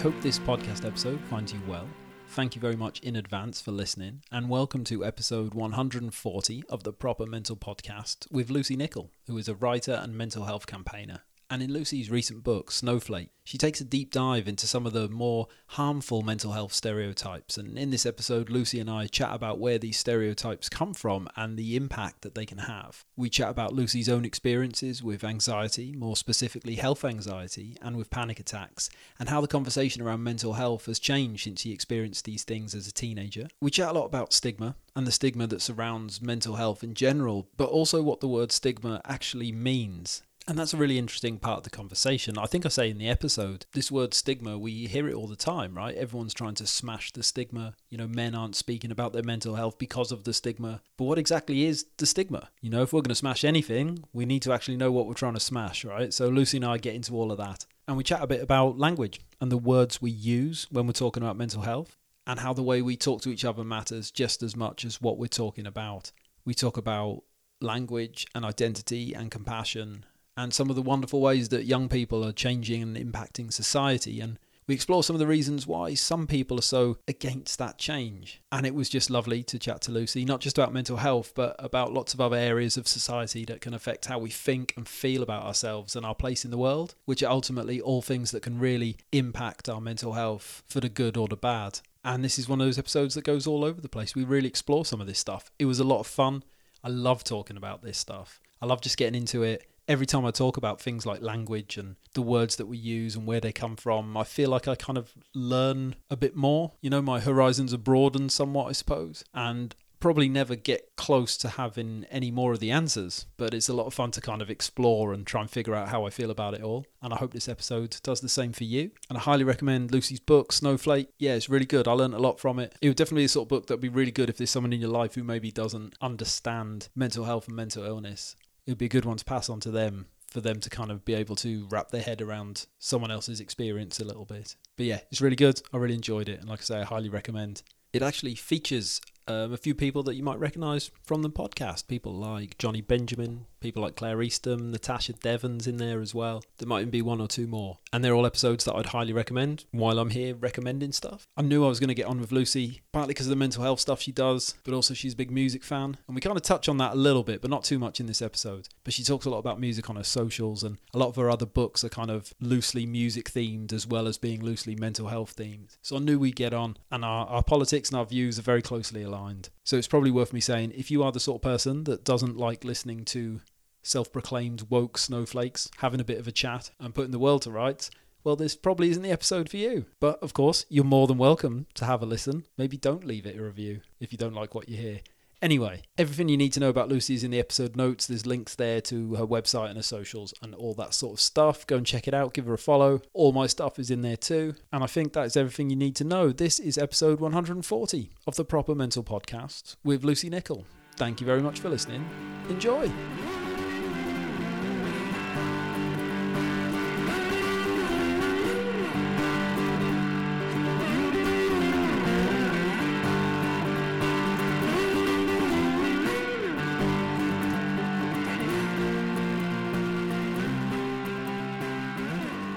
Hope 0.00 0.18
this 0.22 0.38
podcast 0.38 0.86
episode 0.86 1.20
finds 1.28 1.52
you 1.52 1.60
well. 1.68 1.86
Thank 2.28 2.54
you 2.54 2.60
very 2.60 2.74
much 2.74 3.00
in 3.00 3.16
advance 3.16 3.60
for 3.60 3.70
listening, 3.70 4.22
and 4.32 4.48
welcome 4.48 4.82
to 4.84 5.04
episode 5.04 5.52
140 5.52 6.64
of 6.70 6.84
the 6.84 6.92
Proper 6.94 7.26
Mental 7.26 7.54
Podcast 7.54 8.26
with 8.32 8.48
Lucy 8.48 8.76
Nichol, 8.76 9.10
who 9.26 9.36
is 9.36 9.46
a 9.46 9.54
writer 9.54 9.92
and 9.92 10.16
mental 10.16 10.44
health 10.44 10.66
campaigner. 10.66 11.20
And 11.52 11.64
in 11.64 11.72
Lucy's 11.72 12.12
recent 12.12 12.44
book, 12.44 12.70
Snowflake, 12.70 13.30
she 13.42 13.58
takes 13.58 13.80
a 13.80 13.84
deep 13.84 14.12
dive 14.12 14.46
into 14.46 14.68
some 14.68 14.86
of 14.86 14.92
the 14.92 15.08
more 15.08 15.48
harmful 15.66 16.22
mental 16.22 16.52
health 16.52 16.72
stereotypes. 16.72 17.58
And 17.58 17.76
in 17.76 17.90
this 17.90 18.06
episode, 18.06 18.48
Lucy 18.48 18.78
and 18.78 18.88
I 18.88 19.08
chat 19.08 19.34
about 19.34 19.58
where 19.58 19.76
these 19.76 19.98
stereotypes 19.98 20.68
come 20.68 20.94
from 20.94 21.28
and 21.34 21.56
the 21.56 21.74
impact 21.74 22.22
that 22.22 22.36
they 22.36 22.46
can 22.46 22.58
have. 22.58 23.04
We 23.16 23.28
chat 23.28 23.48
about 23.48 23.72
Lucy's 23.72 24.08
own 24.08 24.24
experiences 24.24 25.02
with 25.02 25.24
anxiety, 25.24 25.92
more 25.96 26.16
specifically 26.16 26.76
health 26.76 27.04
anxiety, 27.04 27.76
and 27.82 27.96
with 27.96 28.10
panic 28.10 28.38
attacks, 28.38 28.88
and 29.18 29.28
how 29.28 29.40
the 29.40 29.48
conversation 29.48 30.02
around 30.02 30.22
mental 30.22 30.52
health 30.52 30.86
has 30.86 31.00
changed 31.00 31.42
since 31.42 31.62
she 31.62 31.72
experienced 31.72 32.26
these 32.26 32.44
things 32.44 32.76
as 32.76 32.86
a 32.86 32.92
teenager. 32.92 33.48
We 33.60 33.72
chat 33.72 33.90
a 33.90 33.94
lot 33.94 34.06
about 34.06 34.32
stigma 34.32 34.76
and 34.94 35.04
the 35.04 35.12
stigma 35.12 35.48
that 35.48 35.62
surrounds 35.62 36.22
mental 36.22 36.54
health 36.54 36.84
in 36.84 36.94
general, 36.94 37.48
but 37.56 37.70
also 37.70 38.02
what 38.02 38.20
the 38.20 38.28
word 38.28 38.52
stigma 38.52 39.00
actually 39.04 39.50
means. 39.50 40.22
And 40.50 40.58
that's 40.58 40.74
a 40.74 40.76
really 40.76 40.98
interesting 40.98 41.38
part 41.38 41.58
of 41.58 41.62
the 41.62 41.70
conversation. 41.70 42.36
I 42.36 42.46
think 42.46 42.66
I 42.66 42.70
say 42.70 42.90
in 42.90 42.98
the 42.98 43.08
episode, 43.08 43.66
this 43.72 43.88
word 43.88 44.12
stigma, 44.12 44.58
we 44.58 44.88
hear 44.88 45.06
it 45.06 45.14
all 45.14 45.28
the 45.28 45.36
time, 45.36 45.76
right? 45.76 45.94
Everyone's 45.94 46.34
trying 46.34 46.56
to 46.56 46.66
smash 46.66 47.12
the 47.12 47.22
stigma. 47.22 47.76
You 47.88 47.98
know, 47.98 48.08
men 48.08 48.34
aren't 48.34 48.56
speaking 48.56 48.90
about 48.90 49.12
their 49.12 49.22
mental 49.22 49.54
health 49.54 49.78
because 49.78 50.10
of 50.10 50.24
the 50.24 50.32
stigma. 50.34 50.82
But 50.96 51.04
what 51.04 51.20
exactly 51.20 51.66
is 51.66 51.86
the 51.98 52.04
stigma? 52.04 52.48
You 52.60 52.68
know, 52.68 52.82
if 52.82 52.92
we're 52.92 53.02
going 53.02 53.10
to 53.10 53.14
smash 53.14 53.44
anything, 53.44 54.02
we 54.12 54.26
need 54.26 54.42
to 54.42 54.52
actually 54.52 54.76
know 54.76 54.90
what 54.90 55.06
we're 55.06 55.14
trying 55.14 55.34
to 55.34 55.40
smash, 55.40 55.84
right? 55.84 56.12
So 56.12 56.28
Lucy 56.28 56.56
and 56.56 56.66
I 56.66 56.78
get 56.78 56.96
into 56.96 57.14
all 57.14 57.30
of 57.30 57.38
that. 57.38 57.64
And 57.86 57.96
we 57.96 58.02
chat 58.02 58.20
a 58.20 58.26
bit 58.26 58.42
about 58.42 58.76
language 58.76 59.20
and 59.40 59.52
the 59.52 59.56
words 59.56 60.02
we 60.02 60.10
use 60.10 60.66
when 60.68 60.84
we're 60.84 60.94
talking 60.94 61.22
about 61.22 61.36
mental 61.36 61.62
health 61.62 61.96
and 62.26 62.40
how 62.40 62.52
the 62.52 62.64
way 62.64 62.82
we 62.82 62.96
talk 62.96 63.22
to 63.22 63.30
each 63.30 63.44
other 63.44 63.62
matters 63.62 64.10
just 64.10 64.42
as 64.42 64.56
much 64.56 64.84
as 64.84 65.00
what 65.00 65.16
we're 65.16 65.28
talking 65.28 65.68
about. 65.68 66.10
We 66.44 66.54
talk 66.54 66.76
about 66.76 67.22
language 67.60 68.26
and 68.34 68.44
identity 68.44 69.14
and 69.14 69.30
compassion 69.30 70.06
and 70.40 70.54
some 70.54 70.70
of 70.70 70.76
the 70.76 70.80
wonderful 70.80 71.20
ways 71.20 71.50
that 71.50 71.66
young 71.66 71.86
people 71.86 72.24
are 72.24 72.32
changing 72.32 72.82
and 72.82 72.96
impacting 72.96 73.52
society. 73.52 74.22
And 74.22 74.38
we 74.66 74.74
explore 74.74 75.04
some 75.04 75.14
of 75.14 75.20
the 75.20 75.26
reasons 75.26 75.66
why 75.66 75.92
some 75.92 76.26
people 76.26 76.58
are 76.58 76.62
so 76.62 76.96
against 77.06 77.58
that 77.58 77.76
change. 77.76 78.40
And 78.50 78.64
it 78.64 78.74
was 78.74 78.88
just 78.88 79.10
lovely 79.10 79.42
to 79.42 79.58
chat 79.58 79.82
to 79.82 79.92
Lucy, 79.92 80.24
not 80.24 80.40
just 80.40 80.56
about 80.56 80.72
mental 80.72 80.96
health, 80.96 81.32
but 81.34 81.56
about 81.58 81.92
lots 81.92 82.14
of 82.14 82.22
other 82.22 82.38
areas 82.38 82.78
of 82.78 82.88
society 82.88 83.44
that 83.46 83.60
can 83.60 83.74
affect 83.74 84.06
how 84.06 84.18
we 84.18 84.30
think 84.30 84.72
and 84.78 84.88
feel 84.88 85.22
about 85.22 85.44
ourselves 85.44 85.94
and 85.94 86.06
our 86.06 86.14
place 86.14 86.42
in 86.42 86.50
the 86.50 86.56
world, 86.56 86.94
which 87.04 87.22
are 87.22 87.30
ultimately 87.30 87.78
all 87.78 88.00
things 88.00 88.30
that 88.30 88.42
can 88.42 88.58
really 88.58 88.96
impact 89.12 89.68
our 89.68 89.80
mental 89.80 90.14
health 90.14 90.62
for 90.66 90.80
the 90.80 90.88
good 90.88 91.18
or 91.18 91.28
the 91.28 91.36
bad. 91.36 91.80
And 92.02 92.24
this 92.24 92.38
is 92.38 92.48
one 92.48 92.62
of 92.62 92.66
those 92.66 92.78
episodes 92.78 93.14
that 93.14 93.24
goes 93.24 93.46
all 93.46 93.62
over 93.62 93.82
the 93.82 93.90
place. 93.90 94.14
We 94.14 94.24
really 94.24 94.48
explore 94.48 94.86
some 94.86 95.02
of 95.02 95.06
this 95.06 95.18
stuff. 95.18 95.50
It 95.58 95.66
was 95.66 95.80
a 95.80 95.84
lot 95.84 96.00
of 96.00 96.06
fun. 96.06 96.44
I 96.82 96.88
love 96.88 97.24
talking 97.24 97.58
about 97.58 97.82
this 97.82 97.98
stuff. 97.98 98.40
I 98.62 98.66
love 98.66 98.80
just 98.80 98.96
getting 98.96 99.20
into 99.20 99.42
it 99.42 99.66
every 99.90 100.06
time 100.06 100.24
I 100.24 100.30
talk 100.30 100.56
about 100.56 100.80
things 100.80 101.04
like 101.04 101.20
language 101.20 101.76
and 101.76 101.96
the 102.14 102.22
words 102.22 102.54
that 102.56 102.66
we 102.66 102.78
use 102.78 103.16
and 103.16 103.26
where 103.26 103.40
they 103.40 103.50
come 103.50 103.74
from, 103.74 104.16
I 104.16 104.22
feel 104.22 104.48
like 104.48 104.68
I 104.68 104.76
kind 104.76 104.96
of 104.96 105.12
learn 105.34 105.96
a 106.08 106.16
bit 106.16 106.36
more. 106.36 106.74
You 106.80 106.90
know, 106.90 107.02
my 107.02 107.18
horizons 107.18 107.74
are 107.74 107.78
broadened 107.78 108.30
somewhat, 108.30 108.68
I 108.68 108.72
suppose, 108.72 109.24
and 109.34 109.74
probably 109.98 110.28
never 110.28 110.54
get 110.54 110.92
close 110.96 111.36
to 111.38 111.48
having 111.48 112.06
any 112.08 112.30
more 112.30 112.52
of 112.52 112.60
the 112.60 112.70
answers, 112.70 113.26
but 113.36 113.52
it's 113.52 113.68
a 113.68 113.74
lot 113.74 113.86
of 113.86 113.92
fun 113.92 114.12
to 114.12 114.20
kind 114.20 114.40
of 114.40 114.48
explore 114.48 115.12
and 115.12 115.26
try 115.26 115.40
and 115.40 115.50
figure 115.50 115.74
out 115.74 115.88
how 115.88 116.06
I 116.06 116.10
feel 116.10 116.30
about 116.30 116.54
it 116.54 116.62
all. 116.62 116.86
And 117.02 117.12
I 117.12 117.16
hope 117.16 117.32
this 117.32 117.48
episode 117.48 117.96
does 118.04 118.20
the 118.20 118.28
same 118.28 118.52
for 118.52 118.64
you. 118.64 118.92
And 119.08 119.18
I 119.18 119.20
highly 119.20 119.44
recommend 119.44 119.90
Lucy's 119.90 120.20
book, 120.20 120.52
Snowflake. 120.52 121.08
Yeah, 121.18 121.34
it's 121.34 121.50
really 121.50 121.66
good. 121.66 121.88
I 121.88 121.92
learned 121.92 122.14
a 122.14 122.18
lot 122.18 122.38
from 122.38 122.60
it. 122.60 122.76
It 122.80 122.88
would 122.88 122.96
definitely 122.96 123.22
be 123.22 123.26
the 123.26 123.30
sort 123.30 123.46
of 123.46 123.48
book 123.48 123.66
that 123.66 123.74
would 123.74 123.80
be 123.80 123.88
really 123.88 124.12
good 124.12 124.30
if 124.30 124.36
there's 124.36 124.50
someone 124.50 124.72
in 124.72 124.80
your 124.80 124.90
life 124.90 125.16
who 125.16 125.24
maybe 125.24 125.50
doesn't 125.50 125.96
understand 126.00 126.88
mental 126.94 127.24
health 127.24 127.48
and 127.48 127.56
mental 127.56 127.84
illness 127.84 128.36
it 128.70 128.74
would 128.74 128.78
be 128.78 128.86
a 128.86 128.88
good 128.88 129.04
one 129.04 129.16
to 129.16 129.24
pass 129.24 129.48
on 129.48 129.58
to 129.58 129.70
them 129.72 130.06
for 130.28 130.40
them 130.40 130.60
to 130.60 130.70
kind 130.70 130.92
of 130.92 131.04
be 131.04 131.12
able 131.12 131.34
to 131.34 131.66
wrap 131.70 131.90
their 131.90 132.02
head 132.02 132.22
around 132.22 132.66
someone 132.78 133.10
else's 133.10 133.40
experience 133.40 133.98
a 133.98 134.04
little 134.04 134.24
bit. 134.24 134.54
But 134.76 134.86
yeah, 134.86 135.00
it's 135.10 135.20
really 135.20 135.34
good. 135.34 135.60
I 135.72 135.78
really 135.78 135.96
enjoyed 135.96 136.28
it. 136.28 136.38
And 136.38 136.48
like 136.48 136.60
I 136.60 136.62
say, 136.62 136.80
I 136.80 136.84
highly 136.84 137.08
recommend. 137.08 137.64
It 137.92 138.00
actually 138.00 138.36
features 138.36 139.00
um, 139.26 139.52
a 139.52 139.56
few 139.56 139.74
people 139.74 140.04
that 140.04 140.14
you 140.14 140.22
might 140.22 140.38
recognise 140.38 140.92
from 141.02 141.22
the 141.22 141.30
podcast. 141.30 141.88
People 141.88 142.14
like 142.14 142.58
Johnny 142.58 142.80
Benjamin, 142.80 143.46
people 143.60 143.82
like 143.82 143.96
Claire 143.96 144.22
Eastham, 144.22 144.70
Natasha 144.70 145.12
Devon's 145.12 145.66
in 145.66 145.76
there 145.76 146.00
as 146.00 146.14
well. 146.14 146.42
There 146.58 146.68
might 146.68 146.80
even 146.80 146.90
be 146.90 147.02
one 147.02 147.20
or 147.20 147.28
two 147.28 147.46
more. 147.46 147.78
And 147.92 148.04
they're 148.04 148.14
all 148.14 148.26
episodes 148.26 148.64
that 148.64 148.74
I'd 148.74 148.86
highly 148.86 149.12
recommend 149.12 149.64
while 149.70 149.98
I'm 149.98 150.10
here 150.10 150.34
recommending 150.34 150.92
stuff. 150.92 151.26
I 151.36 151.42
knew 151.42 151.64
I 151.64 151.68
was 151.68 151.80
going 151.80 151.88
to 151.88 151.94
get 151.94 152.06
on 152.06 152.20
with 152.20 152.32
Lucy, 152.32 152.82
partly 152.92 153.14
because 153.14 153.26
of 153.26 153.30
the 153.30 153.36
mental 153.36 153.62
health 153.62 153.80
stuff 153.80 154.00
she 154.00 154.12
does, 154.12 154.54
but 154.64 154.74
also 154.74 154.94
she's 154.94 155.14
a 155.14 155.16
big 155.16 155.30
music 155.30 155.64
fan. 155.64 155.98
And 156.06 156.14
we 156.14 156.20
kind 156.20 156.36
of 156.36 156.42
touch 156.42 156.68
on 156.68 156.78
that 156.78 156.92
a 156.92 156.96
little 156.96 157.22
bit, 157.22 157.40
but 157.40 157.50
not 157.50 157.64
too 157.64 157.78
much 157.78 158.00
in 158.00 158.06
this 158.06 158.22
episode. 158.22 158.68
But 158.84 158.94
she 158.94 159.04
talks 159.04 159.26
a 159.26 159.30
lot 159.30 159.38
about 159.38 159.60
music 159.60 159.90
on 159.90 159.96
her 159.96 160.04
socials, 160.04 160.62
and 160.62 160.78
a 160.94 160.98
lot 160.98 161.08
of 161.08 161.16
her 161.16 161.30
other 161.30 161.46
books 161.46 161.84
are 161.84 161.88
kind 161.88 162.10
of 162.10 162.32
loosely 162.40 162.86
music 162.86 163.30
themed 163.30 163.72
as 163.72 163.86
well 163.86 164.06
as 164.06 164.18
being 164.18 164.42
loosely 164.42 164.74
mental 164.76 165.08
health 165.08 165.36
themed. 165.36 165.76
So 165.82 165.96
I 165.96 166.00
knew 166.00 166.18
we'd 166.18 166.36
get 166.36 166.54
on, 166.54 166.76
and 166.90 167.04
our, 167.04 167.26
our 167.26 167.42
politics 167.42 167.90
and 167.90 167.98
our 167.98 168.06
views 168.06 168.38
are 168.38 168.42
very 168.42 168.62
closely 168.62 169.02
aligned. 169.02 169.50
So 169.64 169.76
it's 169.76 169.88
probably 169.88 170.10
worth 170.10 170.32
me 170.32 170.40
saying 170.40 170.72
if 170.74 170.90
you 170.90 171.02
are 171.02 171.12
the 171.12 171.20
sort 171.20 171.38
of 171.38 171.42
person 171.42 171.84
that 171.84 172.04
doesn't 172.04 172.36
like 172.36 172.64
listening 172.64 173.04
to 173.06 173.40
self 173.82 174.12
proclaimed 174.12 174.66
woke 174.68 174.98
snowflakes 174.98 175.70
having 175.78 176.00
a 176.00 176.04
bit 176.04 176.18
of 176.18 176.28
a 176.28 176.32
chat 176.32 176.70
and 176.78 176.94
putting 176.94 177.12
the 177.12 177.18
world 177.18 177.42
to 177.42 177.50
rights, 177.50 177.90
well, 178.24 178.36
this 178.36 178.56
probably 178.56 178.90
isn't 178.90 179.02
the 179.02 179.10
episode 179.10 179.48
for 179.48 179.56
you. 179.56 179.86
But 179.98 180.22
of 180.22 180.34
course, 180.34 180.66
you're 180.68 180.84
more 180.84 181.06
than 181.06 181.18
welcome 181.18 181.66
to 181.74 181.84
have 181.84 182.02
a 182.02 182.06
listen. 182.06 182.44
Maybe 182.58 182.76
don't 182.76 183.04
leave 183.04 183.26
it 183.26 183.38
a 183.38 183.42
review 183.42 183.80
if 183.98 184.12
you 184.12 184.18
don't 184.18 184.34
like 184.34 184.54
what 184.54 184.68
you 184.68 184.76
hear. 184.76 185.00
Anyway, 185.42 185.82
everything 185.96 186.28
you 186.28 186.36
need 186.36 186.52
to 186.52 186.60
know 186.60 186.68
about 186.68 186.90
Lucy 186.90 187.14
is 187.14 187.24
in 187.24 187.30
the 187.30 187.38
episode 187.38 187.74
notes. 187.74 188.06
There's 188.06 188.26
links 188.26 188.54
there 188.54 188.82
to 188.82 189.14
her 189.14 189.26
website 189.26 189.68
and 189.68 189.76
her 189.76 189.82
socials 189.82 190.34
and 190.42 190.54
all 190.54 190.74
that 190.74 190.92
sort 190.92 191.14
of 191.14 191.20
stuff. 191.20 191.66
Go 191.66 191.76
and 191.78 191.86
check 191.86 192.06
it 192.06 192.12
out, 192.12 192.34
give 192.34 192.44
her 192.44 192.52
a 192.52 192.58
follow. 192.58 193.00
All 193.14 193.32
my 193.32 193.46
stuff 193.46 193.78
is 193.78 193.90
in 193.90 194.02
there 194.02 194.18
too. 194.18 194.54
And 194.70 194.84
I 194.84 194.86
think 194.86 195.14
that 195.14 195.24
is 195.24 195.36
everything 195.38 195.70
you 195.70 195.76
need 195.76 195.96
to 195.96 196.04
know. 196.04 196.30
This 196.30 196.60
is 196.60 196.76
episode 196.76 197.20
140 197.20 198.10
of 198.26 198.36
the 198.36 198.44
Proper 198.44 198.74
Mental 198.74 199.02
Podcast 199.02 199.76
with 199.82 200.04
Lucy 200.04 200.28
Nichol. 200.28 200.66
Thank 200.96 201.20
you 201.20 201.26
very 201.26 201.40
much 201.40 201.60
for 201.60 201.70
listening. 201.70 202.06
Enjoy. 202.50 202.92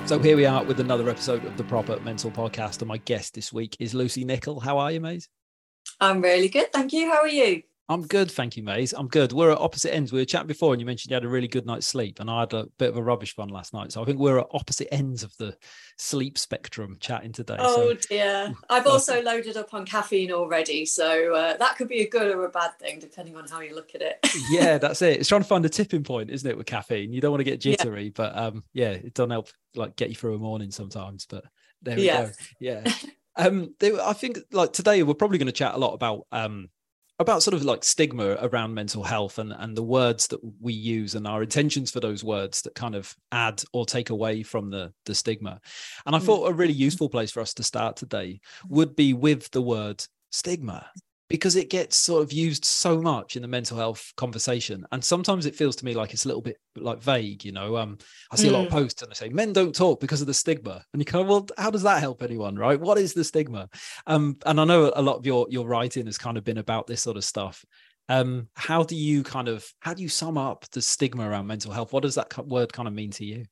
So 0.06 0.20
here 0.20 0.36
we 0.36 0.46
are 0.46 0.64
with 0.66 0.82
another 0.82 1.10
episode 1.10 1.46
of 1.46 1.56
the 1.56 1.64
Proper 1.64 1.98
Mental 2.02 2.30
Podcast, 2.30 2.80
and 2.80 2.88
my 2.90 2.98
guest 2.98 3.34
this 3.34 3.54
week 3.54 3.78
is 3.80 3.94
Lucy 3.94 4.26
Nichol. 4.26 4.60
How 4.60 4.78
are 4.78 4.92
you, 4.92 5.00
mate? 5.00 5.28
I'm 6.00 6.22
really 6.22 6.50
good, 6.50 6.74
thank 6.74 6.92
you. 6.92 7.10
How 7.10 7.22
are 7.22 7.28
you? 7.28 7.64
I'm 7.90 8.08
good, 8.08 8.32
thank 8.32 8.56
you, 8.56 8.64
Maze. 8.64 8.94
I'm 8.94 9.10
good. 9.10 9.34
We're 9.34 9.52
at 9.52 9.58
opposite 9.58 9.94
ends. 9.94 10.14
We 10.14 10.20
were 10.20 10.26
chatting 10.26 10.48
before, 10.48 10.74
and 10.74 10.80
you 10.80 10.86
mentioned 10.86 11.12
you 11.12 11.16
had 11.16 11.26
a 11.26 11.30
really 11.30 11.50
good 11.50 11.66
night's 11.66 11.86
sleep, 11.86 12.22
and 12.22 12.30
I 12.30 12.42
had 12.42 12.54
a 12.54 12.66
bit 12.80 12.90
of 12.90 12.96
a 12.96 13.04
rubbish 13.04 13.36
one 13.36 13.50
last 13.50 13.74
night. 13.74 13.92
So 13.92 14.02
I 14.02 14.06
think 14.06 14.20
we're 14.20 14.40
at 14.40 14.48
opposite 14.52 14.94
ends 14.94 15.22
of 15.22 15.36
the 15.38 15.58
sleep 15.98 16.38
spectrum 16.38 16.96
chatting 17.02 17.34
today. 17.34 17.58
Oh 17.60 17.94
so. 17.94 18.08
dear, 18.10 18.54
I've 18.70 18.88
also 18.88 19.22
loaded 19.22 19.58
up 19.58 19.74
on 19.74 19.86
caffeine 19.86 20.32
already, 20.32 20.86
so 20.86 21.36
uh, 21.36 21.58
that 21.58 21.76
could 21.76 21.90
be 21.90 22.02
a 22.02 22.10
good 22.10 22.34
or 22.34 22.46
a 22.46 22.50
bad 22.50 22.72
thing 22.80 23.00
depending 23.00 23.36
on 23.36 23.50
how 23.50 23.60
you 23.60 23.76
look 23.76 23.94
at 23.96 24.02
it. 24.02 24.18
yeah, 24.50 24.78
that's 24.78 25.02
it. 25.02 25.20
It's 25.20 25.28
trying 25.28 25.42
to 25.42 25.48
find 25.48 25.66
a 25.66 25.70
tipping 25.70 26.04
point, 26.04 26.30
isn't 26.30 26.50
it, 26.50 26.58
with 26.58 26.68
caffeine? 26.68 27.12
You 27.12 27.20
don't 27.20 27.32
want 27.32 27.42
to 27.42 27.46
get 27.46 27.60
jittery, 27.60 28.06
yeah. 28.06 28.12
but 28.16 28.38
um, 28.38 28.64
yeah, 28.72 28.92
it 28.92 29.14
doesn't 29.14 29.32
help 29.32 29.50
like 29.76 29.98
get 29.98 30.08
you 30.08 30.16
through 30.16 30.36
a 30.36 30.40
morning 30.40 30.72
sometimes. 30.72 31.26
But 31.26 31.44
there 31.82 31.98
we 31.98 32.06
yes. 32.06 32.38
go. 32.38 32.44
Yeah. 32.62 32.94
um, 33.36 33.76
they, 33.82 34.00
I 34.00 34.14
think 34.14 34.40
like 34.54 34.72
today 34.72 35.04
we're 35.04 35.16
probably 35.16 35.38
going 35.38 35.48
to 35.48 35.52
chat 35.52 35.76
a 35.76 35.78
lot 35.78 35.94
about 35.94 36.28
um 36.32 36.70
about 37.24 37.42
sort 37.42 37.56
of 37.56 37.64
like 37.64 37.84
stigma 37.84 38.38
around 38.42 38.74
mental 38.74 39.04
health 39.04 39.40
and 39.40 39.52
and 39.58 39.76
the 39.76 39.84
words 39.84 40.28
that 40.28 40.40
we 40.62 40.74
use 40.74 41.16
and 41.16 41.26
our 41.26 41.42
intentions 41.42 41.90
for 41.90 42.00
those 42.00 42.24
words 42.24 42.62
that 42.62 42.76
kind 42.76 42.94
of 42.94 43.16
add 43.32 43.64
or 43.74 43.86
take 43.86 44.12
away 44.12 44.44
from 44.44 44.70
the 44.70 44.94
the 45.06 45.16
stigma. 45.16 45.60
And 46.06 46.16
I 46.16 46.20
mm. 46.20 46.24
thought 46.24 46.50
a 46.50 46.54
really 46.54 46.74
useful 46.74 47.10
place 47.10 47.32
for 47.32 47.42
us 47.42 47.54
to 47.56 47.64
start 47.64 47.96
today 47.96 48.40
would 48.70 48.96
be 48.96 49.14
with 49.14 49.50
the 49.52 49.62
word 49.62 50.06
stigma 50.32 50.86
because 51.30 51.56
it 51.56 51.70
gets 51.70 51.98
sort 51.98 52.24
of 52.24 52.34
used 52.34 52.66
so 52.66 53.02
much 53.02 53.36
in 53.36 53.42
the 53.42 53.48
mental 53.48 53.78
health 53.78 54.12
conversation. 54.18 54.86
And 54.92 55.04
sometimes 55.04 55.46
it 55.46 55.56
feels 55.56 55.76
to 55.78 55.86
me 55.86 55.94
like 55.94 56.14
it's 56.14 56.26
a 56.26 56.28
little 56.28 56.42
bit 56.42 56.58
like 56.76 57.02
vague 57.02 57.46
you 57.46 57.52
know? 57.52 57.78
Um 57.78 57.98
i 58.32 58.36
see 58.36 58.48
mm. 58.48 58.50
a 58.50 58.54
lot 58.54 58.66
of 58.66 58.68
mm. 58.68 58.72
posts 58.72 59.02
and 59.02 59.12
they 59.12 59.16
say 59.16 59.30
men 59.30 59.54
don't 59.54 59.76
talk 59.76 60.00
because 60.00 60.22
of 60.22 60.28
the 60.28 60.34
stigma. 60.34 60.84
And 60.94 61.02
you 61.02 61.06
kind 61.06 61.24
of 61.24 61.30
well 61.30 61.48
how 61.58 61.72
does 61.72 61.84
that 61.84 62.02
help 62.02 62.24
anyone 62.24 62.56
right? 62.56 62.80
What 62.80 62.98
is 62.98 63.14
the 63.14 63.24
stigma? 63.24 63.70
Um 64.08 64.38
and 64.46 64.60
i 64.60 64.66
know 64.66 64.92
a 64.96 65.02
lot 65.02 65.18
of 65.18 65.26
your 65.26 65.48
your 65.50 65.68
writing 65.68 66.06
has 66.06 66.18
kind 66.18 66.38
of 66.38 66.44
been 66.44 66.58
about 66.58 66.88
this 66.88 67.02
sort 67.02 67.18
of 67.18 67.24
stuff. 67.24 67.64
Um 68.10 68.50
how 68.56 68.84
do 68.84 68.96
you 68.96 69.24
kind 69.24 69.48
of 69.48 69.66
how 69.80 69.94
do 69.94 70.04
you 70.04 70.10
sum 70.10 70.38
up 70.38 70.66
the 70.72 70.82
stigma 70.82 71.28
around 71.28 71.48
mental 71.48 71.72
health? 71.72 71.94
What 71.94 72.04
does 72.04 72.16
that 72.16 72.46
word 72.46 72.74
kind 72.74 72.88
of 72.88 72.94
mean 72.94 73.12
to 73.12 73.26
you? 73.26 73.46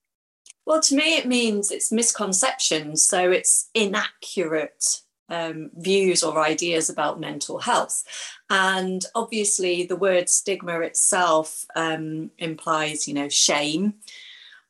Well 0.65 0.81
to 0.81 0.95
me 0.95 1.15
it 1.15 1.25
means 1.25 1.71
it's 1.71 1.91
misconceptions 1.91 3.03
so 3.03 3.31
it's 3.31 3.69
inaccurate 3.73 5.01
um, 5.31 5.71
views 5.75 6.21
or 6.21 6.39
ideas 6.39 6.89
about 6.89 7.19
mental 7.19 7.59
health. 7.59 8.03
And 8.49 9.03
obviously, 9.15 9.85
the 9.85 9.95
word 9.95 10.29
stigma 10.29 10.81
itself 10.81 11.65
um, 11.75 12.31
implies, 12.37 13.07
you 13.07 13.13
know, 13.13 13.29
shame. 13.29 13.95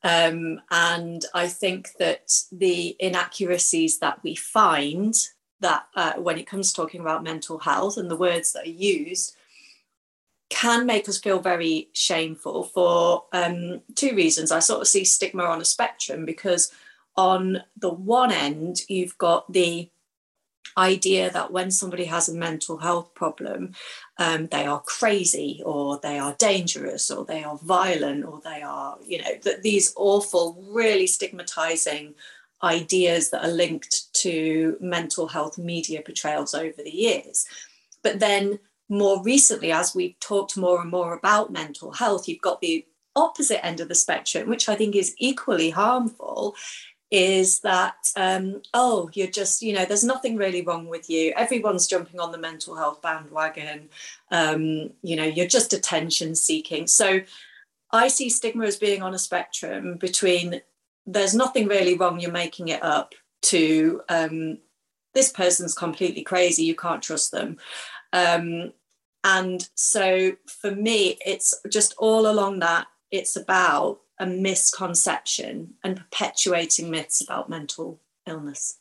Um, 0.03 0.61
and 0.71 1.25
I 1.33 1.47
think 1.47 1.89
that 1.99 2.31
the 2.51 2.95
inaccuracies 2.99 3.99
that 3.99 4.23
we 4.23 4.35
find 4.35 5.15
that 5.59 5.85
uh, 5.95 6.13
when 6.13 6.37
it 6.37 6.47
comes 6.47 6.71
to 6.71 6.81
talking 6.81 7.01
about 7.01 7.23
mental 7.23 7.59
health 7.59 7.97
and 7.97 8.09
the 8.09 8.15
words 8.15 8.53
that 8.53 8.65
are 8.65 8.69
used 8.69 9.35
can 10.49 10.85
make 10.85 11.07
us 11.07 11.17
feel 11.17 11.39
very 11.39 11.89
shameful 11.93 12.63
for 12.63 13.25
um, 13.31 13.81
two 13.95 14.15
reasons. 14.15 14.51
I 14.51 14.59
sort 14.59 14.81
of 14.81 14.87
see 14.87 15.05
stigma 15.05 15.43
on 15.43 15.61
a 15.61 15.65
spectrum 15.65 16.25
because 16.25 16.71
on 17.15 17.63
the 17.77 17.89
one 17.89 18.31
end, 18.31 18.81
you've 18.89 19.17
got 19.17 19.51
the 19.51 19.89
idea 20.77 21.29
that 21.31 21.51
when 21.51 21.71
somebody 21.71 22.05
has 22.05 22.29
a 22.29 22.33
mental 22.33 22.77
health 22.77 23.13
problem, 23.13 23.73
um, 24.17 24.47
they 24.47 24.65
are 24.65 24.81
crazy 24.81 25.61
or 25.65 25.99
they 26.01 26.17
are 26.19 26.35
dangerous 26.39 27.11
or 27.11 27.25
they 27.25 27.43
are 27.43 27.57
violent 27.57 28.25
or 28.25 28.41
they 28.43 28.61
are, 28.61 28.97
you 29.05 29.17
know, 29.19 29.35
that 29.43 29.63
these 29.63 29.93
awful, 29.95 30.63
really 30.69 31.07
stigmatizing 31.07 32.13
ideas 32.63 33.29
that 33.31 33.43
are 33.43 33.51
linked 33.51 34.13
to 34.13 34.77
mental 34.79 35.27
health 35.27 35.57
media 35.57 36.01
portrayals 36.01 36.53
over 36.53 36.81
the 36.83 36.95
years. 36.95 37.45
But 38.03 38.19
then 38.19 38.59
more 38.89 39.23
recently, 39.23 39.71
as 39.71 39.95
we've 39.95 40.19
talked 40.19 40.57
more 40.57 40.81
and 40.81 40.91
more 40.91 41.13
about 41.13 41.51
mental 41.51 41.91
health, 41.93 42.27
you've 42.27 42.41
got 42.41 42.61
the 42.61 42.85
opposite 43.15 43.65
end 43.65 43.79
of 43.79 43.87
the 43.87 43.95
spectrum, 43.95 44.49
which 44.49 44.69
I 44.69 44.75
think 44.75 44.95
is 44.95 45.15
equally 45.17 45.69
harmful, 45.69 46.55
is 47.11 47.59
that 47.59 48.07
um, 48.15 48.61
oh 48.73 49.09
you're 49.13 49.27
just 49.27 49.61
you 49.61 49.73
know 49.73 49.85
there's 49.85 50.03
nothing 50.03 50.37
really 50.37 50.61
wrong 50.61 50.87
with 50.87 51.09
you. 51.09 51.33
Everyone's 51.35 51.87
jumping 51.87 52.19
on 52.19 52.31
the 52.31 52.37
mental 52.37 52.75
health 52.75 53.01
bandwagon. 53.01 53.89
Um, 54.31 54.91
you 55.03 55.15
know 55.15 55.25
you're 55.25 55.47
just 55.47 55.73
attention 55.73 56.35
seeking. 56.35 56.87
So 56.87 57.21
i 57.91 58.07
see 58.07 58.29
stigma 58.29 58.65
as 58.65 58.77
being 58.77 59.01
on 59.01 59.13
a 59.13 59.19
spectrum 59.19 59.95
between 59.95 60.61
there's 61.05 61.35
nothing 61.35 61.67
really 61.67 61.97
wrong 61.97 62.19
you're 62.19 62.31
making 62.31 62.69
it 62.69 62.81
up 62.83 63.13
to 63.41 64.01
um, 64.07 64.57
this 65.13 65.31
person's 65.31 65.73
completely 65.73 66.23
crazy 66.23 66.63
you 66.63 66.75
can't 66.75 67.01
trust 67.01 67.31
them. 67.31 67.57
Um, 68.13 68.73
and 69.23 69.67
so 69.75 70.33
for 70.47 70.71
me 70.71 71.17
it's 71.25 71.59
just 71.69 71.93
all 71.97 72.29
along 72.29 72.59
that 72.59 72.87
it's 73.09 73.35
about 73.35 74.00
a 74.21 74.25
misconception 74.25 75.73
and 75.83 75.97
perpetuating 75.97 76.89
myths 76.89 77.21
about 77.21 77.49
mental 77.49 77.99
illness. 78.27 78.77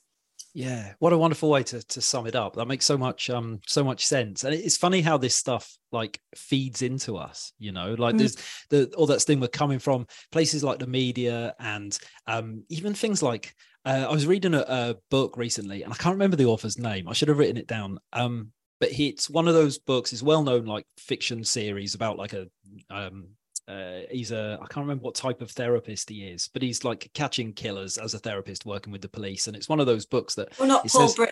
Yeah, 0.52 0.92
what 0.98 1.12
a 1.12 1.18
wonderful 1.18 1.48
way 1.48 1.62
to 1.64 1.82
to 1.82 2.00
sum 2.00 2.26
it 2.26 2.34
up. 2.34 2.56
That 2.56 2.66
makes 2.66 2.84
so 2.84 2.98
much 2.98 3.30
um 3.30 3.60
so 3.66 3.82
much 3.82 4.04
sense. 4.04 4.44
And 4.44 4.54
it's 4.54 4.76
funny 4.76 5.00
how 5.00 5.16
this 5.16 5.34
stuff 5.34 5.78
like 5.92 6.20
feeds 6.34 6.82
into 6.82 7.16
us, 7.16 7.52
you 7.58 7.72
know, 7.72 7.94
like 7.94 8.16
mm. 8.16 8.18
there's 8.18 8.36
the 8.68 8.92
all 8.96 9.06
that 9.06 9.20
stigma 9.20 9.48
coming 9.48 9.78
from 9.78 10.06
places 10.30 10.62
like 10.62 10.78
the 10.78 10.86
media 10.86 11.54
and 11.58 11.98
um 12.26 12.64
even 12.68 12.92
things 12.94 13.22
like 13.22 13.54
uh, 13.86 14.06
I 14.08 14.12
was 14.12 14.26
reading 14.26 14.52
a, 14.52 14.64
a 14.68 14.96
book 15.10 15.38
recently 15.38 15.84
and 15.84 15.92
I 15.92 15.96
can't 15.96 16.14
remember 16.14 16.36
the 16.36 16.46
author's 16.46 16.78
name. 16.78 17.08
I 17.08 17.14
should 17.14 17.28
have 17.28 17.38
written 17.38 17.56
it 17.56 17.66
down. 17.68 17.98
Um 18.12 18.52
but 18.78 18.98
it's 18.98 19.30
one 19.30 19.46
of 19.46 19.54
those 19.54 19.78
books, 19.78 20.12
it's 20.12 20.22
well 20.22 20.42
known 20.42 20.66
like 20.66 20.86
fiction 20.98 21.44
series 21.44 21.94
about 21.94 22.18
like 22.18 22.32
a 22.32 22.48
um 22.90 23.28
uh, 23.70 24.00
he's 24.10 24.32
a 24.32 24.58
I 24.60 24.66
can't 24.66 24.84
remember 24.84 25.02
what 25.04 25.14
type 25.14 25.40
of 25.40 25.50
therapist 25.50 26.10
he 26.10 26.24
is, 26.24 26.48
but 26.52 26.62
he's 26.62 26.84
like 26.84 27.10
catching 27.14 27.52
killers 27.52 27.98
as 27.98 28.14
a 28.14 28.18
therapist 28.18 28.66
working 28.66 28.92
with 28.92 29.02
the 29.02 29.08
police, 29.08 29.46
and 29.46 29.56
it's 29.56 29.68
one 29.68 29.80
of 29.80 29.86
those 29.86 30.06
books 30.06 30.34
that. 30.34 30.58
Well, 30.58 30.68
not 30.68 30.88
Paul 30.88 31.08
says, 31.08 31.28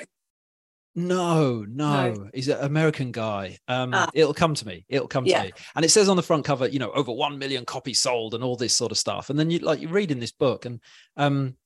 No, 0.95 1.65
no, 1.69 2.13
no, 2.13 2.31
he's 2.33 2.49
an 2.49 2.61
American 2.61 3.11
guy. 3.11 3.59
Um, 3.67 3.93
ah. 3.93 4.09
It'll 4.15 4.35
come 4.35 4.55
to 4.55 4.67
me. 4.67 4.85
It'll 4.89 5.09
come 5.09 5.27
yeah. 5.27 5.39
to 5.39 5.45
me. 5.47 5.53
And 5.75 5.85
it 5.85 5.91
says 5.91 6.09
on 6.09 6.17
the 6.17 6.23
front 6.23 6.45
cover, 6.45 6.69
you 6.69 6.79
know, 6.79 6.93
over 6.93 7.13
one 7.13 7.39
million 7.39 7.65
copies 7.65 8.01
sold 8.01 8.35
and 8.35 8.45
all 8.45 8.57
this 8.57 8.75
sort 8.75 8.93
of 8.93 8.99
stuff. 8.99 9.31
And 9.31 9.39
then 9.39 9.51
you 9.51 9.59
like 9.59 9.81
you 9.81 9.89
read 9.89 10.13
in 10.13 10.21
this 10.21 10.33
book, 10.33 10.65
and 10.65 10.81
um, 11.17 11.57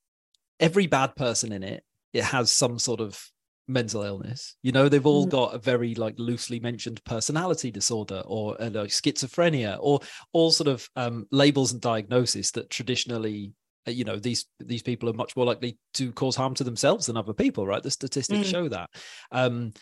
every 0.59 0.87
bad 0.87 1.17
person 1.17 1.53
in 1.53 1.63
it, 1.63 1.85
it 2.15 2.25
has 2.25 2.51
some 2.51 2.79
sort 2.79 3.01
of 3.01 3.32
mental 3.69 4.03
illness 4.03 4.57
you 4.63 4.73
know 4.73 4.89
they've 4.89 5.07
all 5.07 5.27
mm. 5.27 5.31
got 5.31 5.55
a 5.55 5.59
very 5.59 5.95
like 5.95 6.15
loosely 6.19 6.59
mentioned 6.61 7.03
personality 7.05 7.71
disorder 7.71 8.23
or 8.27 8.61
uh, 8.61 8.71
like 8.71 8.91
schizophrenia 8.91 9.77
or 9.81 10.01
all 10.33 10.51
sort 10.51 10.69
of 10.69 10.89
um, 10.97 11.27
labels 11.31 11.73
and 11.73 11.81
diagnosis 11.81 12.51
that 12.51 12.71
traditionally 12.71 13.53
uh, 13.87 13.91
you 13.91 14.05
know 14.05 14.19
these 14.19 14.47
these 14.61 14.83
people 14.83 15.09
are 15.09 15.15
much 15.15 15.37
more 15.37 15.47
likely 15.47 15.79
to 15.95 16.13
cause 16.13 16.37
harm 16.37 16.55
to 16.55 16.65
themselves 16.65 17.07
than 17.07 17.17
other 17.17 17.33
people 17.33 17.67
right 17.67 17.83
the 17.83 17.91
statistics 17.91 18.49
mm. 18.49 18.51
show 18.51 18.69
that 18.69 18.91
um 19.31 19.73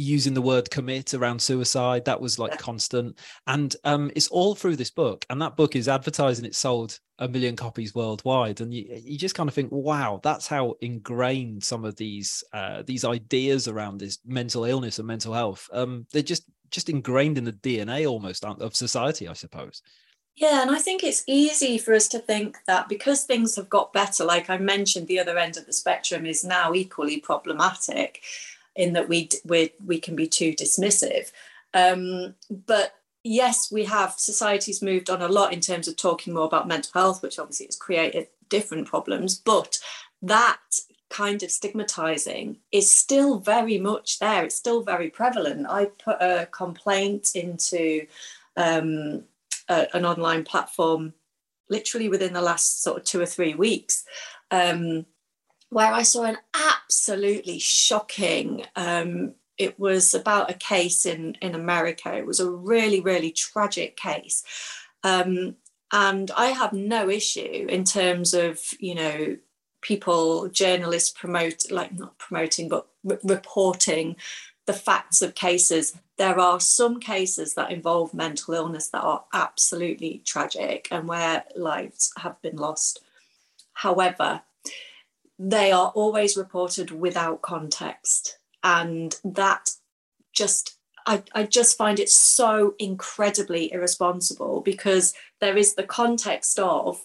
using 0.00 0.34
the 0.34 0.42
word 0.42 0.70
commit 0.70 1.14
around 1.14 1.40
suicide 1.40 2.04
that 2.04 2.20
was 2.20 2.38
like 2.38 2.58
constant. 2.58 3.18
And 3.46 3.74
um 3.84 4.10
it's 4.16 4.28
all 4.28 4.54
through 4.54 4.76
this 4.76 4.90
book 4.90 5.24
and 5.30 5.40
that 5.42 5.56
book 5.56 5.76
is 5.76 5.88
advertising 5.88 6.44
it 6.44 6.54
sold 6.54 6.98
a 7.18 7.28
million 7.28 7.54
copies 7.54 7.94
worldwide 7.94 8.62
and 8.62 8.72
you, 8.72 8.86
you 9.04 9.18
just 9.18 9.34
kind 9.34 9.48
of 9.48 9.54
think 9.54 9.70
wow 9.70 10.20
that's 10.22 10.46
how 10.46 10.74
ingrained 10.80 11.62
some 11.62 11.84
of 11.84 11.94
these 11.96 12.42
uh 12.54 12.82
these 12.86 13.04
ideas 13.04 13.68
around 13.68 13.98
this 13.98 14.18
mental 14.24 14.64
illness 14.64 14.98
and 14.98 15.06
mental 15.06 15.34
health 15.34 15.68
um 15.72 16.06
they're 16.12 16.22
just 16.22 16.44
just 16.70 16.88
ingrained 16.88 17.36
in 17.36 17.44
the 17.44 17.52
dna 17.52 18.08
almost 18.08 18.44
of 18.44 18.74
society 18.74 19.28
i 19.28 19.34
suppose. 19.34 19.82
Yeah, 20.36 20.62
and 20.62 20.70
I 20.70 20.78
think 20.78 21.04
it's 21.04 21.24
easy 21.26 21.76
for 21.76 21.92
us 21.92 22.08
to 22.08 22.18
think 22.18 22.56
that 22.66 22.88
because 22.88 23.24
things 23.24 23.56
have 23.56 23.68
got 23.68 23.92
better, 23.92 24.24
like 24.24 24.48
I 24.48 24.56
mentioned, 24.56 25.06
the 25.06 25.18
other 25.18 25.36
end 25.36 25.58
of 25.58 25.66
the 25.66 25.72
spectrum 25.72 26.24
is 26.24 26.42
now 26.44 26.72
equally 26.72 27.18
problematic 27.18 28.22
in 28.80 28.94
that 28.94 29.08
we 29.08 29.28
we 29.44 29.72
we 29.84 30.00
can 30.00 30.16
be 30.16 30.26
too 30.26 30.52
dismissive. 30.54 31.30
Um, 31.74 32.34
but 32.50 32.94
yes, 33.22 33.70
we 33.70 33.84
have 33.84 34.14
society's 34.14 34.80
moved 34.80 35.10
on 35.10 35.20
a 35.20 35.28
lot 35.28 35.52
in 35.52 35.60
terms 35.60 35.86
of 35.86 35.96
talking 35.96 36.32
more 36.32 36.46
about 36.46 36.66
mental 36.66 36.92
health, 36.94 37.22
which 37.22 37.38
obviously 37.38 37.66
has 37.66 37.76
created 37.76 38.28
different 38.48 38.88
problems. 38.88 39.36
But 39.36 39.78
that 40.22 40.60
kind 41.10 41.42
of 41.42 41.50
stigmatizing 41.50 42.56
is 42.72 42.90
still 42.90 43.38
very 43.38 43.78
much 43.78 44.18
there. 44.18 44.44
It's 44.44 44.56
still 44.56 44.82
very 44.82 45.10
prevalent. 45.10 45.66
I 45.68 45.86
put 46.02 46.16
a 46.22 46.48
complaint 46.50 47.32
into 47.34 48.06
um, 48.56 49.24
a, 49.68 49.88
an 49.92 50.06
online 50.06 50.44
platform 50.44 51.12
literally 51.68 52.08
within 52.08 52.32
the 52.32 52.42
last 52.42 52.82
sort 52.82 52.98
of 52.98 53.04
two 53.04 53.20
or 53.20 53.26
three 53.26 53.54
weeks. 53.54 54.04
Um, 54.50 55.04
where 55.70 55.92
I 55.92 56.02
saw 56.02 56.24
an 56.24 56.38
absolutely 56.54 57.58
shocking. 57.58 58.64
Um, 58.76 59.34
it 59.56 59.78
was 59.78 60.14
about 60.14 60.50
a 60.50 60.54
case 60.54 61.06
in 61.06 61.36
in 61.40 61.54
America. 61.54 62.14
It 62.14 62.26
was 62.26 62.40
a 62.40 62.50
really 62.50 63.00
really 63.00 63.30
tragic 63.30 63.96
case, 63.96 64.44
um, 65.02 65.56
and 65.92 66.30
I 66.32 66.46
have 66.48 66.72
no 66.72 67.08
issue 67.08 67.66
in 67.68 67.84
terms 67.84 68.34
of 68.34 68.60
you 68.78 68.94
know 68.94 69.36
people 69.80 70.48
journalists 70.48 71.10
promote 71.10 71.70
like 71.70 71.92
not 71.98 72.18
promoting 72.18 72.68
but 72.68 72.86
re- 73.02 73.18
reporting 73.24 74.16
the 74.66 74.72
facts 74.72 75.22
of 75.22 75.34
cases 75.34 75.96
there 76.18 76.38
are 76.38 76.60
some 76.60 77.00
cases 77.00 77.54
that 77.54 77.70
involve 77.72 78.12
mental 78.12 78.52
illness 78.52 78.88
that 78.88 79.02
are 79.02 79.24
absolutely 79.32 80.22
tragic 80.26 80.86
and 80.90 81.08
where 81.08 81.44
lives 81.56 82.12
have 82.18 82.40
been 82.42 82.56
lost 82.56 83.00
however 83.72 84.42
they 85.42 85.72
are 85.72 85.90
always 85.94 86.36
reported 86.36 86.90
without 86.90 87.40
context. 87.40 88.38
And 88.62 89.18
that 89.24 89.70
just, 90.34 90.76
I, 91.06 91.22
I 91.34 91.44
just 91.44 91.78
find 91.78 91.98
it 91.98 92.10
so 92.10 92.74
incredibly 92.78 93.72
irresponsible 93.72 94.60
because 94.60 95.14
there 95.40 95.56
is 95.56 95.74
the 95.74 95.82
context 95.82 96.58
of, 96.58 97.02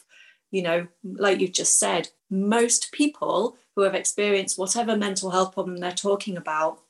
you 0.52 0.62
know, 0.62 0.88
like 1.04 1.40
you've 1.40 1.54
just 1.54 1.80
said, 1.80 2.10
most 2.30 2.92
people 2.92 3.56
who 3.78 3.84
have 3.84 3.96
experienced 3.96 4.60
whatever 4.60 4.98
mental 4.98 5.30
health 5.32 5.54
problem 5.54 5.78
they're 5.78 5.92
talking 5.94 6.36
about 6.36 6.82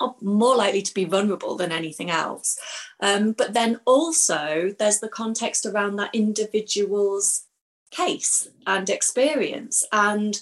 are 0.00 0.14
more 0.22 0.54
likely 0.54 0.82
to 0.82 0.94
be 0.94 1.04
vulnerable 1.04 1.56
than 1.56 1.72
anything 1.72 2.08
else. 2.08 2.56
Um, 3.02 3.32
but 3.32 3.52
then 3.52 3.80
also 3.84 4.72
there's 4.78 5.00
the 5.00 5.08
context 5.08 5.66
around 5.66 5.96
that 5.96 6.14
individual's 6.14 7.46
case 7.90 8.46
and 8.64 8.88
experience. 8.88 9.84
And 9.90 10.40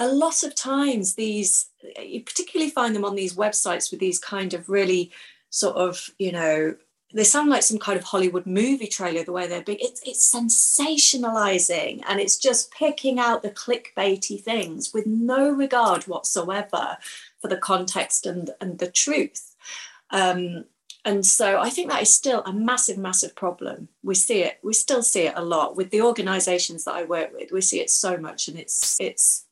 a 0.00 0.08
lot 0.08 0.42
of 0.42 0.54
times 0.54 1.14
these, 1.14 1.66
you 2.02 2.22
particularly 2.22 2.70
find 2.70 2.96
them 2.96 3.04
on 3.04 3.14
these 3.14 3.34
websites 3.34 3.90
with 3.90 4.00
these 4.00 4.18
kind 4.18 4.54
of 4.54 4.68
really 4.68 5.12
sort 5.50 5.76
of, 5.76 6.08
you 6.18 6.32
know, 6.32 6.74
they 7.12 7.24
sound 7.24 7.50
like 7.50 7.62
some 7.62 7.78
kind 7.78 7.98
of 7.98 8.04
Hollywood 8.04 8.46
movie 8.46 8.86
trailer, 8.86 9.22
the 9.24 9.32
way 9.32 9.46
they're 9.46 9.62
big. 9.62 9.78
It's, 9.82 10.00
it's 10.06 10.34
sensationalizing 10.34 12.02
and 12.08 12.18
it's 12.18 12.38
just 12.38 12.72
picking 12.72 13.18
out 13.18 13.42
the 13.42 13.50
clickbaity 13.50 14.40
things 14.40 14.94
with 14.94 15.06
no 15.06 15.50
regard 15.50 16.04
whatsoever 16.04 16.96
for 17.40 17.48
the 17.48 17.58
context 17.58 18.24
and, 18.24 18.50
and 18.60 18.78
the 18.78 18.90
truth. 18.90 19.54
Um, 20.10 20.64
and 21.04 21.26
so 21.26 21.60
I 21.60 21.70
think 21.70 21.90
that 21.90 22.02
is 22.02 22.14
still 22.14 22.42
a 22.44 22.52
massive, 22.52 22.98
massive 22.98 23.34
problem. 23.34 23.88
We 24.02 24.14
see 24.14 24.42
it, 24.44 24.60
we 24.62 24.72
still 24.72 25.02
see 25.02 25.22
it 25.22 25.34
a 25.36 25.44
lot 25.44 25.76
with 25.76 25.90
the 25.90 26.02
organizations 26.02 26.84
that 26.84 26.94
I 26.94 27.04
work 27.04 27.32
with. 27.34 27.52
We 27.52 27.60
see 27.60 27.80
it 27.80 27.90
so 27.90 28.16
much 28.16 28.48
and 28.48 28.58
it's 28.58 28.96
it's 29.00 29.46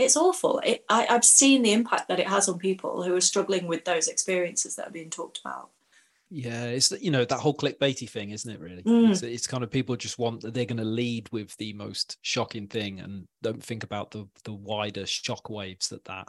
it's 0.00 0.16
awful. 0.16 0.60
It, 0.60 0.84
I, 0.88 1.06
I've 1.08 1.24
seen 1.24 1.62
the 1.62 1.72
impact 1.72 2.08
that 2.08 2.20
it 2.20 2.28
has 2.28 2.48
on 2.48 2.58
people 2.58 3.02
who 3.02 3.14
are 3.14 3.20
struggling 3.20 3.66
with 3.66 3.84
those 3.84 4.08
experiences 4.08 4.76
that 4.76 4.88
are 4.88 4.92
being 4.92 5.10
talked 5.10 5.40
about. 5.44 5.70
Yeah, 6.32 6.66
it's 6.66 6.92
you 7.00 7.10
know 7.10 7.24
that 7.24 7.40
whole 7.40 7.56
clickbaity 7.56 8.08
thing, 8.08 8.30
isn't 8.30 8.50
it? 8.50 8.60
Really, 8.60 8.82
Mm. 8.84 9.10
it's, 9.10 9.22
it's 9.22 9.46
kind 9.48 9.64
of 9.64 9.70
people 9.70 9.96
just 9.96 10.18
want 10.18 10.42
that 10.42 10.54
they're 10.54 10.64
going 10.64 10.76
to 10.76 10.84
lead 10.84 11.28
with 11.32 11.56
the 11.56 11.72
most 11.72 12.18
shocking 12.22 12.68
thing 12.68 13.00
and 13.00 13.26
don't 13.42 13.62
think 13.62 13.82
about 13.82 14.12
the 14.12 14.28
the 14.44 14.52
wider 14.52 15.06
shock 15.06 15.50
waves 15.50 15.88
that 15.88 16.04
that 16.04 16.28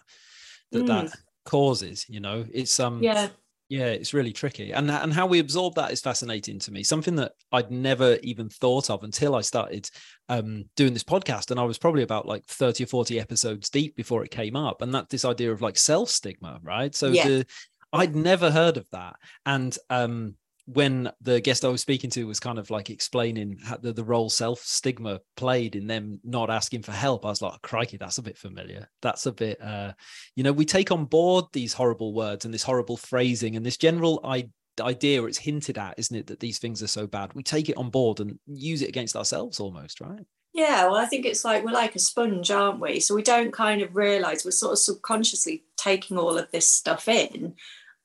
that 0.72 0.88
that 0.88 1.14
causes. 1.46 2.06
You 2.10 2.20
know, 2.20 2.46
it's 2.52 2.80
um 2.80 3.04
Yeah. 3.04 3.28
Yeah, 3.72 3.86
it's 3.86 4.14
really 4.14 4.34
tricky, 4.34 4.74
and 4.74 4.92
and 4.92 5.14
how 5.14 5.26
we 5.26 5.40
absorb 5.40 5.76
that 5.76 5.94
is 5.94 6.02
fascinating 6.02 6.60
to 6.60 6.74
me. 6.74 6.84
Something 6.84 7.16
that 7.16 7.32
I'd 7.54 7.72
never 7.72 8.18
even 8.22 8.50
thought 8.50 8.90
of 8.90 9.02
until 9.06 9.34
I 9.34 9.40
started 9.40 9.90
um, 10.28 10.66
doing 10.76 10.92
this 10.92 11.06
podcast, 11.06 11.52
and 11.52 11.60
I 11.60 11.64
was 11.64 11.78
probably 11.78 12.04
about 12.04 12.26
like 12.26 12.46
thirty 12.48 12.84
or 12.84 12.88
forty 12.88 13.18
episodes 13.18 13.70
deep 13.70 13.96
before 13.96 14.26
it 14.26 14.30
came 14.30 14.58
up, 14.58 14.82
and 14.82 14.94
that 14.94 15.08
this 15.08 15.24
idea 15.24 15.54
of 15.54 15.62
like 15.62 15.78
self 15.78 16.10
stigma, 16.10 16.60
right? 16.62 16.94
So 16.94 17.12
Yeah. 17.12 17.26
the 17.26 17.46
I'd 17.94 18.14
never 18.14 18.52
heard 18.52 18.76
of 18.76 18.90
that, 18.92 19.16
and 19.46 19.78
um, 19.90 20.36
when 20.66 21.12
the 21.22 21.42
guest 21.42 21.66
I 21.66 21.70
was 21.70 21.82
speaking 21.82 22.10
to 22.12 22.28
was 22.28 22.40
kind 22.40 22.60
of 22.60 22.70
like 22.70 22.90
explaining 22.90 23.58
how 23.64 23.78
the, 23.78 23.94
the 23.94 24.04
role 24.04 24.30
self 24.30 24.60
stigma 24.60 25.20
played 25.36 25.76
in 25.76 25.88
them 25.88 26.20
not 26.24 26.50
asking 26.50 26.84
for 26.84 26.92
help, 26.92 27.26
I 27.26 27.30
was 27.30 27.42
like, 27.42 27.62
crikey, 27.62 27.98
that's 27.98 28.18
a 28.18 28.24
bit 28.24 28.38
familiar. 28.38 28.88
That's 29.02 29.26
a 29.26 29.32
bit, 29.32 29.62
uh, 29.62 29.94
you 30.36 30.44
know, 30.44 30.52
we 30.52 30.66
take 30.66 30.92
on 30.92 31.06
board 31.06 31.46
these 31.54 31.74
horrible 31.74 32.14
words 32.14 32.46
and 32.46 32.54
this 32.54 32.64
horrible 32.64 32.98
phrasing 32.98 33.56
and 33.56 33.66
this 33.66 33.78
general 33.78 34.20
I- 34.24 34.50
idea 34.80 35.24
it's 35.24 35.38
hinted 35.38 35.78
at, 35.78 35.96
isn't 35.98 36.16
it, 36.16 36.28
that 36.28 36.40
these 36.40 36.60
things 36.60 36.82
are 36.82 36.88
so 36.88 37.08
bad. 37.08 37.34
We 37.34 37.44
take 37.44 37.70
it 37.70 37.78
on 37.78 37.90
board 37.90 38.20
and 38.20 38.40
use 38.46 38.82
it 38.82 38.90
against 38.90 39.16
ourselves 39.16 39.60
almost, 39.60 40.00
right? 40.02 40.26
Yeah, 40.54 40.86
well, 40.86 40.98
I 40.98 41.06
think 41.06 41.26
it's 41.26 41.46
like 41.46 41.64
we're 41.64 41.72
like 41.72 41.96
a 41.96 42.00
sponge, 42.00 42.52
aren't 42.52 42.82
we? 42.82 43.00
So 43.00 43.16
we 43.16 43.24
don't 43.24 43.54
kind 43.54 43.82
of 43.82 43.96
realize 43.96 44.44
we're 44.44 44.52
sort 44.52 44.74
of 44.74 44.80
subconsciously 44.80 45.64
taking 45.78 46.18
all 46.18 46.38
of 46.38 46.52
this 46.52 46.68
stuff 46.68 47.08
in, 47.08 47.56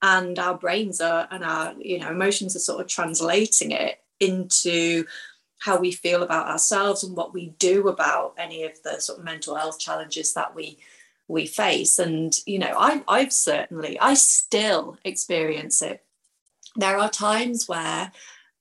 and 0.03 0.38
our 0.38 0.57
brains 0.57 1.00
are 1.00 1.26
and 1.31 1.45
our 1.45 1.75
you 1.79 1.99
know 1.99 2.11
emotions 2.11 2.55
are 2.55 2.61
sort 2.61 2.81
of 2.81 2.87
translating 2.87 3.71
it 3.71 4.00
into 4.21 5.05
how 5.59 5.79
we 5.79 5.91
feel 5.91 6.23
about 6.23 6.49
ourselves 6.49 7.03
and 7.03 7.17
what 7.17 7.33
we 7.33 7.49
do 7.59 7.88
about 7.88 8.35
any 8.38 8.65
of 8.65 8.83
the 8.83 9.00
sort 9.00 9.19
of 9.19 9.25
mental 9.25 9.55
health 9.55 9.79
challenges 9.79 10.35
that 10.35 10.55
we 10.55 10.79
we 11.29 11.47
face. 11.47 11.99
And 11.99 12.35
you 12.47 12.59
know, 12.59 12.75
I, 12.79 13.03
I've 13.09 13.33
certainly, 13.33 13.99
I 13.99 14.15
still 14.15 14.99
experience 15.05 15.83
it. 15.83 16.05
There 16.76 16.99
are 16.99 17.11
times 17.11 17.69
where, 17.69 18.12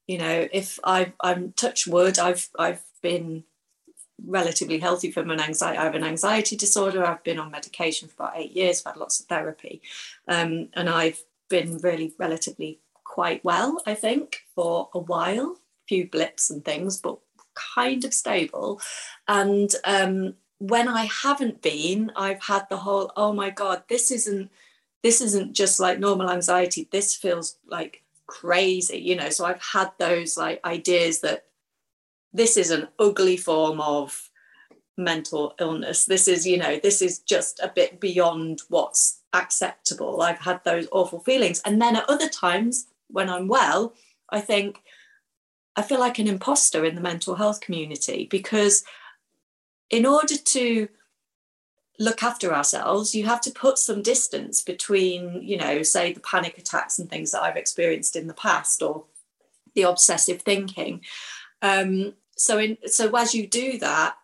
you 0.07 0.17
know, 0.17 0.47
if 0.51 0.79
I've, 0.83 1.13
I'm 1.21 1.51
touch 1.53 1.85
wood, 1.85 2.17
I've 2.17 2.47
I've 2.57 2.83
been 3.01 3.43
relatively 4.23 4.79
healthy 4.79 5.11
from 5.11 5.29
an 5.31 5.39
anxiety. 5.39 5.77
I 5.77 5.83
have 5.83 5.95
an 5.95 6.03
anxiety 6.03 6.55
disorder. 6.55 7.05
I've 7.05 7.23
been 7.23 7.39
on 7.39 7.51
medication 7.51 8.07
for 8.07 8.23
about 8.23 8.37
eight 8.37 8.51
years. 8.51 8.81
I've 8.85 8.93
had 8.93 8.99
lots 8.99 9.19
of 9.19 9.25
therapy, 9.27 9.81
um, 10.27 10.69
and 10.73 10.89
I've 10.89 11.23
been 11.49 11.77
really 11.77 12.13
relatively 12.17 12.79
quite 13.03 13.43
well. 13.43 13.81
I 13.85 13.93
think 13.93 14.41
for 14.55 14.89
a 14.93 14.99
while, 14.99 15.57
A 15.57 15.87
few 15.87 16.09
blips 16.09 16.49
and 16.49 16.63
things, 16.63 16.99
but 16.99 17.19
kind 17.53 18.03
of 18.03 18.13
stable. 18.13 18.81
And 19.27 19.73
um, 19.85 20.35
when 20.59 20.87
I 20.87 21.05
haven't 21.05 21.61
been, 21.61 22.11
I've 22.15 22.43
had 22.43 22.67
the 22.69 22.77
whole, 22.77 23.11
oh 23.15 23.33
my 23.33 23.49
god, 23.49 23.83
this 23.87 24.11
isn't 24.11 24.49
this 25.03 25.21
isn't 25.21 25.53
just 25.53 25.79
like 25.79 25.99
normal 25.99 26.31
anxiety. 26.31 26.87
This 26.91 27.15
feels 27.15 27.57
like 27.67 28.03
crazy, 28.25 28.97
you 28.97 29.15
know. 29.15 29.29
So 29.29 29.45
I've 29.45 29.61
had 29.61 29.91
those 29.99 30.35
like 30.35 30.59
ideas 30.65 31.21
that 31.21 31.45
this 32.35 32.57
is 32.57 32.69
an 32.69 32.87
ugly 32.99 33.37
form 33.37 33.79
of 33.79 34.29
mental 34.97 35.53
illness. 35.59 36.05
This 36.05 36.27
is, 36.27 36.45
you 36.45 36.57
know, 36.57 36.79
this 36.81 37.01
is 37.01 37.19
just 37.19 37.59
a 37.61 37.71
bit 37.73 37.99
beyond 37.99 38.61
what's 38.69 39.21
acceptable. 39.33 40.21
I've 40.21 40.39
had 40.39 40.63
those 40.63 40.87
awful 40.91 41.19
feelings. 41.19 41.61
And 41.65 41.81
then 41.81 41.95
at 41.95 42.09
other 42.09 42.29
times 42.29 42.87
when 43.09 43.29
I'm 43.29 43.47
well, 43.47 43.93
I 44.29 44.41
think 44.41 44.81
I 45.75 45.81
feel 45.81 45.99
like 45.99 46.19
an 46.19 46.27
imposter 46.27 46.85
in 46.85 46.95
the 46.95 47.01
mental 47.01 47.35
health 47.35 47.59
community 47.59 48.27
because 48.29 48.83
in 49.89 50.05
order 50.05 50.35
to 50.35 50.87
look 51.99 52.23
after 52.23 52.53
ourselves, 52.53 53.15
you 53.15 53.25
have 53.25 53.41
to 53.41 53.51
put 53.51 53.77
some 53.77 54.01
distance 54.01 54.61
between, 54.61 55.41
you 55.41 55.57
know, 55.57 55.83
say 55.83 56.11
the 56.11 56.19
panic 56.19 56.57
attacks 56.57 56.99
and 56.99 57.09
things 57.09 57.31
that 57.31 57.43
I've 57.43 57.57
experienced 57.57 58.15
in 58.15 58.27
the 58.27 58.33
past 58.33 58.81
or 58.81 59.05
the 59.73 59.83
obsessive 59.83 60.41
thinking. 60.41 61.01
Um, 61.61 62.13
so 62.35 62.57
in 62.59 62.77
so 62.87 63.15
as 63.15 63.33
you 63.33 63.47
do 63.47 63.77
that 63.79 64.15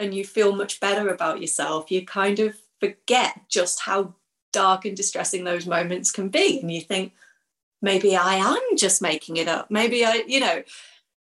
and 0.00 0.14
you 0.14 0.24
feel 0.24 0.54
much 0.54 0.80
better 0.80 1.08
about 1.08 1.40
yourself, 1.40 1.90
you 1.90 2.04
kind 2.04 2.38
of 2.38 2.56
forget 2.80 3.40
just 3.48 3.80
how 3.80 4.14
dark 4.52 4.84
and 4.84 4.96
distressing 4.96 5.44
those 5.44 5.66
moments 5.66 6.10
can 6.10 6.28
be. 6.28 6.60
And 6.60 6.70
you 6.70 6.80
think, 6.80 7.12
maybe 7.82 8.16
I 8.16 8.36
am 8.36 8.76
just 8.76 9.02
making 9.02 9.36
it 9.36 9.48
up. 9.48 9.70
Maybe 9.70 10.04
I, 10.04 10.24
you 10.26 10.40
know. 10.40 10.62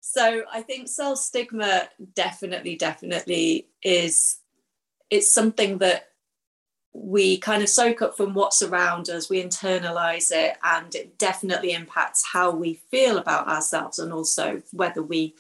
So 0.00 0.45
I 0.53 0.62
think 0.62 0.88
self 0.88 1.19
stigma 1.19 1.88
definitely, 2.15 2.76
definitely 2.76 3.69
is 3.83 4.38
it's 5.11 5.33
something 5.33 5.79
that 5.79 6.11
we 6.93 7.38
kind 7.38 7.62
of 7.62 7.69
soak 7.69 8.00
up 8.00 8.17
from 8.17 8.33
what's 8.33 8.62
around 8.62 9.11
us, 9.11 9.29
we 9.29 9.43
internalize 9.43 10.31
it, 10.31 10.57
and 10.62 10.95
it 10.95 11.19
definitely 11.19 11.73
impacts 11.73 12.25
how 12.25 12.50
we 12.50 12.75
feel 12.91 13.19
about 13.19 13.49
ourselves 13.49 13.99
and 13.99 14.12
also 14.12 14.62
whether 14.73 15.03
we 15.03 15.35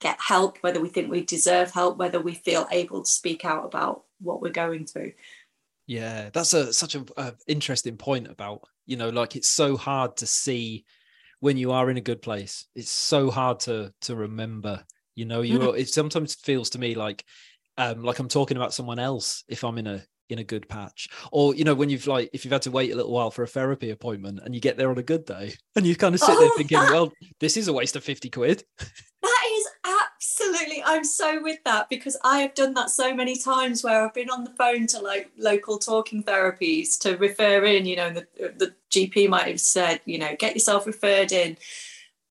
get 0.00 0.18
help, 0.20 0.58
whether 0.58 0.80
we 0.80 0.88
think 0.88 1.10
we 1.10 1.24
deserve 1.24 1.70
help, 1.70 1.96
whether 1.98 2.20
we 2.20 2.34
feel 2.34 2.66
able 2.70 3.02
to 3.02 3.10
speak 3.10 3.44
out 3.44 3.64
about 3.64 4.04
what 4.20 4.40
we're 4.40 4.50
going 4.50 4.86
through. 4.86 5.12
Yeah, 5.86 6.30
that's 6.32 6.52
a 6.54 6.72
such 6.72 6.94
a, 6.94 7.04
a 7.16 7.34
interesting 7.46 7.96
point 7.96 8.28
about 8.28 8.62
you 8.86 8.96
know 8.96 9.08
like 9.08 9.36
it's 9.36 9.48
so 9.48 9.76
hard 9.76 10.16
to 10.18 10.26
see 10.26 10.84
when 11.40 11.56
you 11.56 11.72
are 11.72 11.90
in 11.90 11.96
a 11.96 12.02
good 12.02 12.20
place. 12.22 12.66
It's 12.74 12.90
so 12.90 13.30
hard 13.30 13.60
to 13.60 13.92
to 14.02 14.16
remember. 14.16 14.84
You 15.14 15.24
know, 15.24 15.40
you 15.40 15.72
it 15.72 15.88
sometimes 15.88 16.34
feels 16.34 16.70
to 16.70 16.78
me 16.78 16.94
like 16.94 17.24
um 17.76 18.02
like 18.02 18.18
I'm 18.18 18.28
talking 18.28 18.56
about 18.56 18.74
someone 18.74 18.98
else 18.98 19.44
if 19.48 19.64
I'm 19.64 19.78
in 19.78 19.86
a 19.86 20.02
in 20.28 20.38
a 20.40 20.44
good 20.44 20.68
patch 20.68 21.08
or 21.32 21.54
you 21.54 21.64
know 21.64 21.74
when 21.74 21.88
you've 21.88 22.06
like 22.06 22.28
if 22.34 22.44
you've 22.44 22.52
had 22.52 22.60
to 22.60 22.70
wait 22.70 22.92
a 22.92 22.94
little 22.94 23.12
while 23.12 23.30
for 23.30 23.42
a 23.44 23.46
therapy 23.46 23.88
appointment 23.90 24.40
and 24.44 24.54
you 24.54 24.60
get 24.60 24.76
there 24.76 24.90
on 24.90 24.98
a 24.98 25.02
good 25.02 25.24
day 25.24 25.54
and 25.74 25.86
you 25.86 25.96
kind 25.96 26.14
of 26.14 26.20
sit 26.20 26.38
there 26.38 26.50
Oh, 26.52 26.54
thinking 26.54 26.78
that- 26.78 26.92
well 26.92 27.10
this 27.40 27.56
is 27.56 27.66
a 27.66 27.72
waste 27.72 27.96
of 27.96 28.04
50 28.04 28.28
quid 28.28 28.62
That 29.22 29.37
absolutely, 30.40 30.82
I'm 30.84 31.04
so 31.04 31.42
with 31.42 31.62
that 31.64 31.88
because 31.88 32.16
I 32.24 32.40
have 32.40 32.54
done 32.54 32.74
that 32.74 32.90
so 32.90 33.14
many 33.14 33.36
times 33.36 33.82
where 33.82 34.04
I've 34.04 34.14
been 34.14 34.30
on 34.30 34.44
the 34.44 34.50
phone 34.50 34.86
to 34.88 35.00
like 35.00 35.30
local 35.36 35.78
talking 35.78 36.22
therapies 36.22 36.98
to 37.00 37.16
refer 37.16 37.64
in, 37.64 37.86
you 37.86 37.96
know, 37.96 38.10
the, 38.10 38.26
the 38.56 38.74
GP 38.90 39.28
might 39.28 39.48
have 39.48 39.60
said, 39.60 40.00
you 40.04 40.18
know, 40.18 40.34
get 40.38 40.54
yourself 40.54 40.86
referred 40.86 41.32
in. 41.32 41.56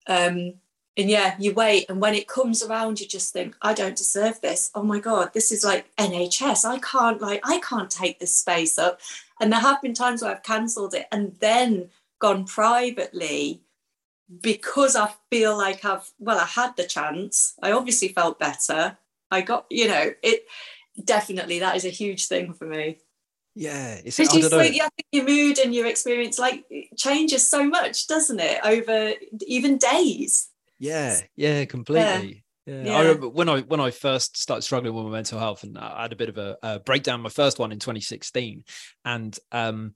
Um, 0.07 0.53
and 0.95 1.09
yeah, 1.09 1.35
you 1.37 1.53
wait. 1.53 1.85
And 1.89 2.01
when 2.01 2.15
it 2.15 2.27
comes 2.27 2.63
around, 2.63 2.99
you 2.99 3.07
just 3.07 3.33
think, 3.33 3.55
I 3.61 3.73
don't 3.73 3.95
deserve 3.95 4.41
this. 4.41 4.71
Oh 4.73 4.83
my 4.83 4.99
God, 4.99 5.33
this 5.33 5.51
is 5.51 5.63
like 5.63 5.93
NHS. 5.97 6.65
I 6.65 6.79
can't, 6.79 7.21
like, 7.21 7.41
I 7.43 7.59
can't 7.59 7.91
take 7.91 8.19
this 8.19 8.35
space 8.35 8.79
up. 8.79 8.99
And 9.39 9.51
there 9.51 9.59
have 9.59 9.81
been 9.81 9.93
times 9.93 10.21
where 10.21 10.31
I've 10.31 10.43
cancelled 10.43 10.95
it 10.95 11.07
and 11.11 11.35
then 11.39 11.89
gone 12.19 12.45
privately 12.45 13.61
because 14.41 14.95
I 14.95 15.11
feel 15.29 15.57
like 15.57 15.83
I've 15.85 16.09
well, 16.19 16.39
I 16.39 16.45
had 16.45 16.75
the 16.75 16.85
chance. 16.85 17.53
I 17.61 17.71
obviously 17.71 18.09
felt 18.09 18.39
better. 18.39 18.97
I 19.31 19.41
got, 19.41 19.65
you 19.69 19.87
know, 19.87 20.11
it 20.23 20.45
definitely 21.03 21.59
that 21.59 21.75
is 21.75 21.85
a 21.85 21.89
huge 21.89 22.27
thing 22.27 22.53
for 22.53 22.65
me. 22.65 22.97
yeah 23.55 23.99
it's 24.03 24.17
Because 24.17 24.35
you 24.35 24.41
don't 24.41 24.51
know. 24.51 24.57
think, 24.59 24.81
your 25.11 25.25
mood 25.25 25.59
and 25.59 25.73
your 25.73 25.85
experience 25.85 26.39
like 26.39 26.65
changes 26.97 27.49
so 27.49 27.65
much, 27.65 28.07
doesn't 28.07 28.39
it? 28.39 28.59
Over 28.63 29.13
even 29.45 29.77
days. 29.77 30.49
Yeah, 30.79 31.19
yeah, 31.35 31.65
completely. 31.65 32.43
Yeah. 32.65 32.83
Yeah. 32.83 32.97
I 32.97 33.01
remember 33.01 33.29
when 33.29 33.47
I 33.47 33.61
when 33.61 33.79
I 33.79 33.91
first 33.91 34.35
started 34.37 34.61
struggling 34.61 34.93
with 34.93 35.05
my 35.05 35.11
mental 35.11 35.39
health, 35.39 35.63
and 35.63 35.77
I 35.77 36.01
had 36.01 36.11
a 36.11 36.17
bit 36.17 36.27
of 36.27 36.37
a, 36.37 36.57
a 36.61 36.79
breakdown. 36.81 37.21
My 37.21 37.29
first 37.29 37.59
one 37.59 37.71
in 37.71 37.79
2016, 37.79 38.65
and 39.05 39.39
um, 39.53 39.93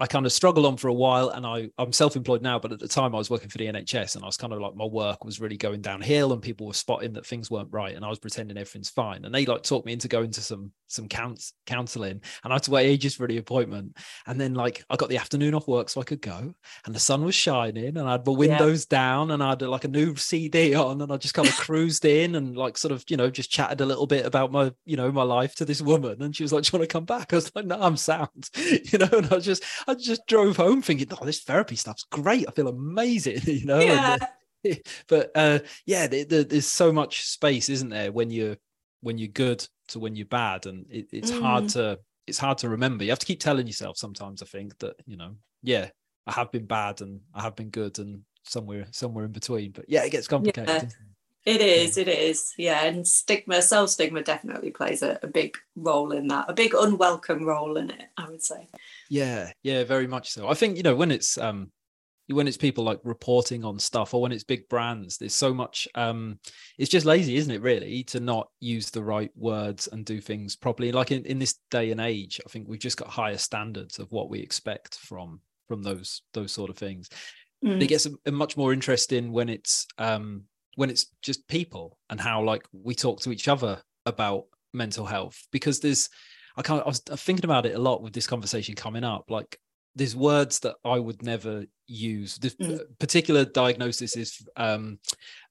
I 0.00 0.06
kind 0.06 0.26
of 0.26 0.32
struggled 0.32 0.66
on 0.66 0.76
for 0.76 0.88
a 0.88 0.92
while 0.92 1.28
and 1.28 1.46
I, 1.46 1.70
I'm 1.78 1.92
self-employed 1.92 2.42
now, 2.42 2.58
but 2.58 2.72
at 2.72 2.80
the 2.80 2.88
time 2.88 3.14
I 3.14 3.18
was 3.18 3.30
working 3.30 3.48
for 3.48 3.58
the 3.58 3.66
NHS 3.66 4.16
and 4.16 4.24
I 4.24 4.26
was 4.26 4.36
kind 4.36 4.52
of 4.52 4.60
like 4.60 4.74
my 4.74 4.84
work 4.84 5.24
was 5.24 5.40
really 5.40 5.56
going 5.56 5.82
downhill 5.82 6.32
and 6.32 6.42
people 6.42 6.66
were 6.66 6.74
spotting 6.74 7.12
that 7.12 7.24
things 7.24 7.50
weren't 7.50 7.68
right 7.70 7.94
and 7.94 8.04
I 8.04 8.08
was 8.08 8.18
pretending 8.18 8.56
everything's 8.56 8.90
fine. 8.90 9.24
And 9.24 9.32
they 9.32 9.46
like 9.46 9.62
talked 9.62 9.86
me 9.86 9.92
into 9.92 10.08
going 10.08 10.32
to 10.32 10.40
some 10.40 10.72
some 10.88 11.08
counts, 11.08 11.52
counseling 11.66 12.20
and 12.42 12.52
I 12.52 12.56
had 12.56 12.64
to 12.64 12.70
wait 12.72 12.86
ages 12.86 13.14
for 13.14 13.28
the 13.28 13.38
appointment. 13.38 13.96
And 14.26 14.40
then 14.40 14.54
like 14.54 14.84
I 14.90 14.96
got 14.96 15.10
the 15.10 15.18
afternoon 15.18 15.54
off 15.54 15.68
work 15.68 15.88
so 15.88 16.00
I 16.00 16.04
could 16.04 16.20
go 16.20 16.54
and 16.84 16.94
the 16.94 17.00
sun 17.00 17.24
was 17.24 17.34
shining 17.34 17.96
and 17.96 18.08
I 18.08 18.12
had 18.12 18.26
my 18.26 18.32
windows 18.32 18.86
yeah. 18.90 18.98
down 18.98 19.30
and 19.30 19.42
I 19.42 19.50
had 19.50 19.62
like 19.62 19.84
a 19.84 19.88
new 19.88 20.16
CD 20.16 20.74
on 20.74 21.02
and 21.02 21.12
I 21.12 21.18
just 21.18 21.34
kind 21.34 21.48
of 21.48 21.56
cruised 21.56 22.04
in 22.04 22.34
and 22.34 22.56
like 22.56 22.78
sort 22.78 22.92
of, 22.92 23.04
you 23.08 23.16
know, 23.16 23.30
just 23.30 23.50
chatted 23.50 23.80
a 23.80 23.86
little 23.86 24.06
bit 24.06 24.26
about 24.26 24.50
my, 24.50 24.72
you 24.84 24.96
know, 24.96 25.12
my 25.12 25.22
life 25.22 25.54
to 25.56 25.64
this 25.64 25.80
woman. 25.80 26.20
And 26.20 26.34
she 26.34 26.42
was 26.42 26.52
like, 26.52 26.64
Do 26.64 26.70
you 26.72 26.78
want 26.80 26.90
to 26.90 26.92
come 26.92 27.04
back? 27.04 27.32
I 27.32 27.36
was 27.36 27.54
like, 27.54 27.66
No, 27.66 27.80
I'm 27.80 27.96
sound, 27.96 28.50
you 28.56 28.98
know, 28.98 29.08
and 29.12 29.26
I 29.26 29.36
was 29.36 29.44
just 29.44 29.62
I 29.86 29.94
just 29.94 30.26
drove 30.26 30.56
home 30.56 30.82
thinking, 30.82 31.08
oh, 31.10 31.24
this 31.24 31.42
therapy 31.42 31.76
stuff's 31.76 32.04
great. 32.10 32.46
I 32.48 32.52
feel 32.52 32.68
amazing, 32.68 33.40
you 33.44 33.66
know. 33.66 33.78
Yeah. 33.78 34.16
And, 34.64 34.72
uh, 34.72 34.74
but 35.08 35.30
uh, 35.34 35.58
yeah, 35.86 36.06
the, 36.06 36.24
the, 36.24 36.44
there's 36.44 36.66
so 36.66 36.92
much 36.92 37.26
space, 37.26 37.68
isn't 37.68 37.90
there, 37.90 38.12
when 38.12 38.30
you're 38.30 38.56
when 39.00 39.18
you're 39.18 39.28
good 39.28 39.66
to 39.88 39.98
when 39.98 40.16
you're 40.16 40.26
bad, 40.26 40.66
and 40.66 40.86
it, 40.90 41.08
it's 41.12 41.30
mm. 41.30 41.40
hard 41.40 41.68
to 41.70 41.98
it's 42.26 42.38
hard 42.38 42.58
to 42.58 42.68
remember. 42.68 43.04
You 43.04 43.10
have 43.10 43.18
to 43.18 43.26
keep 43.26 43.40
telling 43.40 43.66
yourself 43.66 43.98
sometimes. 43.98 44.42
I 44.42 44.46
think 44.46 44.78
that 44.78 44.96
you 45.06 45.16
know, 45.16 45.34
yeah, 45.62 45.90
I 46.26 46.32
have 46.32 46.50
been 46.50 46.66
bad 46.66 47.02
and 47.02 47.20
I 47.34 47.42
have 47.42 47.56
been 47.56 47.70
good, 47.70 47.98
and 47.98 48.22
somewhere 48.44 48.86
somewhere 48.90 49.26
in 49.26 49.32
between. 49.32 49.72
But 49.72 49.86
yeah, 49.88 50.04
it 50.04 50.10
gets 50.10 50.28
complicated. 50.28 50.68
Yeah. 50.68 50.88
It 51.44 51.60
is, 51.60 51.98
it 51.98 52.08
is, 52.08 52.54
yeah. 52.56 52.84
And 52.84 53.06
stigma, 53.06 53.60
self 53.60 53.90
stigma 53.90 54.22
definitely 54.22 54.70
plays 54.70 55.02
a, 55.02 55.18
a, 55.22 55.26
big 55.26 55.58
role 55.76 56.12
in 56.12 56.28
that, 56.28 56.46
a 56.48 56.54
big 56.54 56.72
unwelcome 56.74 57.44
role 57.44 57.76
in 57.76 57.90
it, 57.90 58.04
I 58.16 58.30
would 58.30 58.42
say. 58.42 58.66
Yeah, 59.10 59.52
yeah, 59.62 59.84
very 59.84 60.06
much 60.06 60.30
so. 60.30 60.48
I 60.48 60.54
think, 60.54 60.78
you 60.78 60.82
know, 60.82 60.96
when 60.96 61.10
it's 61.10 61.36
um 61.36 61.70
when 62.28 62.48
it's 62.48 62.56
people 62.56 62.82
like 62.84 63.00
reporting 63.04 63.62
on 63.62 63.78
stuff 63.78 64.14
or 64.14 64.22
when 64.22 64.32
it's 64.32 64.44
big 64.44 64.66
brands, 64.70 65.18
there's 65.18 65.34
so 65.34 65.52
much 65.52 65.86
um 65.94 66.38
it's 66.78 66.90
just 66.90 67.04
lazy, 67.04 67.36
isn't 67.36 67.54
it, 67.54 67.60
really, 67.60 68.04
to 68.04 68.20
not 68.20 68.48
use 68.60 68.88
the 68.88 69.04
right 69.04 69.30
words 69.36 69.86
and 69.92 70.06
do 70.06 70.22
things 70.22 70.56
properly. 70.56 70.92
Like 70.92 71.12
in, 71.12 71.26
in 71.26 71.38
this 71.38 71.58
day 71.70 71.90
and 71.90 72.00
age, 72.00 72.40
I 72.44 72.48
think 72.48 72.68
we've 72.68 72.80
just 72.80 72.96
got 72.96 73.08
higher 73.08 73.36
standards 73.36 73.98
of 73.98 74.10
what 74.10 74.30
we 74.30 74.40
expect 74.40 74.94
from 74.94 75.40
from 75.68 75.82
those 75.82 76.22
those 76.32 76.52
sort 76.52 76.70
of 76.70 76.78
things. 76.78 77.10
Mm. 77.62 77.82
It 77.82 77.88
gets 77.88 78.06
a, 78.06 78.12
a 78.24 78.32
much 78.32 78.56
more 78.56 78.72
interesting 78.72 79.30
when 79.30 79.50
it's 79.50 79.86
um 79.98 80.44
when 80.76 80.90
it's 80.90 81.06
just 81.22 81.46
people 81.48 81.98
and 82.10 82.20
how 82.20 82.42
like 82.42 82.66
we 82.72 82.94
talk 82.94 83.20
to 83.20 83.32
each 83.32 83.48
other 83.48 83.82
about 84.06 84.44
mental 84.72 85.06
health 85.06 85.46
because 85.52 85.80
there's 85.80 86.08
I 86.56 86.62
can't 86.62 86.82
I 86.82 86.86
was 86.88 87.00
thinking 87.00 87.44
about 87.44 87.66
it 87.66 87.74
a 87.74 87.78
lot 87.78 88.02
with 88.02 88.12
this 88.12 88.26
conversation 88.26 88.74
coming 88.74 89.04
up 89.04 89.30
like 89.30 89.58
there's 89.96 90.16
words 90.16 90.58
that 90.60 90.74
I 90.84 90.98
would 90.98 91.22
never 91.22 91.64
use 91.86 92.36
this 92.38 92.56
mm. 92.56 92.80
particular 92.98 93.44
diagnosis 93.44 94.16
is 94.16 94.44
um 94.56 94.98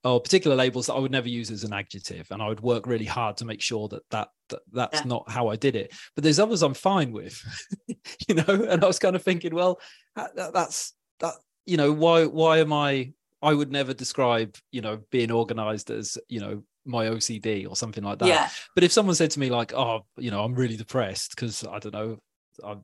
or 0.04 0.20
particular 0.20 0.56
labels 0.56 0.88
that 0.88 0.94
I 0.94 1.00
would 1.00 1.12
never 1.12 1.30
use 1.30 1.52
as 1.52 1.64
an 1.64 1.74
adjective 1.74 2.28
and 2.32 2.42
I 2.42 2.50
would 2.50 2.62
work 2.62 2.88
really 2.88 3.06
hard 3.06 3.38
to 3.38 3.46
make 3.46 3.62
sure 3.62 3.88
that 3.90 4.02
that, 4.10 4.30
that 4.50 4.62
that's 4.72 5.02
yeah. 5.02 5.08
not 5.08 5.30
how 5.30 5.48
I 5.48 5.56
did 5.56 5.76
it 5.76 5.94
but 6.16 6.24
there's 6.24 6.40
others 6.40 6.64
I'm 6.64 6.74
fine 6.74 7.12
with 7.12 7.40
you 8.28 8.36
know 8.36 8.44
and 8.48 8.84
I 8.84 8.88
was 8.88 9.00
kind 9.00 9.16
of 9.16 9.24
thinking 9.24 9.56
well 9.56 9.80
that, 10.16 10.54
that's 10.54 10.94
that 11.20 11.36
you 11.66 11.78
know 11.78 11.92
why 11.92 12.26
why 12.26 12.58
am 12.58 12.74
I 12.74 13.14
I 13.44 13.54
would 13.54 13.72
never 13.72 13.94
describe, 13.94 14.56
you 14.72 14.82
know, 14.82 15.02
being 15.12 15.32
organized 15.32 15.92
as, 15.92 16.18
you 16.30 16.40
know, 16.40 16.64
my 16.86 17.08
OCD 17.08 17.70
or 17.70 17.76
something 17.76 18.04
like 18.04 18.20
that. 18.20 18.28
Yeah. 18.28 18.50
But 18.74 18.84
if 18.84 18.92
someone 18.92 19.16
said 19.16 19.32
to 19.32 19.40
me 19.40 19.50
like, 19.50 19.74
oh, 19.74 20.06
you 20.18 20.32
know, 20.32 20.44
I'm 20.44 20.56
really 20.56 20.78
depressed 20.78 21.36
because 21.36 21.66
I 21.66 21.80
don't 21.80 21.94
know, 21.94 22.18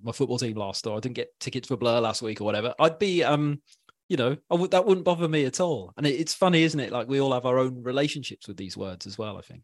my 0.03 0.11
football 0.11 0.37
team 0.37 0.57
lost 0.57 0.85
or 0.85 0.97
I 0.97 0.99
didn't 0.99 1.15
get 1.15 1.31
tickets 1.39 1.67
for 1.67 1.77
Blur 1.77 1.99
last 2.01 2.21
week 2.21 2.41
or 2.41 2.43
whatever, 2.43 2.75
I'd 2.79 2.99
be, 2.99 3.23
um, 3.23 3.61
you 4.09 4.17
know, 4.17 4.35
I 4.49 4.55
would 4.55 4.71
that 4.71 4.85
wouldn't 4.85 5.05
bother 5.05 5.29
me 5.29 5.45
at 5.45 5.61
all. 5.61 5.93
And 5.95 6.05
it, 6.05 6.19
it's 6.19 6.33
funny, 6.33 6.63
isn't 6.63 6.79
it? 6.79 6.91
Like 6.91 7.07
we 7.07 7.21
all 7.21 7.33
have 7.33 7.45
our 7.45 7.57
own 7.57 7.83
relationships 7.83 8.47
with 8.47 8.57
these 8.57 8.75
words 8.75 9.05
as 9.05 9.17
well. 9.17 9.37
I 9.37 9.41
think. 9.41 9.61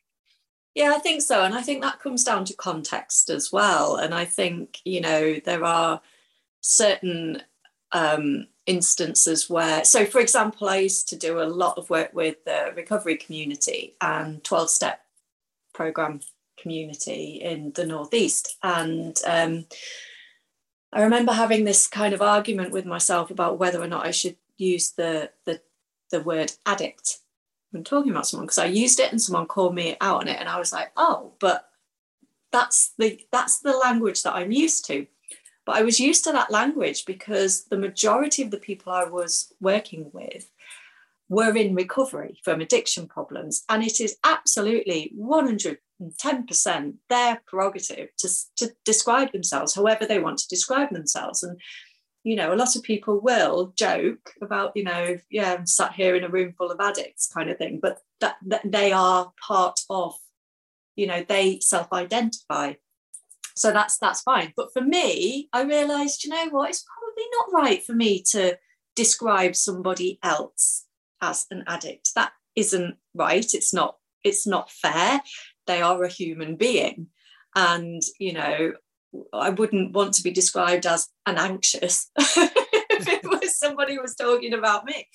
Yeah, 0.75 0.93
I 0.95 0.99
think 0.99 1.21
so, 1.21 1.43
and 1.43 1.55
I 1.55 1.62
think 1.62 1.81
that 1.81 1.99
comes 1.99 2.23
down 2.23 2.45
to 2.45 2.55
context 2.55 3.29
as 3.29 3.51
well. 3.51 3.95
And 3.95 4.13
I 4.13 4.25
think 4.25 4.79
you 4.86 5.01
know 5.01 5.39
there 5.43 5.63
are 5.63 5.99
certain 6.62 7.41
um, 7.91 8.48
instances 8.65 9.50
where, 9.50 9.84
so 9.84 10.06
for 10.06 10.19
example, 10.19 10.69
I 10.69 10.78
used 10.78 11.10
to 11.10 11.15
do 11.15 11.41
a 11.41 11.43
lot 11.43 11.78
of 11.78 11.89
work 11.89 12.13
with 12.13 12.43
the 12.45 12.74
recovery 12.76 13.17
community 13.17 13.95
and 14.02 14.43
12 14.43 14.69
step 14.69 15.02
program 15.74 16.21
community 16.58 17.39
in 17.41 17.71
the 17.74 17.86
Northeast. 17.86 18.58
And 18.63 19.19
um, 19.26 19.65
I 20.93 21.04
remember 21.04 21.34
having 21.34 21.65
this 21.65 21.88
kind 21.88 22.13
of 22.13 22.21
argument 22.21 22.71
with 22.71 22.86
myself 22.86 23.30
about 23.30 23.60
whether 23.60 23.82
or 23.82 23.88
not 23.88 24.06
I 24.06 24.12
should 24.12 24.38
use 24.58 24.91
the, 24.91 25.32
the, 25.45 25.62
the 26.12 26.21
word 26.21 26.54
addict 26.65 27.19
when 27.76 27.84
talking 27.84 28.12
about 28.12 28.26
someone 28.26 28.45
because 28.45 28.58
I 28.58 28.65
used 28.65 29.00
it 29.00 29.12
and 29.12 29.21
someone 29.21 29.48
called 29.48 29.76
me 29.76 29.98
out 30.00 30.21
on 30.21 30.28
it 30.28 30.39
and 30.39 30.50
I 30.50 30.58
was 30.58 30.71
like, 30.71 30.91
oh, 30.95 31.34
but 31.39 31.69
that's 32.52 32.93
the 32.98 33.19
that's 33.32 33.60
the 33.60 33.76
language 33.76 34.24
that 34.24 34.34
I'm 34.34 34.52
used 34.52 34.86
to. 34.86 35.06
But 35.65 35.78
I 35.78 35.82
was 35.82 35.99
used 35.99 36.23
to 36.25 36.32
that 36.32 36.51
language 36.51 37.06
because 37.06 37.65
the 37.65 37.78
majority 37.78 38.43
of 38.43 38.51
the 38.51 38.58
people 38.58 38.93
I 38.93 39.06
was 39.06 39.51
working 39.60 40.12
with 40.13 40.49
were 41.28 41.56
in 41.56 41.73
recovery 41.73 42.39
from 42.43 42.62
addiction 42.62 43.08
problems. 43.08 43.63
And 43.67 43.84
it 43.84 43.99
is 43.99 44.17
absolutely 44.23 45.12
110% 45.19 46.93
their 47.10 47.41
prerogative 47.47 48.10
to, 48.17 48.30
to 48.58 48.71
describe 48.84 49.32
themselves 49.32 49.73
however 49.73 50.06
they 50.06 50.19
want 50.19 50.38
to 50.39 50.47
describe 50.47 50.91
themselves. 50.91 51.41
And, 51.41 51.60
you 52.23 52.36
know, 52.36 52.54
a 52.54 52.56
lot 52.56 52.75
of 52.75 52.84
people 52.84 53.19
will 53.19 53.73
joke 53.75 54.34
about, 54.41 54.73
you 54.75 54.84
know, 54.84 55.17
yeah, 55.32 55.56
I'm 55.56 55.65
sat 55.65 55.93
here 55.93 56.15
in 56.15 56.23
a 56.23 56.30
room 56.30 56.54
full 56.56 56.71
of 56.71 56.80
addicts 56.80 57.28
kind 57.28 57.49
of 57.49 57.58
thing, 57.58 57.80
but 57.82 57.99
that, 58.21 58.36
that 58.45 58.62
they 58.63 58.91
are 58.91 59.32
part 59.47 59.80
of, 59.89 60.15
you 60.95 61.08
know, 61.08 61.25
they 61.28 61.60
self 61.60 61.91
identify 61.91 62.73
so 63.56 63.72
that's 63.72 63.98
that's 63.98 64.22
fine. 64.22 64.54
But 64.56 64.74
for 64.74 64.82
me 64.82 65.50
i 65.54 65.63
realized 65.63 66.24
you 66.24 66.30
know 66.30 66.48
what 66.50 66.70
it's 66.70 66.84
probably 66.84 67.24
not 67.32 67.62
right 67.63 67.84
for 67.84 67.94
me 67.94 68.22
to 68.32 68.58
describe 68.96 69.56
somebody 69.56 70.20
else 70.24 70.86
as 71.22 71.46
an 71.52 71.63
addict. 71.68 72.12
That 72.15 72.32
isn't 72.56 72.96
right. 73.13 73.54
It's 73.54 73.74
not 73.74 73.98
it's 74.24 74.48
not 74.48 74.72
fair. 74.72 75.22
They 75.68 75.82
are 75.82 76.04
a 76.04 76.10
human 76.10 76.56
being. 76.56 77.08
And 77.56 78.02
you 78.20 78.34
know 78.34 78.74
i 79.32 79.50
wouldn't 79.50 79.94
want 79.94 80.13
to 80.13 80.22
be 80.22 80.32
described 80.32 80.86
as 80.86 81.08
an 81.26 81.38
anxious 81.38 82.12
if 82.18 83.08
it 83.08 83.24
was 83.24 83.58
somebody 83.58 83.98
was 83.98 84.15
talking 84.15 84.54
about 84.54 84.86
me. 84.86 85.08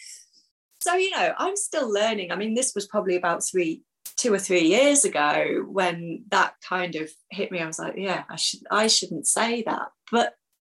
So 0.81 0.94
you 0.94 1.11
know 1.11 1.35
i'm 1.37 1.57
still 1.57 1.92
learning. 1.92 2.33
I 2.33 2.37
mean 2.37 2.55
this 2.55 2.74
was 2.74 2.87
probably 2.87 3.16
about 3.16 3.44
three 3.44 3.83
two 4.20 4.33
or 4.33 4.38
three 4.38 4.64
years 4.64 5.04
ago 5.06 5.64
when 5.66 6.22
that 6.28 6.52
kind 6.68 6.94
of 6.94 7.11
hit 7.30 7.50
me 7.50 7.59
i 7.59 7.66
was 7.66 7.78
like 7.78 7.94
yeah 7.96 8.24
i 8.28 8.37
should 8.37 8.61
i 8.70 8.87
shouldn't 8.87 9.26
say 9.26 9.62
that. 9.62 9.88
But 10.12 10.35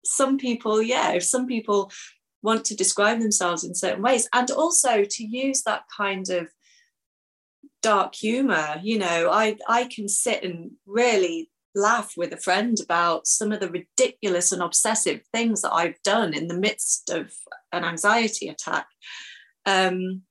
some 0.05 0.37
people 0.37 0.81
yeah 0.81 1.13
if 1.13 1.23
some 1.23 1.47
people 1.47 1.91
want 2.43 2.65
to 2.65 2.75
describe 2.75 3.19
themselves 3.19 3.63
in 3.63 3.73
certain 3.73 4.01
ways 4.01 4.27
and 4.33 4.49
also 4.51 5.03
to 5.03 5.23
use 5.23 5.63
that 5.63 5.83
kind 5.95 6.29
of 6.29 6.47
dark 7.81 8.13
humor 8.13 8.79
you 8.83 8.99
know 8.99 9.29
i 9.31 9.57
i 9.67 9.85
can 9.85 10.07
sit 10.07 10.43
and 10.43 10.71
really 10.85 11.49
laugh 11.73 12.13
with 12.17 12.33
a 12.33 12.37
friend 12.37 12.77
about 12.83 13.25
some 13.25 13.51
of 13.51 13.59
the 13.59 13.69
ridiculous 13.69 14.51
and 14.51 14.61
obsessive 14.61 15.21
things 15.33 15.61
that 15.61 15.73
i've 15.73 16.01
done 16.03 16.33
in 16.33 16.47
the 16.47 16.57
midst 16.57 17.09
of 17.09 17.31
an 17.71 17.83
anxiety 17.83 18.49
attack 18.49 18.87
um, 19.65 20.23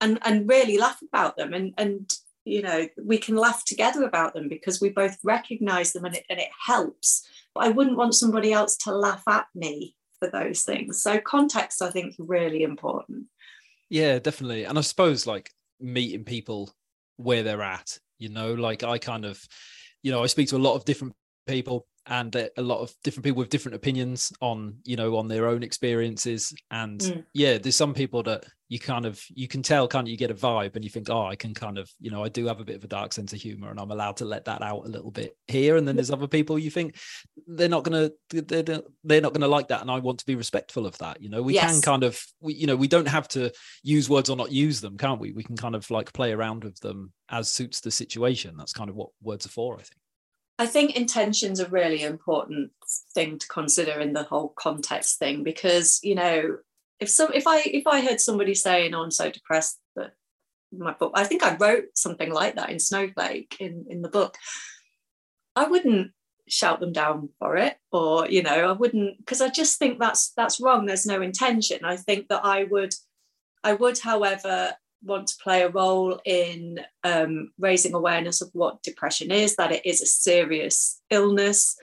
and 0.00 0.18
and 0.22 0.48
really 0.48 0.78
laugh 0.78 1.00
about 1.02 1.36
them. 1.36 1.52
And 1.52 1.74
and 1.78 2.12
you 2.46 2.62
know 2.62 2.86
we 3.04 3.18
can 3.18 3.36
laugh 3.36 3.64
together 3.64 4.04
about 4.04 4.34
them 4.34 4.48
because 4.48 4.80
we 4.80 4.88
both 4.88 5.18
recognize 5.24 5.92
them 5.92 6.04
and 6.04 6.14
it, 6.14 6.24
and 6.30 6.38
it 6.38 6.48
helps. 6.66 7.26
But 7.54 7.64
i 7.64 7.68
wouldn't 7.68 7.96
want 7.96 8.14
somebody 8.14 8.52
else 8.52 8.76
to 8.78 8.92
laugh 8.92 9.24
at 9.28 9.46
me 9.54 9.94
for 10.18 10.30
those 10.30 10.62
things. 10.62 11.02
So 11.02 11.20
context 11.20 11.82
i 11.82 11.90
think 11.90 12.10
is 12.10 12.16
really 12.18 12.62
important. 12.62 13.26
Yeah 13.90 14.18
definitely. 14.18 14.64
And 14.64 14.78
i 14.78 14.82
suppose 14.82 15.26
like 15.26 15.50
meeting 15.80 16.24
people 16.24 16.72
where 17.16 17.42
they're 17.42 17.62
at 17.62 17.98
you 18.18 18.28
know 18.28 18.54
like 18.54 18.82
i 18.82 18.98
kind 18.98 19.24
of 19.24 19.42
you 20.02 20.10
know 20.10 20.22
i 20.22 20.26
speak 20.26 20.48
to 20.48 20.56
a 20.56 20.58
lot 20.58 20.74
of 20.74 20.84
different 20.84 21.14
people 21.46 21.86
and 22.06 22.34
a 22.34 22.62
lot 22.62 22.80
of 22.80 22.92
different 23.02 23.24
people 23.24 23.38
with 23.38 23.48
different 23.48 23.74
opinions 23.74 24.32
on 24.40 24.76
you 24.84 24.96
know 24.96 25.16
on 25.16 25.28
their 25.28 25.46
own 25.46 25.62
experiences. 25.62 26.54
And 26.70 27.00
mm. 27.00 27.24
yeah 27.32 27.58
there's 27.58 27.76
some 27.76 27.94
people 27.94 28.22
that 28.24 28.44
you 28.68 28.78
kind 28.78 29.06
of 29.06 29.22
you 29.34 29.46
can 29.46 29.62
tell 29.62 29.86
kind 29.86 30.06
of 30.06 30.10
you 30.10 30.16
get 30.16 30.30
a 30.30 30.34
vibe 30.34 30.74
and 30.74 30.84
you 30.84 30.90
think 30.90 31.08
oh 31.08 31.26
i 31.26 31.36
can 31.36 31.54
kind 31.54 31.78
of 31.78 31.88
you 32.00 32.10
know 32.10 32.24
i 32.24 32.28
do 32.28 32.46
have 32.46 32.58
a 32.58 32.64
bit 32.64 32.76
of 32.76 32.82
a 32.82 32.88
dark 32.88 33.12
sense 33.12 33.32
of 33.32 33.40
humor 33.40 33.70
and 33.70 33.78
i'm 33.78 33.92
allowed 33.92 34.16
to 34.16 34.24
let 34.24 34.44
that 34.44 34.62
out 34.62 34.84
a 34.84 34.88
little 34.88 35.10
bit 35.10 35.36
here. 35.46 35.76
And 35.76 35.86
then 35.86 35.96
there's 35.96 36.10
other 36.10 36.26
people 36.26 36.58
you 36.58 36.70
think 36.70 36.96
they're 37.46 37.68
not 37.68 37.84
gonna 37.84 38.10
they're, 38.30 38.82
they're 39.04 39.20
not 39.20 39.32
gonna 39.32 39.48
like 39.48 39.68
that 39.68 39.82
and 39.82 39.90
i 39.90 39.98
want 39.98 40.18
to 40.18 40.26
be 40.26 40.34
respectful 40.34 40.86
of 40.86 40.96
that 40.98 41.22
you 41.22 41.28
know? 41.28 41.42
We 41.42 41.54
yes. 41.54 41.72
can 41.72 41.80
kind 41.80 42.02
of 42.02 42.20
we, 42.40 42.54
you 42.54 42.66
know 42.66 42.76
we 42.76 42.88
don't 42.88 43.08
have 43.08 43.28
to 43.28 43.52
use 43.82 44.08
words 44.10 44.30
or 44.30 44.36
not 44.36 44.52
use 44.52 44.80
them 44.80 44.96
can't 44.96 45.20
we? 45.20 45.32
We 45.32 45.44
can 45.44 45.56
kind 45.56 45.74
of 45.74 45.88
like 45.90 46.12
play 46.12 46.32
around 46.32 46.64
with 46.64 46.78
them 46.80 47.12
as 47.28 47.50
suits 47.50 47.80
the 47.80 47.90
situation. 47.90 48.56
That's 48.56 48.72
kind 48.72 48.90
of 48.90 48.96
what 48.96 49.10
words 49.22 49.46
are 49.46 49.50
for 49.50 49.74
i 49.74 49.82
think 49.82 50.00
I 50.58 50.66
think 50.66 50.96
intention's 50.96 51.60
a 51.60 51.68
really 51.68 52.02
important 52.02 52.70
thing 53.14 53.38
to 53.38 53.48
consider 53.48 54.00
in 54.00 54.14
the 54.14 54.22
whole 54.22 54.48
context 54.56 55.18
thing 55.18 55.42
because 55.42 56.00
you 56.02 56.14
know 56.14 56.58
if 56.98 57.10
some 57.10 57.32
if 57.34 57.46
I 57.46 57.60
if 57.60 57.86
I 57.86 58.00
heard 58.00 58.20
somebody 58.20 58.54
saying 58.54 58.94
oh 58.94 59.02
I'm 59.02 59.10
so 59.10 59.30
depressed 59.30 59.78
that 59.96 60.14
my 60.72 60.92
book 60.92 61.12
I 61.14 61.24
think 61.24 61.42
I 61.42 61.56
wrote 61.56 61.86
something 61.94 62.32
like 62.32 62.56
that 62.56 62.70
in 62.70 62.80
Snowflake 62.80 63.56
in 63.60 63.86
in 63.88 64.02
the 64.02 64.08
book. 64.08 64.36
I 65.54 65.66
wouldn't 65.68 66.12
shout 66.48 66.80
them 66.80 66.92
down 66.92 67.28
for 67.38 67.56
it 67.56 67.76
or 67.90 68.28
you 68.28 68.42
know 68.42 68.68
I 68.68 68.72
wouldn't 68.72 69.18
because 69.18 69.40
I 69.40 69.48
just 69.48 69.78
think 69.78 69.98
that's 69.98 70.32
that's 70.36 70.60
wrong. 70.60 70.86
There's 70.86 71.06
no 71.06 71.20
intention. 71.20 71.84
I 71.84 71.96
think 71.96 72.28
that 72.28 72.44
I 72.44 72.64
would 72.64 72.94
I 73.62 73.74
would 73.74 73.98
however 73.98 74.74
want 75.06 75.28
to 75.28 75.42
play 75.42 75.62
a 75.62 75.68
role 75.68 76.20
in 76.24 76.80
um, 77.04 77.52
raising 77.58 77.94
awareness 77.94 78.40
of 78.42 78.50
what 78.52 78.82
depression 78.82 79.30
is, 79.30 79.56
that 79.56 79.72
it 79.72 79.86
is 79.86 80.02
a 80.02 80.06
serious 80.06 81.00
illness, 81.10 81.76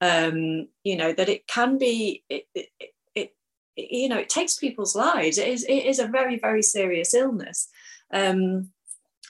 um, 0.00 0.68
you 0.84 0.96
know, 0.96 1.12
that 1.12 1.28
it 1.28 1.46
can 1.46 1.78
be, 1.78 2.24
it, 2.28 2.46
it, 2.54 2.68
it, 3.14 3.34
you 3.76 4.08
know, 4.08 4.18
it 4.18 4.28
takes 4.28 4.56
people's 4.56 4.94
lives. 4.94 5.38
It 5.38 5.48
is, 5.48 5.64
it 5.64 5.84
is 5.84 5.98
a 5.98 6.06
very, 6.06 6.38
very 6.38 6.62
serious 6.62 7.14
illness. 7.14 7.68
Um, 8.12 8.70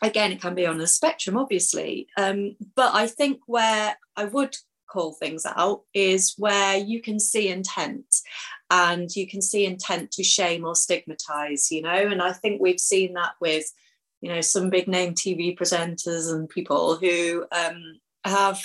again, 0.03 0.33
it 0.33 0.41
can 0.41 0.55
be 0.55 0.67
on 0.67 0.81
a 0.81 0.87
spectrum, 0.87 1.37
obviously. 1.37 2.09
Um, 2.17 2.57
but 2.77 2.95
I 2.95 3.07
think 3.07 3.41
where 3.47 3.97
I 4.17 4.25
would 4.25 4.57
call 4.89 5.13
things 5.13 5.45
out 5.45 5.83
is 5.93 6.35
where 6.39 6.77
you 6.77 7.03
can 7.03 7.21
see 7.21 7.49
intent 7.49 8.23
and 8.71 9.15
you 9.15 9.27
can 9.27 9.41
see 9.41 9.65
intent 9.65 10.11
to 10.13 10.23
shame 10.23 10.65
or 10.65 10.75
stigmatize 10.75 11.71
you 11.71 11.83
know? 11.83 11.91
And 11.91 12.23
i 12.23 12.33
think 12.33 12.61
we've 12.61 12.81
seen 12.81 13.15
that 13.15 13.33
with 13.41 13.73
you 14.21 14.29
know 14.29 14.41
some 14.41 14.71
big 14.71 14.89
name 14.89 15.15
tv 15.15 15.57
presenters 15.57 16.33
and 16.33 16.49
people 16.49 16.97
who 16.97 17.47
um, 17.53 18.01
have 18.25 18.61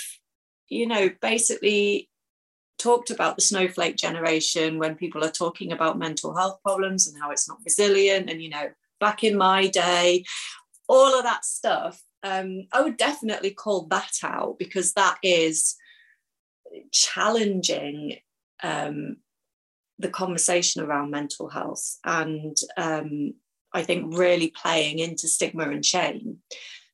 you 0.68 0.86
know 0.86 1.10
basically 1.20 2.08
talked 2.78 3.10
about 3.10 3.36
the 3.36 3.42
snowflake 3.42 3.96
generation 3.96 4.78
when 4.78 4.96
people 4.96 5.24
are 5.24 5.30
talking 5.30 5.72
about 5.72 5.98
mental 5.98 6.34
health 6.34 6.58
problems 6.62 7.06
and 7.06 7.20
how 7.20 7.30
it's 7.30 7.48
not 7.48 7.58
resilient 7.64 8.28
and 8.28 8.42
you 8.42 8.50
know 8.50 8.68
back 9.00 9.22
in 9.22 9.36
my 9.36 9.66
day 9.66 10.24
all 10.86 11.16
of 11.16 11.24
that 11.24 11.44
stuff. 11.44 12.02
Um, 12.22 12.68
i 12.72 12.80
would 12.80 12.96
definitely 12.96 13.50
call 13.50 13.82
that 13.88 14.18
out 14.22 14.58
because 14.58 14.94
that 14.94 15.18
is 15.22 15.76
challenging 16.90 18.16
um, 18.62 19.18
the 20.04 20.10
conversation 20.10 20.82
around 20.82 21.10
mental 21.10 21.48
health 21.48 21.98
and 22.04 22.56
um, 22.76 23.32
I 23.72 23.82
think 23.82 24.16
really 24.16 24.52
playing 24.54 24.98
into 24.98 25.26
stigma 25.28 25.64
and 25.70 25.84
shame. 25.84 26.40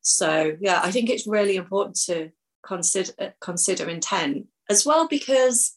So 0.01 0.57
yeah, 0.61 0.81
I 0.83 0.92
think 0.92 1.11
it's 1.11 1.27
really 1.27 1.57
important 1.57 1.99
to 2.07 2.31
consider 2.64 3.35
consider 3.40 3.88
intent 3.88 4.46
as 4.68 4.87
well 4.87 5.09
because 5.09 5.77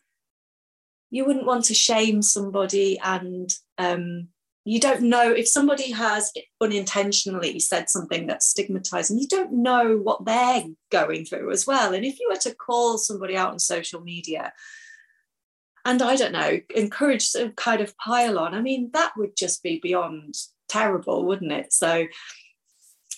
you 1.10 1.26
wouldn't 1.26 1.48
want 1.48 1.66
to 1.66 1.74
shame 1.74 2.22
somebody 2.22 3.00
and 3.04 3.52
um, 3.80 4.28
you 4.64 4.80
don't 4.80 5.02
know 5.02 5.32
if 5.32 5.48
somebody 5.48 5.92
has 5.92 6.32
unintentionally 6.62 7.60
said 7.60 7.90
something 7.90 8.28
that's 8.28 8.48
stigmatizing 8.48 9.18
you 9.18 9.28
don't 9.28 9.54
know 9.54 9.98
what 9.98 10.26
they're 10.26 10.64
going 10.92 11.26
through 11.26 11.52
as 11.52 11.66
well 11.66 11.94
and 11.94 12.06
if 12.06 12.20
you 12.20 12.28
were 12.30 12.40
to 12.40 12.56
call 12.56 12.98
somebody 12.98 13.36
out 13.36 13.52
on 13.52 13.60
social 13.60 14.02
media 14.02 14.52
and 15.86 16.02
i 16.02 16.16
don't 16.16 16.32
know 16.32 16.60
encourage 16.76 17.28
some 17.28 17.52
kind 17.52 17.82
of 17.82 17.98
pile 17.98 18.40
on. 18.40 18.54
I 18.54 18.62
mean 18.62 18.90
that 18.94 19.14
would 19.18 19.36
just 19.36 19.64
be 19.64 19.80
beyond 19.82 20.36
terrible 20.70 21.26
wouldn't 21.26 21.52
it? 21.52 21.74
So 21.74 22.06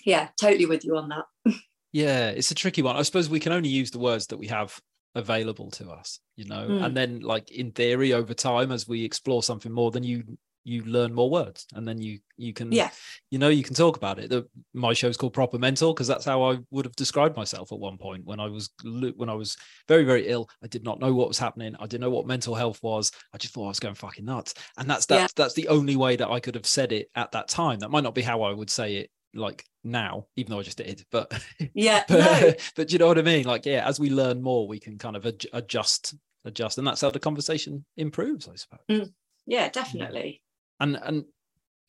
yeah 0.05 0.29
totally 0.39 0.65
with 0.65 0.85
you 0.85 0.97
on 0.97 1.09
that. 1.09 1.55
Yeah 1.91 2.29
it's 2.29 2.51
a 2.51 2.55
tricky 2.55 2.81
one. 2.81 2.97
I 2.97 3.03
suppose 3.03 3.29
we 3.29 3.39
can 3.39 3.53
only 3.53 3.69
use 3.69 3.91
the 3.91 3.99
words 3.99 4.27
that 4.27 4.37
we 4.37 4.47
have 4.47 4.79
available 5.15 5.71
to 5.71 5.89
us 5.91 6.19
you 6.35 6.45
know? 6.45 6.67
Mm. 6.67 6.85
and 6.85 6.97
then 6.97 7.19
like 7.21 7.49
in 7.51 7.71
theory 7.71 8.11
over 8.11 8.33
time 8.33 8.71
as 8.71 8.85
we 8.85 9.05
explore 9.05 9.41
something 9.41 9.71
more 9.71 9.89
then 9.91 10.03
you 10.03 10.37
you 10.65 10.83
learn 10.83 11.13
more 11.13 11.29
words 11.29 11.67
and 11.75 11.87
then 11.87 12.01
you 12.01 12.19
you 12.37 12.51
can 12.51 12.71
yeah. 12.71 12.89
you 13.29 13.37
know 13.37 13.49
you 13.49 13.63
can 13.63 13.75
talk 13.75 13.95
about 13.95 14.19
it. 14.19 14.29
The, 14.29 14.47
my 14.73 14.93
show's 14.93 15.15
called 15.15 15.33
proper 15.33 15.59
mental 15.59 15.93
because 15.93 16.07
that's 16.07 16.25
how 16.25 16.43
i 16.43 16.57
would 16.71 16.85
have 16.85 16.95
described 16.95 17.37
myself 17.37 17.71
at 17.71 17.79
one 17.79 17.97
point 17.97 18.25
when 18.25 18.39
i 18.39 18.47
was 18.47 18.71
when 19.15 19.29
i 19.29 19.33
was 19.33 19.55
very 19.87 20.03
very 20.03 20.27
ill. 20.27 20.49
I 20.63 20.67
did 20.67 20.83
not 20.83 20.99
know 20.99 21.13
what 21.13 21.27
was 21.27 21.37
happening. 21.37 21.75
I 21.79 21.85
didn't 21.85 22.01
know 22.01 22.09
what 22.09 22.27
mental 22.27 22.55
health 22.55 22.79
was. 22.81 23.11
I 23.33 23.37
just 23.37 23.53
thought 23.53 23.65
i 23.65 23.69
was 23.69 23.79
going 23.79 23.95
fucking 23.95 24.25
nuts. 24.25 24.55
And 24.77 24.89
that's 24.89 25.05
that's 25.05 25.21
yeah. 25.21 25.43
that's 25.43 25.53
the 25.53 25.67
only 25.67 25.95
way 25.95 26.15
that 26.15 26.29
i 26.29 26.39
could 26.39 26.55
have 26.55 26.65
said 26.65 26.91
it 26.91 27.09
at 27.15 27.31
that 27.31 27.47
time. 27.47 27.79
That 27.79 27.91
might 27.91 28.03
not 28.03 28.15
be 28.15 28.23
how 28.23 28.41
i 28.41 28.51
would 28.51 28.69
say 28.69 28.95
it 28.95 29.11
like 29.35 29.65
now 29.83 30.25
even 30.37 30.49
though 30.49 30.59
i 30.59 30.63
just 30.63 30.77
did 30.77 31.03
but 31.11 31.29
yeah 31.73 32.05
but, 32.07 32.41
no. 32.41 32.53
but 32.77 32.91
you 32.91 32.97
know 32.97 33.07
what 33.07 33.19
i 33.19 33.21
mean? 33.21 33.45
Like 33.45 33.65
yeah 33.65 33.87
as 33.87 33.99
we 33.99 34.09
learn 34.09 34.41
more 34.41 34.67
we 34.67 34.79
can 34.79 34.97
kind 34.97 35.15
of 35.15 35.25
adjust 35.53 36.15
adjust 36.43 36.77
and 36.77 36.87
that's 36.87 37.01
how 37.01 37.11
the 37.11 37.19
conversation 37.19 37.85
improves 37.97 38.47
i 38.47 38.55
suppose. 38.55 38.79
Mm. 38.89 39.11
yeah 39.45 39.69
definitely 39.69 40.41
and 40.79 40.99
and 41.01 41.25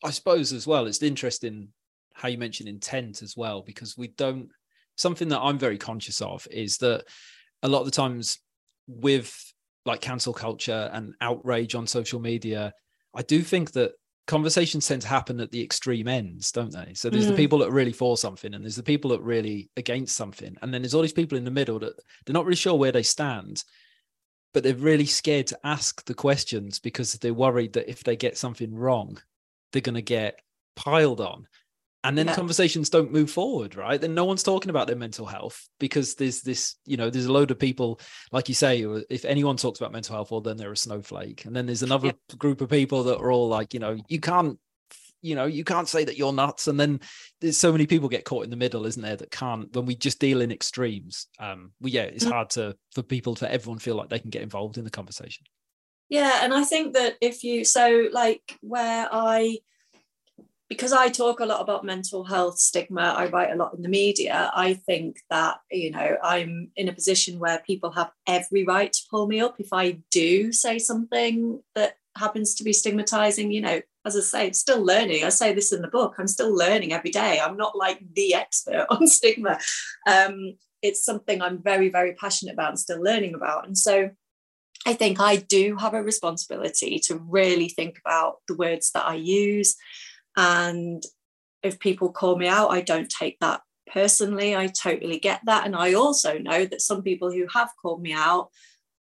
I 0.03 0.11
suppose 0.11 0.53
as 0.53 0.67
well, 0.67 0.85
it's 0.85 1.01
interesting 1.01 1.69
how 2.13 2.29
you 2.29 2.37
mention 2.37 2.67
intent 2.67 3.21
as 3.21 3.35
well, 3.37 3.61
because 3.61 3.97
we 3.97 4.09
don't 4.09 4.49
something 4.95 5.27
that 5.29 5.39
I'm 5.39 5.59
very 5.59 5.77
conscious 5.77 6.21
of 6.21 6.47
is 6.49 6.77
that 6.77 7.05
a 7.63 7.67
lot 7.67 7.79
of 7.79 7.85
the 7.85 7.91
times 7.91 8.39
with 8.87 9.35
like 9.85 10.01
cancel 10.01 10.33
culture 10.33 10.89
and 10.91 11.13
outrage 11.21 11.75
on 11.75 11.87
social 11.87 12.19
media, 12.19 12.73
I 13.15 13.21
do 13.21 13.41
think 13.41 13.71
that 13.73 13.91
conversations 14.25 14.87
tend 14.87 15.01
to 15.03 15.07
happen 15.07 15.39
at 15.39 15.51
the 15.51 15.63
extreme 15.63 16.07
ends, 16.07 16.51
don't 16.51 16.73
they? 16.73 16.93
So 16.93 17.09
there's 17.09 17.25
mm. 17.25 17.29
the 17.29 17.35
people 17.35 17.59
that 17.59 17.69
are 17.69 17.73
really 17.73 17.93
for 17.93 18.17
something, 18.17 18.53
and 18.53 18.63
there's 18.63 18.75
the 18.75 18.83
people 18.83 19.11
that 19.11 19.21
are 19.21 19.23
really 19.23 19.69
against 19.77 20.15
something, 20.15 20.55
and 20.61 20.73
then 20.73 20.81
there's 20.81 20.93
all 20.93 21.01
these 21.01 21.13
people 21.13 21.37
in 21.37 21.45
the 21.45 21.51
middle 21.51 21.79
that 21.79 21.93
they're 22.25 22.33
not 22.33 22.45
really 22.45 22.55
sure 22.55 22.75
where 22.75 22.91
they 22.91 23.03
stand, 23.03 23.63
but 24.57 24.63
they're 24.63 24.73
really 24.73 25.05
scared 25.05 25.45
to 25.45 25.59
ask 25.63 26.03
the 26.05 26.15
questions 26.15 26.79
because 26.79 27.13
they're 27.13 27.31
worried 27.31 27.73
that 27.73 27.87
if 27.87 28.03
they 28.03 28.15
get 28.15 28.39
something 28.39 28.73
wrong, 28.73 29.21
they're 29.71 29.83
going 29.83 29.93
to 29.93 30.01
get 30.01 30.41
piled 30.75 31.21
on. 31.21 31.47
And 32.03 32.17
then 32.17 32.25
yeah. 32.25 32.33
conversations 32.33 32.89
don't 32.89 33.11
move 33.11 33.29
forward, 33.29 33.75
right? 33.75 34.01
Then 34.01 34.15
no 34.15 34.25
one's 34.25 34.41
talking 34.41 34.71
about 34.71 34.87
their 34.87 34.95
mental 34.95 35.27
health 35.27 35.69
because 35.79 36.15
there's 36.15 36.41
this, 36.41 36.73
you 36.87 36.97
know, 36.97 37.11
there's 37.11 37.27
a 37.27 37.31
load 37.31 37.51
of 37.51 37.59
people, 37.59 37.99
like 38.31 38.49
you 38.49 38.55
say, 38.55 38.83
if 39.11 39.25
anyone 39.25 39.57
talks 39.57 39.79
about 39.79 39.91
mental 39.91 40.15
health, 40.15 40.31
well, 40.31 40.41
then 40.41 40.57
they're 40.57 40.71
a 40.71 40.75
snowflake. 40.75 41.45
And 41.45 41.55
then 41.55 41.67
there's 41.67 41.83
another 41.83 42.07
yeah. 42.07 42.35
group 42.35 42.61
of 42.61 42.69
people 42.71 43.03
that 43.03 43.19
are 43.19 43.31
all 43.31 43.49
like, 43.49 43.75
you 43.75 43.79
know, 43.79 43.99
you 44.07 44.19
can't 44.19 44.57
you 45.21 45.35
know 45.35 45.45
you 45.45 45.63
can't 45.63 45.89
say 45.89 46.03
that 46.03 46.17
you're 46.17 46.33
nuts 46.33 46.67
and 46.67 46.79
then 46.79 46.99
there's 47.41 47.57
so 47.57 47.71
many 47.71 47.85
people 47.87 48.09
get 48.09 48.25
caught 48.25 48.43
in 48.43 48.49
the 48.49 48.55
middle 48.55 48.85
isn't 48.85 49.01
there 49.01 49.15
that 49.15 49.31
can't 49.31 49.73
when 49.75 49.85
we 49.85 49.95
just 49.95 50.19
deal 50.19 50.41
in 50.41 50.51
extremes 50.51 51.27
um 51.39 51.71
well 51.81 51.91
yeah 51.91 52.03
it's 52.03 52.25
mm. 52.25 52.31
hard 52.31 52.49
to 52.49 52.75
for 52.93 53.01
people 53.01 53.35
to 53.35 53.51
everyone 53.51 53.79
feel 53.79 53.95
like 53.95 54.09
they 54.09 54.19
can 54.19 54.29
get 54.29 54.41
involved 54.41 54.77
in 54.77 54.83
the 54.83 54.89
conversation 54.89 55.45
yeah 56.09 56.43
and 56.43 56.53
i 56.53 56.63
think 56.63 56.93
that 56.93 57.15
if 57.21 57.43
you 57.43 57.65
so 57.65 58.07
like 58.11 58.57
where 58.61 59.07
i 59.11 59.57
because 60.69 60.91
I 60.91 61.09
talk 61.09 61.39
a 61.39 61.45
lot 61.45 61.61
about 61.61 61.85
mental 61.85 62.25
health 62.25 62.59
stigma, 62.59 63.13
I 63.17 63.27
write 63.27 63.51
a 63.51 63.55
lot 63.55 63.73
in 63.73 63.81
the 63.81 63.89
media. 63.89 64.51
I 64.53 64.73
think 64.73 65.17
that, 65.29 65.59
you 65.71 65.91
know, 65.91 66.17
I'm 66.21 66.71
in 66.75 66.89
a 66.89 66.93
position 66.93 67.39
where 67.39 67.63
people 67.65 67.91
have 67.91 68.11
every 68.27 68.65
right 68.65 68.91
to 68.91 69.01
pull 69.09 69.27
me 69.27 69.39
up 69.39 69.55
if 69.59 69.71
I 69.71 69.99
do 70.11 70.51
say 70.51 70.77
something 70.77 71.61
that 71.75 71.95
happens 72.17 72.55
to 72.55 72.63
be 72.63 72.73
stigmatizing, 72.73 73.51
you 73.51 73.61
know, 73.61 73.81
as 74.07 74.15
I 74.15 74.21
say, 74.21 74.47
I'm 74.47 74.53
still 74.53 74.83
learning. 74.83 75.23
I 75.23 75.29
say 75.29 75.53
this 75.53 75.71
in 75.71 75.81
the 75.81 75.87
book. 75.87 76.15
I'm 76.17 76.27
still 76.27 76.55
learning 76.55 76.93
every 76.93 77.11
day. 77.11 77.39
I'm 77.39 77.57
not 77.57 77.77
like 77.77 78.01
the 78.13 78.33
expert 78.33 78.87
on 78.89 79.07
stigma. 79.07 79.59
Um, 80.07 80.55
it's 80.81 81.03
something 81.03 81.41
I'm 81.41 81.61
very, 81.61 81.89
very 81.89 82.13
passionate 82.13 82.53
about 82.53 82.69
and 82.69 82.79
still 82.79 83.01
learning 83.01 83.35
about. 83.35 83.67
And 83.67 83.77
so 83.77 84.09
I 84.85 84.93
think 84.93 85.19
I 85.19 85.37
do 85.37 85.75
have 85.75 85.93
a 85.93 86.01
responsibility 86.01 86.99
to 87.05 87.17
really 87.17 87.69
think 87.69 87.99
about 88.03 88.37
the 88.47 88.55
words 88.55 88.91
that 88.91 89.05
I 89.05 89.15
use. 89.15 89.75
And 90.35 91.03
if 91.63 91.79
people 91.79 92.11
call 92.11 92.37
me 92.37 92.47
out, 92.47 92.69
I 92.69 92.81
don't 92.81 93.09
take 93.09 93.39
that 93.39 93.61
personally. 93.91 94.55
I 94.55 94.67
totally 94.67 95.19
get 95.19 95.41
that. 95.45 95.65
And 95.65 95.75
I 95.75 95.93
also 95.93 96.37
know 96.37 96.65
that 96.65 96.81
some 96.81 97.01
people 97.01 97.31
who 97.31 97.47
have 97.53 97.69
called 97.81 98.01
me 98.01 98.13
out 98.13 98.49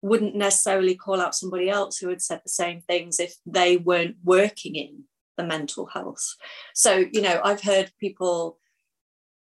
wouldn't 0.01 0.35
necessarily 0.35 0.95
call 0.95 1.21
out 1.21 1.35
somebody 1.35 1.69
else 1.69 1.97
who 1.97 2.09
had 2.09 2.21
said 2.21 2.41
the 2.43 2.49
same 2.49 2.81
things 2.81 3.19
if 3.19 3.35
they 3.45 3.77
weren't 3.77 4.15
working 4.23 4.75
in 4.75 5.03
the 5.37 5.43
mental 5.43 5.85
health. 5.87 6.35
So, 6.73 7.05
you 7.11 7.21
know, 7.21 7.39
I've 7.43 7.61
heard 7.61 7.91
people, 7.99 8.57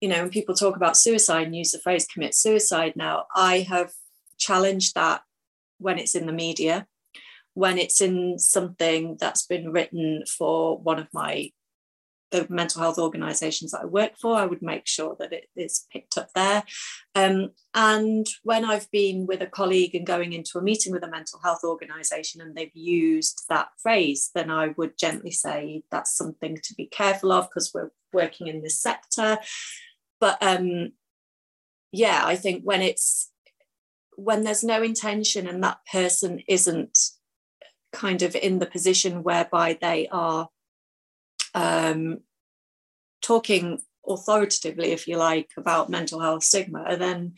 you 0.00 0.08
know, 0.08 0.22
when 0.22 0.30
people 0.30 0.54
talk 0.54 0.76
about 0.76 0.96
suicide 0.96 1.46
and 1.46 1.56
use 1.56 1.70
the 1.70 1.78
phrase 1.78 2.06
commit 2.06 2.34
suicide 2.34 2.94
now, 2.96 3.26
I 3.34 3.60
have 3.60 3.92
challenged 4.36 4.94
that 4.94 5.22
when 5.78 5.98
it's 5.98 6.14
in 6.14 6.26
the 6.26 6.32
media, 6.32 6.86
when 7.54 7.78
it's 7.78 8.00
in 8.00 8.38
something 8.38 9.16
that's 9.20 9.46
been 9.46 9.70
written 9.70 10.24
for 10.26 10.78
one 10.78 10.98
of 10.98 11.08
my 11.12 11.50
the 12.32 12.46
mental 12.50 12.82
health 12.82 12.98
organisations 12.98 13.70
that 13.70 13.82
I 13.82 13.86
work 13.86 14.12
for, 14.20 14.36
I 14.36 14.46
would 14.46 14.62
make 14.62 14.88
sure 14.88 15.14
that 15.20 15.32
it 15.32 15.44
is 15.54 15.86
picked 15.92 16.18
up 16.18 16.30
there. 16.34 16.64
Um, 17.14 17.50
and 17.74 18.26
when 18.42 18.64
I've 18.64 18.90
been 18.90 19.26
with 19.26 19.42
a 19.42 19.46
colleague 19.46 19.94
and 19.94 20.06
going 20.06 20.32
into 20.32 20.58
a 20.58 20.62
meeting 20.62 20.92
with 20.92 21.04
a 21.04 21.10
mental 21.10 21.38
health 21.44 21.60
organisation 21.62 22.40
and 22.40 22.56
they've 22.56 22.74
used 22.74 23.44
that 23.48 23.68
phrase, 23.80 24.30
then 24.34 24.50
I 24.50 24.74
would 24.76 24.98
gently 24.98 25.30
say 25.30 25.84
that's 25.90 26.16
something 26.16 26.56
to 26.56 26.74
be 26.74 26.86
careful 26.86 27.30
of 27.30 27.48
because 27.48 27.70
we're 27.72 27.92
working 28.12 28.48
in 28.48 28.62
this 28.62 28.80
sector. 28.80 29.38
But 30.18 30.38
um, 30.42 30.92
yeah, 31.92 32.22
I 32.24 32.36
think 32.36 32.62
when 32.64 32.82
it's 32.82 33.30
when 34.16 34.44
there's 34.44 34.64
no 34.64 34.82
intention 34.82 35.46
and 35.46 35.62
that 35.62 35.78
person 35.90 36.42
isn't 36.48 36.98
kind 37.92 38.22
of 38.22 38.34
in 38.34 38.58
the 38.58 38.66
position 38.66 39.22
whereby 39.22 39.78
they 39.80 40.08
are 40.10 40.48
um, 41.54 42.20
talking 43.22 43.80
authoritatively, 44.06 44.90
if 44.90 45.06
you 45.06 45.16
like, 45.16 45.50
about 45.56 45.90
mental 45.90 46.20
health 46.20 46.44
stigma, 46.44 46.96
then 46.96 47.34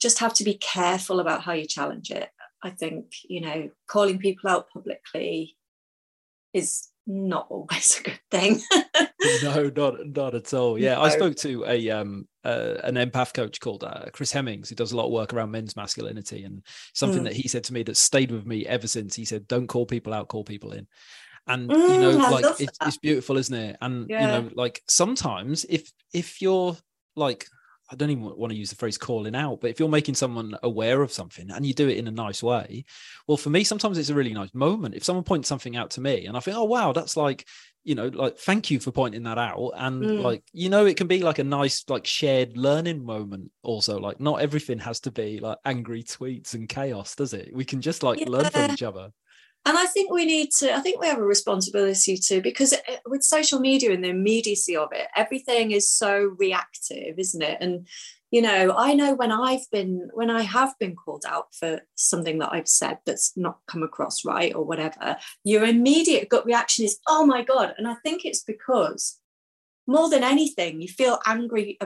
just 0.00 0.20
have 0.20 0.34
to 0.34 0.44
be 0.44 0.54
careful 0.54 1.20
about 1.20 1.42
how 1.42 1.52
you 1.52 1.66
challenge 1.66 2.10
it. 2.10 2.28
I 2.62 2.70
think, 2.70 3.12
you 3.28 3.40
know, 3.40 3.70
calling 3.86 4.18
people 4.18 4.50
out 4.50 4.70
publicly 4.70 5.56
is 6.52 6.88
not 7.06 7.46
always 7.50 7.98
a 8.00 8.02
good 8.02 8.20
thing. 8.30 8.60
no, 9.42 9.70
not 9.74 10.06
not 10.06 10.34
at 10.34 10.54
all. 10.54 10.78
Yeah, 10.78 10.94
no. 10.94 11.02
I 11.02 11.08
spoke 11.08 11.36
to 11.36 11.64
a 11.66 11.90
um 11.90 12.28
uh, 12.44 12.74
an 12.84 12.94
empath 12.94 13.34
coach 13.34 13.60
called 13.60 13.82
uh, 13.84 14.06
Chris 14.12 14.30
Hemmings 14.30 14.68
who 14.68 14.74
does 14.74 14.92
a 14.92 14.96
lot 14.96 15.06
of 15.06 15.12
work 15.12 15.32
around 15.32 15.50
men's 15.50 15.76
masculinity, 15.76 16.44
and 16.44 16.62
something 16.94 17.22
mm. 17.22 17.24
that 17.24 17.32
he 17.32 17.48
said 17.48 17.64
to 17.64 17.72
me 17.72 17.82
that 17.84 17.96
stayed 17.96 18.30
with 18.30 18.46
me 18.46 18.66
ever 18.66 18.86
since. 18.86 19.16
He 19.16 19.24
said, 19.24 19.48
"Don't 19.48 19.66
call 19.66 19.86
people 19.86 20.14
out, 20.14 20.28
call 20.28 20.44
people 20.44 20.72
in." 20.72 20.86
And 21.48 21.68
mm, 21.70 21.94
you 21.94 22.00
know, 22.00 22.30
like 22.30 22.60
it's, 22.60 22.78
it's 22.80 22.98
beautiful, 22.98 23.36
isn't 23.38 23.54
it? 23.54 23.76
And 23.80 24.08
yeah. 24.08 24.20
you 24.20 24.26
know, 24.26 24.50
like 24.54 24.82
sometimes 24.86 25.64
if 25.68 25.90
if 26.12 26.42
you're 26.42 26.76
like 27.16 27.46
I 27.90 27.96
don't 27.96 28.10
even 28.10 28.24
want 28.36 28.52
to 28.52 28.58
use 28.58 28.70
the 28.70 28.76
phrase 28.76 28.98
calling 28.98 29.34
out, 29.34 29.60
but 29.60 29.70
if 29.70 29.80
you're 29.80 29.88
making 29.88 30.14
someone 30.14 30.56
aware 30.62 31.00
of 31.00 31.12
something 31.12 31.50
and 31.50 31.64
you 31.64 31.72
do 31.72 31.88
it 31.88 31.96
in 31.96 32.06
a 32.06 32.12
nice 32.12 32.42
way, 32.42 32.84
well, 33.26 33.38
for 33.38 33.48
me, 33.48 33.64
sometimes 33.64 33.96
it's 33.96 34.10
a 34.10 34.14
really 34.14 34.34
nice 34.34 34.52
moment. 34.52 34.94
If 34.94 35.04
someone 35.04 35.24
points 35.24 35.48
something 35.48 35.74
out 35.74 35.90
to 35.92 36.02
me 36.02 36.26
and 36.26 36.36
I 36.36 36.40
think, 36.40 36.56
oh, 36.56 36.64
wow, 36.64 36.92
that's 36.92 37.16
like, 37.16 37.46
you 37.84 37.94
know, 37.94 38.08
like, 38.08 38.36
thank 38.36 38.70
you 38.70 38.78
for 38.78 38.90
pointing 38.90 39.22
that 39.22 39.38
out. 39.38 39.72
And 39.74 40.02
mm. 40.02 40.22
like, 40.22 40.44
you 40.52 40.68
know, 40.68 40.84
it 40.84 40.98
can 40.98 41.06
be 41.06 41.22
like 41.22 41.38
a 41.38 41.44
nice, 41.44 41.82
like, 41.88 42.06
shared 42.06 42.58
learning 42.58 43.06
moment 43.06 43.50
also. 43.62 43.98
Like, 43.98 44.20
not 44.20 44.42
everything 44.42 44.78
has 44.80 45.00
to 45.00 45.10
be 45.10 45.40
like 45.40 45.56
angry 45.64 46.02
tweets 46.02 46.52
and 46.52 46.68
chaos, 46.68 47.14
does 47.14 47.32
it? 47.32 47.54
We 47.54 47.64
can 47.64 47.80
just 47.80 48.02
like 48.02 48.20
yeah. 48.20 48.28
learn 48.28 48.50
from 48.50 48.70
each 48.70 48.82
other 48.82 49.12
and 49.68 49.76
I 49.76 49.84
think 49.84 50.10
we 50.10 50.24
need 50.24 50.50
to, 50.60 50.74
I 50.74 50.80
think 50.80 50.98
we 50.98 51.06
have 51.08 51.18
a 51.18 51.22
responsibility 51.22 52.16
to, 52.16 52.40
because 52.40 52.72
with 53.06 53.22
social 53.22 53.60
media 53.60 53.92
and 53.92 54.02
the 54.02 54.08
immediacy 54.08 54.74
of 54.74 54.88
it, 54.92 55.08
everything 55.14 55.72
is 55.72 55.90
so 55.90 56.34
reactive, 56.38 57.18
isn't 57.18 57.42
it? 57.42 57.58
And, 57.60 57.86
you 58.30 58.40
know, 58.40 58.74
I 58.74 58.94
know 58.94 59.14
when 59.14 59.30
I've 59.30 59.70
been, 59.70 60.08
when 60.14 60.30
I 60.30 60.40
have 60.40 60.74
been 60.80 60.96
called 60.96 61.24
out 61.28 61.54
for 61.54 61.82
something 61.96 62.38
that 62.38 62.50
I've 62.50 62.66
said 62.66 62.96
that's 63.04 63.36
not 63.36 63.58
come 63.66 63.82
across 63.82 64.24
right 64.24 64.54
or 64.54 64.64
whatever, 64.64 65.18
your 65.44 65.64
immediate 65.64 66.30
gut 66.30 66.46
reaction 66.46 66.86
is, 66.86 66.98
oh 67.06 67.26
my 67.26 67.42
God. 67.42 67.74
And 67.76 67.86
I 67.86 67.96
think 68.02 68.24
it's 68.24 68.42
because 68.42 69.18
more 69.86 70.08
than 70.08 70.24
anything, 70.24 70.80
you 70.80 70.88
feel 70.88 71.18
angry 71.26 71.78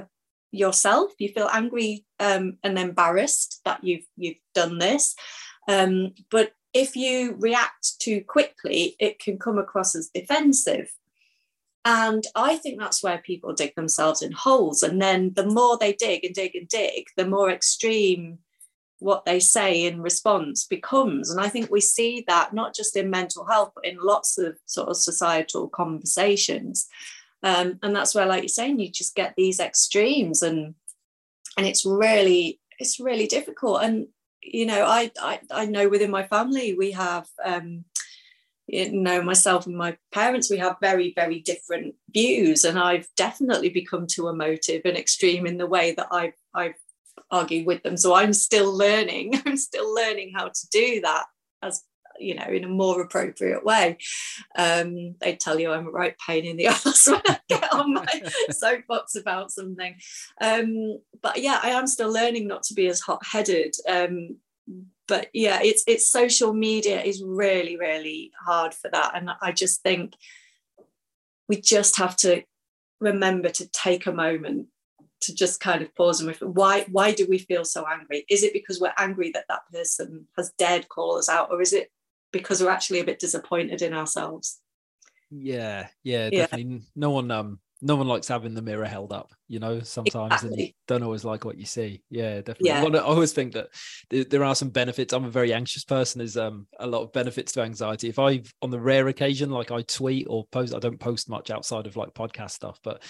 yourself, 0.53 1.11
you 1.19 1.31
feel 1.31 1.49
angry 1.53 2.05
um, 2.21 2.59
and 2.63 2.79
embarrassed 2.79 3.61
that 3.65 3.83
you've, 3.83 4.07
you've 4.17 4.37
done 4.55 4.79
this. 4.79 5.17
Um, 5.67 6.15
but 6.31 6.53
if 6.75 6.97
you 6.97 7.37
react 7.39 7.99
too 8.01 8.23
quickly, 8.27 8.97
it 8.99 9.19
can 9.19 9.39
come 9.39 9.59
across 9.59 9.95
as 9.95 10.09
defensive. 10.09 10.93
And 11.85 12.25
I 12.35 12.57
think 12.57 12.79
that's 12.79 13.03
where 13.03 13.19
people 13.19 13.53
dig 13.53 13.75
themselves 13.75 14.23
in 14.23 14.33
holes. 14.33 14.83
And 14.83 15.03
then 15.03 15.33
the 15.35 15.47
more 15.47 15.77
they 15.77 15.93
dig 15.93 16.25
and 16.25 16.35
dig 16.35 16.55
and 16.55 16.69
dig, 16.69 17.07
the 17.17 17.27
more 17.27 17.51
extreme 17.51 18.39
what 19.01 19.25
they 19.25 19.41
say 19.41 19.85
in 19.85 20.01
response 20.01 20.65
becomes. 20.65 21.31
And 21.31 21.41
I 21.41 21.49
think 21.49 21.71
we 21.71 21.81
see 21.81 22.25
that 22.29 22.55
not 22.55 22.75
just 22.75 22.97
in 22.97 23.11
mental 23.11 23.45
health, 23.45 23.73
but 23.75 23.85
in 23.85 23.99
lots 24.01 24.39
of 24.39 24.57
sort 24.67 24.89
of 24.89 24.97
societal 24.97 25.69
conversations. 25.69 26.87
Um, 27.43 27.81
and 27.83 27.95
that's 27.95 28.15
where, 28.15 28.27
like 28.27 28.43
you're 28.43 28.49
saying, 28.49 28.79
you 28.79 28.89
just 28.89 29.17
get 29.17 29.35
these 29.37 29.59
extremes 29.59 30.43
and 30.43 30.75
and 31.57 31.67
it's 31.67 31.85
really 31.85 32.61
it's 32.79 33.01
really 33.01 33.27
difficult. 33.27 33.83
And 33.83 34.07
you 34.43 34.67
know, 34.67 34.85
I, 34.85 35.11
I, 35.21 35.41
I 35.51 35.67
know 35.67 35.89
within 35.89 36.11
my 36.11 36.25
family 36.25 36.75
we 36.75 36.93
have, 36.93 37.27
um, 37.45 37.85
you 38.67 38.93
know, 38.93 39.23
myself 39.23 39.67
and 39.67 39.77
my 39.77 39.97
parents, 40.13 40.51
we 40.51 40.59
have 40.59 40.77
very, 40.81 41.13
very 41.15 41.41
different 41.41 41.95
views, 42.13 42.65
and 42.65 42.79
I've 42.79 43.09
definitely 43.17 43.71
become 43.71 44.07
too 44.07 44.29
emotive 44.29 44.83
and 44.85 44.97
extreme 44.97 45.47
in 45.47 45.59
the 45.59 45.67
way 45.67 45.95
that 45.95 46.09
I've, 46.11 46.35
I've 46.55 46.75
with 47.65 47.83
them. 47.83 47.97
So 47.97 48.15
I'm 48.15 48.33
still 48.33 48.77
learning. 48.77 49.41
I'm 49.47 49.57
still 49.57 49.95
learning 49.95 50.33
how 50.37 50.49
to 50.49 50.69
do 50.71 51.01
that 51.01 51.25
as 51.63 51.83
you 52.23 52.35
know 52.35 52.47
in 52.47 52.65
a 52.65 52.69
more 52.69 53.01
appropriate 53.01 53.65
way. 53.65 53.99
Um, 54.57 55.15
they 55.21 55.37
tell 55.37 55.59
you 55.59 55.73
i'm 55.73 55.87
a 55.87 55.91
right 55.91 56.17
pain 56.27 56.45
in 56.45 56.57
the 56.57 56.67
ass 56.69 57.09
when 57.09 57.23
i 57.27 57.39
get 57.49 57.73
on 57.73 57.95
my 57.95 58.23
soapbox 58.51 59.17
about 59.17 59.51
something. 59.51 59.97
Um, 60.41 60.99
but 61.23 61.39
yeah 61.39 61.61
i 61.63 61.71
am 61.71 61.87
still 61.87 62.13
learning 62.13 62.47
not 62.49 62.63
to 62.65 62.75
be 62.75 62.87
as 62.89 63.01
hot-headed. 63.01 63.75
Um, 63.89 64.37
but 65.09 65.29
yeah 65.35 65.59
it's 65.63 65.83
it's 65.87 66.09
social 66.09 66.53
media 66.53 67.03
is 67.03 67.23
really 67.25 67.77
really 67.77 68.33
hard 68.45 68.73
for 68.75 68.91
that. 68.91 69.13
And 69.15 69.31
i 69.41 69.53
just 69.53 69.83
think 69.83 70.15
we 71.49 71.61
just 71.61 71.99
have 71.99 72.17
to 72.17 72.43
remember 73.01 73.51
to 73.51 73.67
take 73.69 74.07
a 74.07 74.13
moment 74.13 74.69
to 75.23 75.35
just 75.35 75.61
kind 75.61 75.83
of 75.83 75.95
pause 75.95 76.21
and 76.21 76.29
reflect. 76.29 76.55
Why 76.55 76.87
why 76.91 77.13
do 77.13 77.27
we 77.29 77.39
feel 77.39 77.65
so 77.65 77.85
angry? 77.87 78.25
Is 78.29 78.43
it 78.43 78.53
because 78.53 78.81
we're 78.81 78.95
angry 78.99 79.31
that 79.33 79.47
that 79.49 79.63
person 79.73 80.27
has 80.37 80.53
dared 80.59 80.89
call 80.89 81.17
us 81.17 81.29
out 81.29 81.49
or 81.51 81.61
is 81.61 81.73
it 81.73 81.91
because 82.33 82.63
we're 82.63 82.71
actually 82.71 83.01
a 83.01 83.05
bit 83.05 83.19
disappointed 83.19 83.83
in 83.83 83.93
ourselves. 83.93 84.61
Yeah, 85.31 85.89
yeah, 86.03 86.31
definitely. 86.31 86.73
Yeah. 86.73 86.79
No 86.97 87.11
one 87.11 87.31
um 87.31 87.61
no 87.85 87.97
one 87.97 88.07
likes 88.07 88.29
having 88.29 88.55
the 88.55 88.63
mirror 88.63 88.85
held 88.85 89.13
up, 89.13 89.33
you 89.49 89.59
know, 89.59 89.81
sometimes 89.81 90.35
exactly. 90.35 90.51
and 90.51 90.61
you 90.61 90.73
don't 90.87 91.03
always 91.03 91.25
like 91.25 91.45
what 91.45 91.59
you 91.59 91.67
see. 91.67 92.05
Yeah, 92.11 92.37
definitely. 92.37 92.69
Yeah. 92.69 92.85
I 92.85 92.99
always 93.01 93.33
think 93.33 93.55
that 93.55 93.71
there 94.31 94.45
are 94.45 94.55
some 94.55 94.71
benefits. 94.71 95.13
I'm 95.13 95.25
a 95.25 95.31
very 95.31 95.53
anxious 95.53 95.85
person. 95.85 96.21
There's 96.21 96.37
um 96.37 96.69
a 96.79 96.87
lot 96.87 97.03
of 97.03 97.13
benefits 97.13 97.53
to 97.53 97.63
anxiety. 97.63 98.09
If 98.09 98.21
I 98.21 98.43
on 98.63 98.71
the 98.71 98.81
rare 98.81 99.09
occasion 99.09 99.51
like 99.51 99.73
I 99.73 99.83
tweet 99.83 100.27
or 100.31 100.47
post, 100.53 100.75
I 100.75 100.79
don't 100.79 101.01
post 101.01 101.29
much 101.29 101.51
outside 101.51 101.87
of 101.87 101.97
like 101.97 102.15
podcast 102.15 102.53
stuff, 102.53 102.79
but 102.85 103.03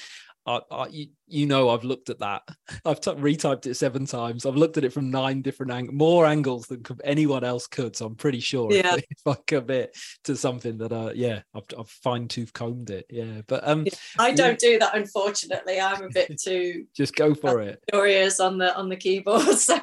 I, 0.47 0.61
I, 0.71 0.87
you, 0.89 1.07
you 1.27 1.47
know 1.47 1.71
I've 1.71 1.85
looked 1.85 2.11
at 2.11 2.19
that. 2.19 2.43
I've 2.85 3.01
t- 3.01 3.11
retyped 3.13 3.67
it 3.67 3.75
seven 3.75 4.07
times. 4.07 4.45
I've 4.45 4.57
looked 4.57 4.77
at 4.77 4.85
it 4.85 4.93
from 4.93 5.11
nine 5.11 5.43
different 5.43 5.73
angles, 5.73 5.95
more 5.95 6.27
angles 6.27 6.67
than 6.67 6.85
anyone 7.05 7.45
else 7.45 7.67
could. 7.67 7.97
So 7.97 8.07
I'm 8.07 8.17
pretty 8.17 8.41
sure 8.41 8.73
yeah. 8.73 8.97
if, 8.97 9.05
if 9.11 9.27
I 9.27 9.37
commit 9.47 9.97
to 10.25 10.37
something 10.37 10.79
that, 10.79 10.93
uh, 10.93 11.13
yeah, 11.15 11.43
I've, 11.55 11.65
I've 11.79 11.89
fine 11.89 12.29
tooth 12.29 12.53
combed 12.53 12.91
it. 12.91 13.07
Yeah, 13.11 13.43
but 13.47 13.67
um, 13.67 13.87
I 14.19 14.33
don't 14.33 14.59
do 14.59 14.79
that. 14.79 14.97
Unfortunately, 14.97 15.81
I'm 15.81 16.03
a 16.03 16.09
bit 16.09 16.41
too 16.43 16.87
just 16.95 17.15
go 17.15 17.35
for 17.35 17.61
it. 17.61 17.83
Furious 17.91 18.41
on 18.41 18.59
the 18.59 18.75
on 18.77 18.89
the 18.89 18.97
keyboard. 18.97 19.43
So 19.43 19.81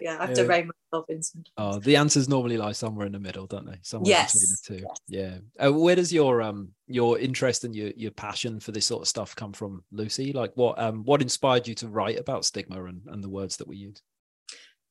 yeah, 0.00 0.16
I 0.20 0.26
have 0.26 0.34
to 0.34 0.46
rein 0.46 0.70
myself 0.92 1.06
in 1.08 1.22
sometimes. 1.22 1.52
Oh, 1.56 1.78
the 1.78 1.96
answers 1.96 2.28
normally 2.28 2.56
lie 2.56 2.72
somewhere 2.72 3.06
in 3.06 3.12
the 3.12 3.18
middle, 3.18 3.46
don't 3.46 3.66
they? 3.66 3.78
Somewhere 3.82 4.10
yes. 4.10 4.34
between 4.34 4.50
the 4.50 4.82
two. 4.82 4.86
Yes. 5.08 5.40
Yeah. 5.58 5.66
Uh, 5.66 5.72
where 5.72 5.96
does 5.96 6.12
your 6.12 6.42
um 6.42 6.70
your 6.86 7.18
interest 7.18 7.64
and 7.64 7.74
your 7.74 7.90
your 7.96 8.10
passion 8.10 8.60
for 8.60 8.72
this 8.72 8.86
sort 8.86 9.02
of 9.02 9.08
stuff 9.08 9.34
come 9.36 9.52
from, 9.52 9.84
Lucy? 9.92 10.32
Like 10.32 10.52
what 10.54 10.78
um 10.78 11.04
what 11.04 11.22
inspired 11.22 11.68
you 11.68 11.74
to 11.76 11.88
write 11.88 12.18
about 12.18 12.44
stigma 12.44 12.84
and, 12.84 13.02
and 13.06 13.22
the 13.22 13.28
words 13.28 13.56
that 13.58 13.68
we 13.68 13.76
use? 13.76 14.02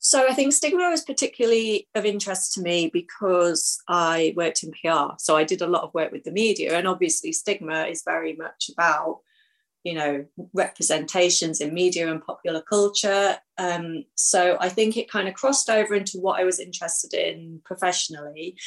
So 0.01 0.25
I 0.29 0.33
think 0.33 0.53
stigma 0.53 0.89
was 0.89 1.03
particularly 1.03 1.89
of 1.93 2.05
interest 2.05 2.53
to 2.53 2.61
me 2.61 2.89
because 2.91 3.79
I 3.89 4.33
worked 4.37 4.63
in 4.63 4.71
PR. 4.71 5.15
So 5.17 5.35
I 5.35 5.43
did 5.43 5.61
a 5.61 5.67
lot 5.67 5.83
of 5.83 5.93
work 5.93 6.11
with 6.11 6.23
the 6.23 6.31
media, 6.31 6.77
and 6.77 6.87
obviously 6.87 7.33
stigma 7.33 7.83
is 7.83 8.03
very 8.03 8.33
much 8.35 8.69
about 8.71 9.19
you 9.83 9.93
know 9.93 10.25
representations 10.53 11.61
in 11.61 11.73
media 11.73 12.11
and 12.11 12.23
popular 12.23 12.61
culture. 12.61 13.37
Um, 13.57 14.05
so 14.15 14.57
i 14.61 14.69
think 14.69 14.95
it 14.95 15.11
kind 15.11 15.27
of 15.27 15.33
crossed 15.33 15.69
over 15.69 15.93
into 15.93 16.17
what 16.17 16.39
i 16.39 16.45
was 16.45 16.59
interested 16.59 17.13
in 17.13 17.61
professionally. 17.65 18.57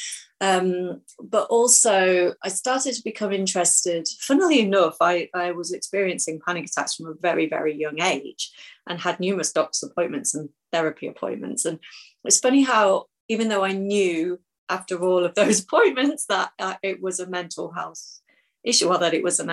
Um, 0.41 1.01
but 1.19 1.47
also 1.49 2.33
i 2.43 2.49
started 2.49 2.93
to 2.95 3.03
become 3.03 3.31
interested 3.31 4.07
funnily 4.19 4.59
enough 4.59 4.97
I, 5.01 5.29
I 5.33 5.51
was 5.51 5.71
experiencing 5.71 6.41
panic 6.45 6.65
attacks 6.65 6.95
from 6.95 7.07
a 7.07 7.15
very 7.19 7.47
very 7.47 7.75
young 7.75 8.01
age 8.01 8.51
and 8.87 8.99
had 8.99 9.19
numerous 9.19 9.51
doctor's 9.51 9.83
appointments 9.83 10.35
and 10.35 10.49
therapy 10.71 11.07
appointments. 11.07 11.63
And 11.65 11.79
it's 12.25 12.39
funny 12.39 12.63
how 12.63 13.05
even 13.29 13.47
though 13.47 13.63
i 13.63 13.71
knew 13.71 14.39
after 14.69 14.97
all 15.01 15.23
of 15.23 15.35
those 15.35 15.59
appointments 15.63 16.25
that 16.27 16.51
uh, 16.59 16.75
it 16.81 17.01
was 17.01 17.19
a 17.19 17.27
mental 17.27 17.71
health 17.71 18.21
issue 18.63 18.87
or 18.87 18.97
that 18.97 19.13
it 19.13 19.23
was 19.23 19.39
an 19.39 19.49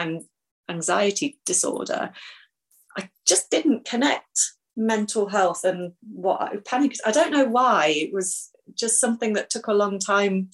anxiety 0.71 1.39
disorder, 1.45 2.13
I 2.97 3.09
just 3.27 3.51
didn't 3.51 3.85
connect 3.85 4.53
mental 4.77 5.29
health 5.29 5.65
and 5.65 5.93
what 6.13 6.41
I 6.41 6.57
panicked. 6.65 7.01
I 7.05 7.13
don't 7.13 7.33
know 7.33 7.45
why. 7.45 7.89
It 7.89 8.13
was 8.13 8.51
just 8.75 9.01
something 9.01 9.35
that 9.35 9.51
took 9.51 9.67
a 9.67 9.75
long 9.75 9.99
time 9.99 10.51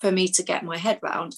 for 0.00 0.10
me 0.10 0.28
to 0.28 0.42
get 0.42 0.64
my 0.64 0.76
head 0.76 0.98
round. 1.02 1.36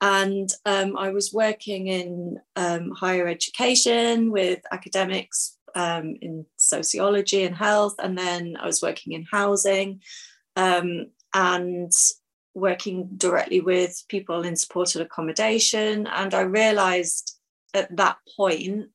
And 0.00 0.48
um, 0.64 0.96
I 0.96 1.10
was 1.10 1.32
working 1.32 1.88
in 1.88 2.40
um, 2.56 2.92
higher 2.92 3.28
education 3.28 4.30
with 4.30 4.60
academics 4.72 5.58
um, 5.74 6.16
in 6.22 6.46
sociology 6.56 7.44
and 7.44 7.54
health, 7.54 7.96
and 8.02 8.16
then 8.16 8.56
I 8.58 8.66
was 8.66 8.82
working 8.82 9.12
in 9.12 9.26
housing 9.30 10.00
um, 10.56 11.06
and 11.34 11.92
working 12.54 13.10
directly 13.16 13.60
with 13.60 14.02
people 14.08 14.42
in 14.42 14.56
supported 14.56 15.02
accommodation. 15.02 16.06
And 16.06 16.34
I 16.34 16.40
realized 16.40 17.36
at 17.74 17.96
that 17.96 18.18
point, 18.36 18.88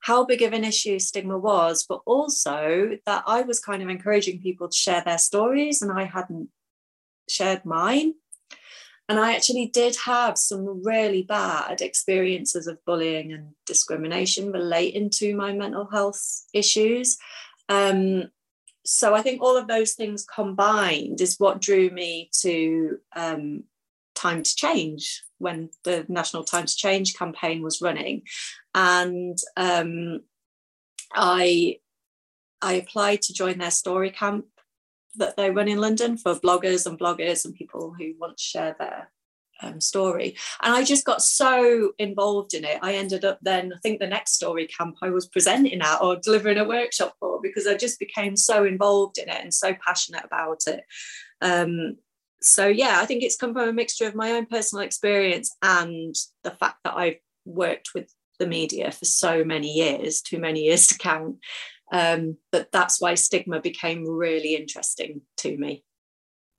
how 0.00 0.24
big 0.24 0.42
of 0.42 0.52
an 0.52 0.64
issue 0.64 0.98
stigma 0.98 1.38
was, 1.38 1.84
but 1.88 2.00
also 2.06 2.98
that 3.04 3.24
I 3.26 3.42
was 3.42 3.60
kind 3.60 3.82
of 3.82 3.88
encouraging 3.88 4.40
people 4.40 4.68
to 4.68 4.76
share 4.76 5.02
their 5.04 5.18
stories 5.18 5.82
and 5.82 5.92
I 5.92 6.04
hadn't 6.04 6.48
shared 7.28 7.64
mine. 7.64 8.14
And 9.08 9.18
I 9.18 9.34
actually 9.34 9.66
did 9.66 9.96
have 10.04 10.36
some 10.36 10.82
really 10.84 11.22
bad 11.22 11.80
experiences 11.80 12.66
of 12.66 12.84
bullying 12.84 13.32
and 13.32 13.54
discrimination 13.64 14.52
relating 14.52 15.08
to 15.10 15.34
my 15.34 15.52
mental 15.52 15.88
health 15.90 16.44
issues. 16.52 17.16
Um, 17.70 18.30
so 18.84 19.14
I 19.14 19.22
think 19.22 19.42
all 19.42 19.56
of 19.56 19.66
those 19.66 19.92
things 19.92 20.24
combined 20.24 21.20
is 21.20 21.38
what 21.38 21.60
drew 21.60 21.90
me 21.90 22.30
to 22.40 22.98
um, 23.16 23.64
Time 24.14 24.42
to 24.42 24.54
Change 24.54 25.22
when 25.38 25.70
the 25.84 26.04
National 26.08 26.44
Time 26.44 26.66
to 26.66 26.76
Change 26.76 27.14
campaign 27.14 27.62
was 27.62 27.80
running. 27.80 28.22
And 28.74 29.38
um, 29.56 30.20
I, 31.14 31.78
I 32.60 32.74
applied 32.74 33.22
to 33.22 33.32
join 33.32 33.58
their 33.58 33.70
story 33.70 34.10
camp 34.10 34.46
that 35.16 35.36
they 35.36 35.50
run 35.50 35.68
in 35.68 35.78
London 35.78 36.16
for 36.16 36.34
bloggers 36.34 36.86
and 36.86 36.98
bloggers 36.98 37.44
and 37.44 37.54
people 37.54 37.94
who 37.98 38.14
want 38.18 38.36
to 38.36 38.42
share 38.42 38.76
their 38.78 39.10
um, 39.62 39.80
story. 39.80 40.36
And 40.62 40.74
I 40.74 40.84
just 40.84 41.04
got 41.04 41.22
so 41.22 41.92
involved 41.98 42.54
in 42.54 42.64
it. 42.64 42.78
I 42.82 42.94
ended 42.94 43.24
up 43.24 43.38
then, 43.42 43.72
I 43.74 43.78
think 43.80 43.98
the 43.98 44.06
next 44.06 44.34
story 44.34 44.66
camp 44.66 44.96
I 45.02 45.10
was 45.10 45.26
presenting 45.26 45.80
at 45.80 46.00
or 46.00 46.16
delivering 46.16 46.58
a 46.58 46.68
workshop 46.68 47.16
for 47.18 47.40
because 47.42 47.66
I 47.66 47.76
just 47.76 47.98
became 47.98 48.36
so 48.36 48.64
involved 48.64 49.18
in 49.18 49.28
it 49.28 49.40
and 49.42 49.52
so 49.52 49.74
passionate 49.74 50.24
about 50.24 50.62
it. 50.66 50.84
Um, 51.40 51.96
so, 52.40 52.66
yeah, 52.66 52.98
I 53.00 53.06
think 53.06 53.22
it's 53.22 53.36
come 53.36 53.52
from 53.52 53.68
a 53.68 53.72
mixture 53.72 54.06
of 54.06 54.14
my 54.14 54.32
own 54.32 54.46
personal 54.46 54.84
experience 54.84 55.54
and 55.62 56.14
the 56.44 56.50
fact 56.52 56.78
that 56.84 56.94
I've 56.96 57.18
worked 57.44 57.90
with 57.94 58.12
the 58.38 58.46
media 58.46 58.92
for 58.92 59.04
so 59.04 59.44
many 59.44 59.72
years, 59.72 60.20
too 60.20 60.38
many 60.38 60.64
years 60.64 60.86
to 60.88 60.98
count. 60.98 61.36
Um, 61.90 62.36
that 62.52 62.70
that's 62.70 63.00
why 63.00 63.14
stigma 63.14 63.60
became 63.60 64.06
really 64.06 64.54
interesting 64.54 65.22
to 65.38 65.56
me. 65.56 65.84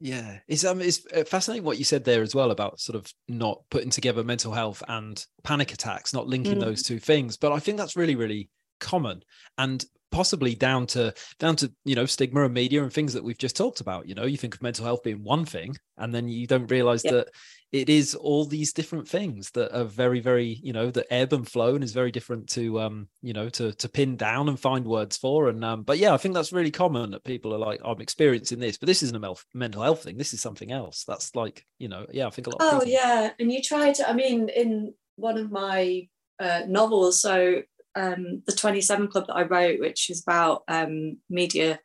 Yeah, 0.02 0.39
it's 0.48 0.63
um, 0.63 0.82
it's 0.82 1.06
uh, 1.13 1.24
fascinating 1.26 1.65
what 1.65 1.78
you 1.78 1.84
said 1.84 2.06
there 2.06 2.24
as 2.24 2.34
well 2.34 2.52
about 2.52 2.80
sort 2.80 2.96
of 2.96 3.13
not 3.28 3.62
putting 3.70 3.89
together 3.89 4.24
mental 4.24 4.54
health 4.54 4.82
and 4.88 5.24
panic 5.44 5.74
attacks, 5.74 6.13
not 6.13 6.28
linking 6.28 6.56
mm. 6.56 6.62
those 6.62 6.82
two 6.82 7.00
things. 7.00 7.38
But 7.38 7.52
I 7.52 7.60
think 7.60 7.78
that's 7.78 7.98
really, 7.98 8.15
really 8.15 8.50
common, 8.80 9.24
and 9.58 9.86
possibly 10.12 10.56
down 10.56 10.88
to 10.88 11.13
down 11.38 11.56
to 11.56 11.72
you 11.86 11.96
know 11.96 12.06
stigma 12.06 12.44
and 12.44 12.54
media 12.54 12.82
and 12.82 12.92
things 12.92 13.13
that 13.13 13.24
we've 13.24 13.38
just 13.38 13.56
talked 13.56 13.82
about. 13.82 14.08
You 14.08 14.15
know 14.15 14.26
you 14.26 14.38
think 14.38 14.56
of 14.56 14.62
mental 14.62 14.86
health 14.86 15.04
being 15.04 15.24
one 15.24 15.46
thing 15.46 15.78
and 15.98 16.13
then 16.13 16.28
you 16.28 16.48
don't 16.48 16.70
realize 16.72 17.04
yep. 17.04 17.13
that 17.13 17.28
it 17.72 17.89
is 17.89 18.15
all 18.15 18.46
these 18.46 18.74
different 18.74 19.08
things 19.08 19.52
that 19.52 19.78
are 19.78 19.84
very 19.84 20.20
very 20.20 20.60
you 20.63 20.74
know 20.74 20.89
the 20.89 21.12
ebb 21.13 21.34
and 21.34 21.48
flow 21.48 21.76
and 21.76 21.84
is 21.84 21.94
very 21.94 22.12
different 22.12 22.50
to 22.50 22.80
um 22.80 23.08
you 23.22 23.34
know 23.34 23.50
to 23.50 23.72
to 23.74 23.89
pin 23.89 24.15
down 24.15 24.50
and 24.50 24.60
find 24.60 24.86
words 24.86 25.18
for. 25.18 25.50
And 25.50 25.63
um 25.63 25.84
but 25.84 25.98
yeah 25.98 26.13
i 26.13 26.18
think 26.18 26.34
that's 26.34 26.54
really 26.54 26.72
common 26.72 27.12
that 27.12 27.24
people 27.24 27.54
are 27.54 27.60
like 27.60 27.80
i'm 27.84 28.02
experiencing 28.02 28.60
this 28.60 28.78
but 28.78 28.88
this 28.88 29.04
isn't 29.04 29.24
a 29.24 29.36
mental 29.54 29.84
health 29.84 30.04
thing. 30.04 30.18
This 30.18 30.34
is 30.34 30.42
something 30.42 30.72
else. 30.72 31.04
That's 31.08 31.36
like 31.36 31.65
you 31.78 31.88
know 31.88 32.06
yeah 32.12 32.28
i 32.28 32.30
think 32.30 32.48
a 32.48 32.50
lot 32.50 32.60
oh 32.62 32.84
yeah. 32.86 33.32
And 33.39 33.52
you 33.52 33.62
try 33.62 33.92
to 33.94 34.10
i 34.10 34.13
mean 34.13 34.50
in 34.50 34.94
one 35.15 35.38
of 35.38 35.52
my 35.52 36.08
uh, 36.39 36.62
novels 36.65 37.22
so 37.22 37.63
um, 37.95 38.43
the 38.45 38.54
27 38.54 39.08
Club 39.08 39.28
that 39.28 39.36
I 39.36 39.43
wrote, 39.43 39.80
which 39.80 40.10
is 40.10 40.21
about 40.21 40.63
um, 40.67 41.17
media 41.30 41.80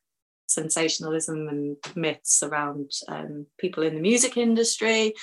sensationalism 0.46 1.48
and 1.48 1.76
myths 1.96 2.42
around 2.42 2.90
um, 3.08 3.46
people 3.58 3.82
in 3.82 3.94
the 3.94 4.00
music 4.00 4.36
industry 4.36 5.14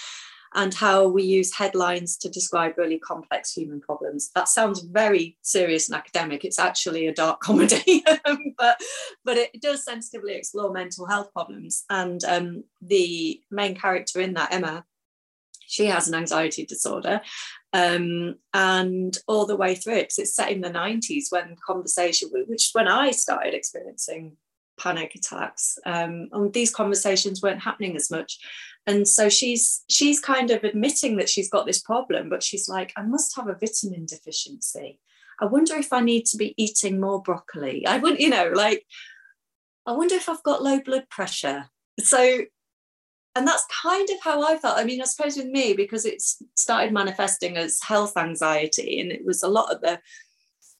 and 0.53 0.73
how 0.73 1.07
we 1.07 1.23
use 1.23 1.55
headlines 1.55 2.17
to 2.17 2.29
describe 2.29 2.77
really 2.77 2.99
complex 2.99 3.53
human 3.53 3.79
problems. 3.79 4.31
That 4.35 4.49
sounds 4.49 4.81
very 4.81 5.37
serious 5.41 5.89
and 5.89 5.97
academic. 5.97 6.43
It's 6.43 6.59
actually 6.59 7.07
a 7.07 7.13
dark 7.13 7.39
comedy, 7.41 8.03
but 8.57 8.81
but 9.23 9.37
it 9.37 9.61
does 9.61 9.85
sensitively 9.85 10.33
explore 10.33 10.73
mental 10.73 11.05
health 11.05 11.31
problems. 11.33 11.85
And 11.89 12.23
um, 12.25 12.63
the 12.81 13.41
main 13.49 13.75
character 13.75 14.19
in 14.19 14.33
that, 14.33 14.53
Emma, 14.53 14.83
she 15.67 15.85
has 15.85 16.09
an 16.09 16.15
anxiety 16.15 16.65
disorder, 16.65 17.21
um, 17.73 18.35
and 18.53 19.17
all 19.27 19.45
the 19.45 19.55
way 19.55 19.75
through 19.75 19.95
it 19.95 20.03
because 20.03 20.19
it's 20.19 20.35
set 20.35 20.51
in 20.51 20.61
the 20.61 20.69
90s 20.69 21.25
when 21.29 21.55
conversation 21.65 22.29
which 22.47 22.71
when 22.73 22.87
i 22.87 23.11
started 23.11 23.53
experiencing 23.53 24.35
panic 24.81 25.13
attacks 25.15 25.77
um, 25.85 26.27
and 26.31 26.53
these 26.53 26.73
conversations 26.73 27.41
weren't 27.41 27.61
happening 27.61 27.95
as 27.95 28.09
much. 28.09 28.39
And 28.87 29.07
so 29.07 29.29
she's 29.29 29.83
she's 29.89 30.19
kind 30.19 30.49
of 30.49 30.63
admitting 30.63 31.17
that 31.17 31.29
she's 31.29 31.49
got 31.49 31.67
this 31.67 31.81
problem 31.81 32.29
but 32.29 32.41
she's 32.41 32.67
like 32.67 32.91
i 32.97 33.03
must 33.03 33.35
have 33.35 33.47
a 33.47 33.55
vitamin 33.55 34.05
deficiency. 34.05 34.99
I 35.39 35.45
wonder 35.45 35.75
if 35.75 35.93
i 35.93 36.01
need 36.01 36.25
to 36.27 36.37
be 36.37 36.55
eating 36.57 36.99
more 36.99 37.21
broccoli. 37.21 37.85
I 37.85 37.99
would 37.99 38.19
you 38.19 38.29
know 38.29 38.51
like 38.53 38.85
i 39.85 39.91
wonder 39.91 40.15
if 40.15 40.27
i've 40.27 40.43
got 40.43 40.63
low 40.63 40.79
blood 40.79 41.07
pressure. 41.09 41.69
So 41.99 42.41
and 43.35 43.47
that's 43.47 43.65
kind 43.81 44.09
of 44.09 44.17
how 44.23 44.43
I 44.43 44.57
felt. 44.57 44.77
I 44.77 44.83
mean, 44.83 45.01
I 45.01 45.05
suppose 45.05 45.37
with 45.37 45.47
me, 45.47 45.73
because 45.73 46.05
it 46.05 46.21
started 46.55 46.93
manifesting 46.93 47.57
as 47.57 47.79
health 47.81 48.17
anxiety, 48.17 48.99
and 48.99 49.11
it 49.11 49.25
was 49.25 49.43
a 49.43 49.47
lot 49.47 49.71
of 49.73 49.81
the 49.81 49.99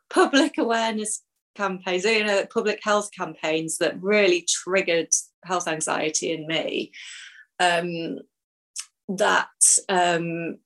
public 0.10 0.58
awareness 0.58 1.24
campaigns, 1.56 2.06
you 2.06 2.24
know, 2.24 2.46
public 2.46 2.80
health 2.84 3.10
campaigns 3.18 3.78
that 3.78 4.02
really 4.02 4.46
triggered 4.48 5.10
health 5.46 5.68
anxiety 5.68 6.32
in 6.32 6.48
me. 6.48 6.92
Um, 7.60 8.20
that, 9.08 9.50
um, 9.90 10.58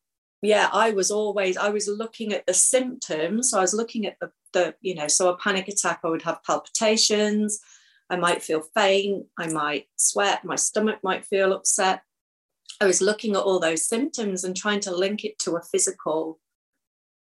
yeah, 0.41 0.69
I 0.71 0.91
was 0.91 1.11
always, 1.11 1.57
I 1.57 1.69
was 1.69 1.87
looking 1.87 2.33
at 2.33 2.45
the 2.45 2.53
symptoms. 2.53 3.49
So 3.49 3.57
I 3.57 3.61
was 3.61 3.73
looking 3.73 4.05
at 4.05 4.17
the, 4.19 4.31
the, 4.53 4.75
you 4.81 4.95
know, 4.95 5.07
so 5.07 5.29
a 5.29 5.37
panic 5.37 5.67
attack, 5.67 5.99
I 6.03 6.09
would 6.09 6.21
have 6.21 6.43
palpitations. 6.43 7.59
I 8.09 8.17
might 8.17 8.43
feel 8.43 8.61
faint, 8.75 9.25
I 9.37 9.47
might 9.47 9.87
sweat, 9.95 10.45
my 10.45 10.55
stomach 10.55 10.99
might 11.03 11.25
feel 11.25 11.53
upset. 11.53 12.01
I 12.79 12.85
was 12.85 13.01
looking 13.01 13.35
at 13.35 13.41
all 13.41 13.59
those 13.59 13.87
symptoms 13.87 14.43
and 14.43 14.55
trying 14.55 14.81
to 14.81 14.95
link 14.95 15.23
it 15.23 15.39
to 15.39 15.55
a 15.55 15.61
physical 15.61 16.39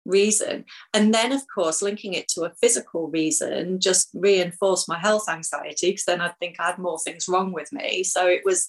reason. 0.05 0.65
And 0.93 1.13
then, 1.13 1.31
of 1.31 1.41
course, 1.53 1.81
linking 1.81 2.13
it 2.13 2.27
to 2.29 2.43
a 2.43 2.53
physical 2.61 3.09
reason 3.09 3.79
just 3.79 4.09
reinforced 4.13 4.89
my 4.89 4.97
health 4.97 5.29
anxiety 5.29 5.91
because 5.91 6.05
then 6.05 6.21
I'd 6.21 6.37
think 6.39 6.55
I 6.59 6.67
had 6.67 6.79
more 6.79 6.99
things 6.99 7.27
wrong 7.27 7.51
with 7.53 7.71
me. 7.71 8.03
So 8.03 8.27
it 8.27 8.41
was, 8.45 8.67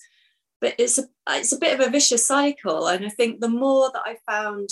but 0.61 0.75
it's 0.79 0.99
a, 0.99 1.05
it's 1.31 1.53
a 1.53 1.59
bit 1.59 1.79
of 1.79 1.87
a 1.87 1.91
vicious 1.91 2.27
cycle. 2.27 2.87
And 2.87 3.05
I 3.07 3.11
think 3.11 3.41
the 3.41 3.49
more 3.49 3.91
that 3.93 4.03
I 4.05 4.17
found, 4.31 4.71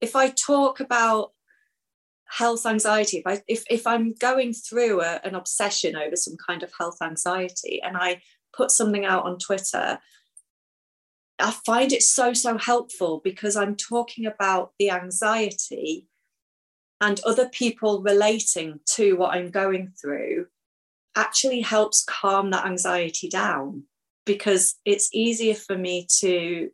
if 0.00 0.14
I 0.14 0.30
talk 0.30 0.80
about 0.80 1.32
health 2.28 2.66
anxiety. 2.66 3.18
If 3.18 3.26
i 3.26 3.42
if, 3.48 3.64
if 3.70 3.86
i'm 3.86 4.14
going 4.14 4.52
through 4.52 5.00
a, 5.00 5.20
an 5.24 5.34
obsession 5.34 5.96
over 5.96 6.16
some 6.16 6.36
kind 6.36 6.62
of 6.62 6.72
health 6.78 6.98
anxiety 7.02 7.80
and 7.82 7.96
i 7.96 8.20
put 8.52 8.70
something 8.70 9.04
out 9.04 9.24
on 9.24 9.38
twitter 9.38 9.98
i 11.38 11.50
find 11.64 11.92
it 11.92 12.02
so 12.02 12.32
so 12.32 12.58
helpful 12.58 13.20
because 13.24 13.56
i'm 13.56 13.76
talking 13.76 14.26
about 14.26 14.72
the 14.78 14.90
anxiety 14.90 16.06
and 17.00 17.20
other 17.24 17.48
people 17.48 18.02
relating 18.02 18.80
to 18.86 19.16
what 19.16 19.34
i'm 19.34 19.50
going 19.50 19.92
through 20.00 20.46
actually 21.16 21.60
helps 21.60 22.04
calm 22.04 22.50
that 22.50 22.66
anxiety 22.66 23.28
down 23.28 23.82
because 24.26 24.74
it's 24.84 25.08
easier 25.12 25.54
for 25.54 25.76
me 25.76 26.06
to 26.18 26.70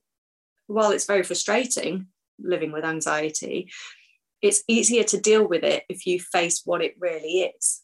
while 0.67 0.91
it's 0.91 1.07
very 1.07 1.23
frustrating 1.23 2.07
living 2.39 2.73
with 2.73 2.85
anxiety 2.85 3.71
it's 4.45 4.63
easier 4.69 5.03
to 5.05 5.19
deal 5.19 5.49
with 5.49 5.65
it 5.65 5.85
if 5.89 6.07
you 6.07 6.21
face 6.21 6.61
what 6.67 6.83
it 6.83 6.95
really 7.01 7.51
is. 7.57 7.81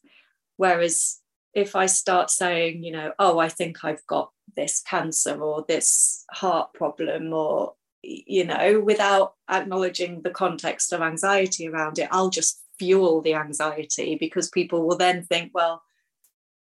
Whereas 0.58 1.18
if 1.54 1.74
I 1.74 1.86
start 1.86 2.30
saying, 2.30 2.84
you 2.84 2.92
know, 2.92 3.12
oh, 3.18 3.38
I 3.38 3.48
think 3.48 3.82
I've 3.82 4.06
got 4.06 4.30
this 4.54 4.82
cancer 4.82 5.40
or 5.40 5.64
this 5.66 6.26
heart 6.30 6.74
problem 6.74 7.32
or, 7.32 7.76
you 8.02 8.44
know, 8.44 8.78
without 8.78 9.36
acknowledging 9.50 10.20
the 10.20 10.30
context 10.30 10.92
of 10.92 11.00
anxiety 11.00 11.66
around 11.66 11.98
it, 11.98 12.08
I'll 12.12 12.28
just 12.28 12.62
fuel 12.78 13.22
the 13.22 13.34
anxiety 13.34 14.16
because 14.20 14.50
people 14.50 14.86
will 14.86 14.98
then 14.98 15.24
think, 15.24 15.52
well, 15.54 15.82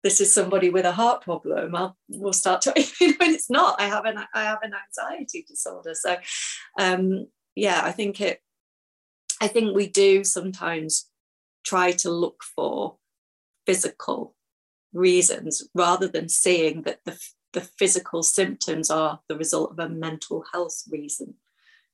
this 0.03 0.21
is 0.21 0.35
somebody 0.35 0.71
with 0.71 0.87
a 0.87 0.93
heart 0.93 1.23
problem. 1.23 1.77
I'll 1.77 1.97
we'll 2.09 2.33
start 2.33 2.63
to, 2.63 2.73
you 3.01 3.11
know, 3.11 3.17
and 3.21 3.35
it's 3.35 3.49
not. 3.49 3.81
I 3.81 3.87
have 3.87 4.07
an 4.07 4.19
I 4.35 4.43
have 4.43 4.59
an 4.63 4.73
anxiety 4.75 5.47
disorder. 5.49 5.95
So, 5.95 6.17
um, 6.81 7.29
yeah, 7.55 7.81
I 7.85 7.93
think 7.93 8.21
it 8.21 8.41
I 9.41 9.49
think 9.49 9.75
we 9.75 9.87
do 9.87 10.25
sometimes 10.25 11.11
try 11.65 11.93
to 11.93 12.11
look 12.11 12.43
for 12.43 12.97
physical 13.67 14.35
reasons 14.93 15.67
rather 15.75 16.09
than 16.09 16.29
seeing 16.29 16.83
that 16.83 17.01
the, 17.05 17.19
the 17.53 17.61
physical 17.61 18.23
symptoms 18.23 18.91
are 18.91 19.21
the 19.29 19.37
result 19.37 19.73
of 19.73 19.79
a 19.79 19.89
mental 19.89 20.45
health 20.53 20.83
reason, 20.91 21.35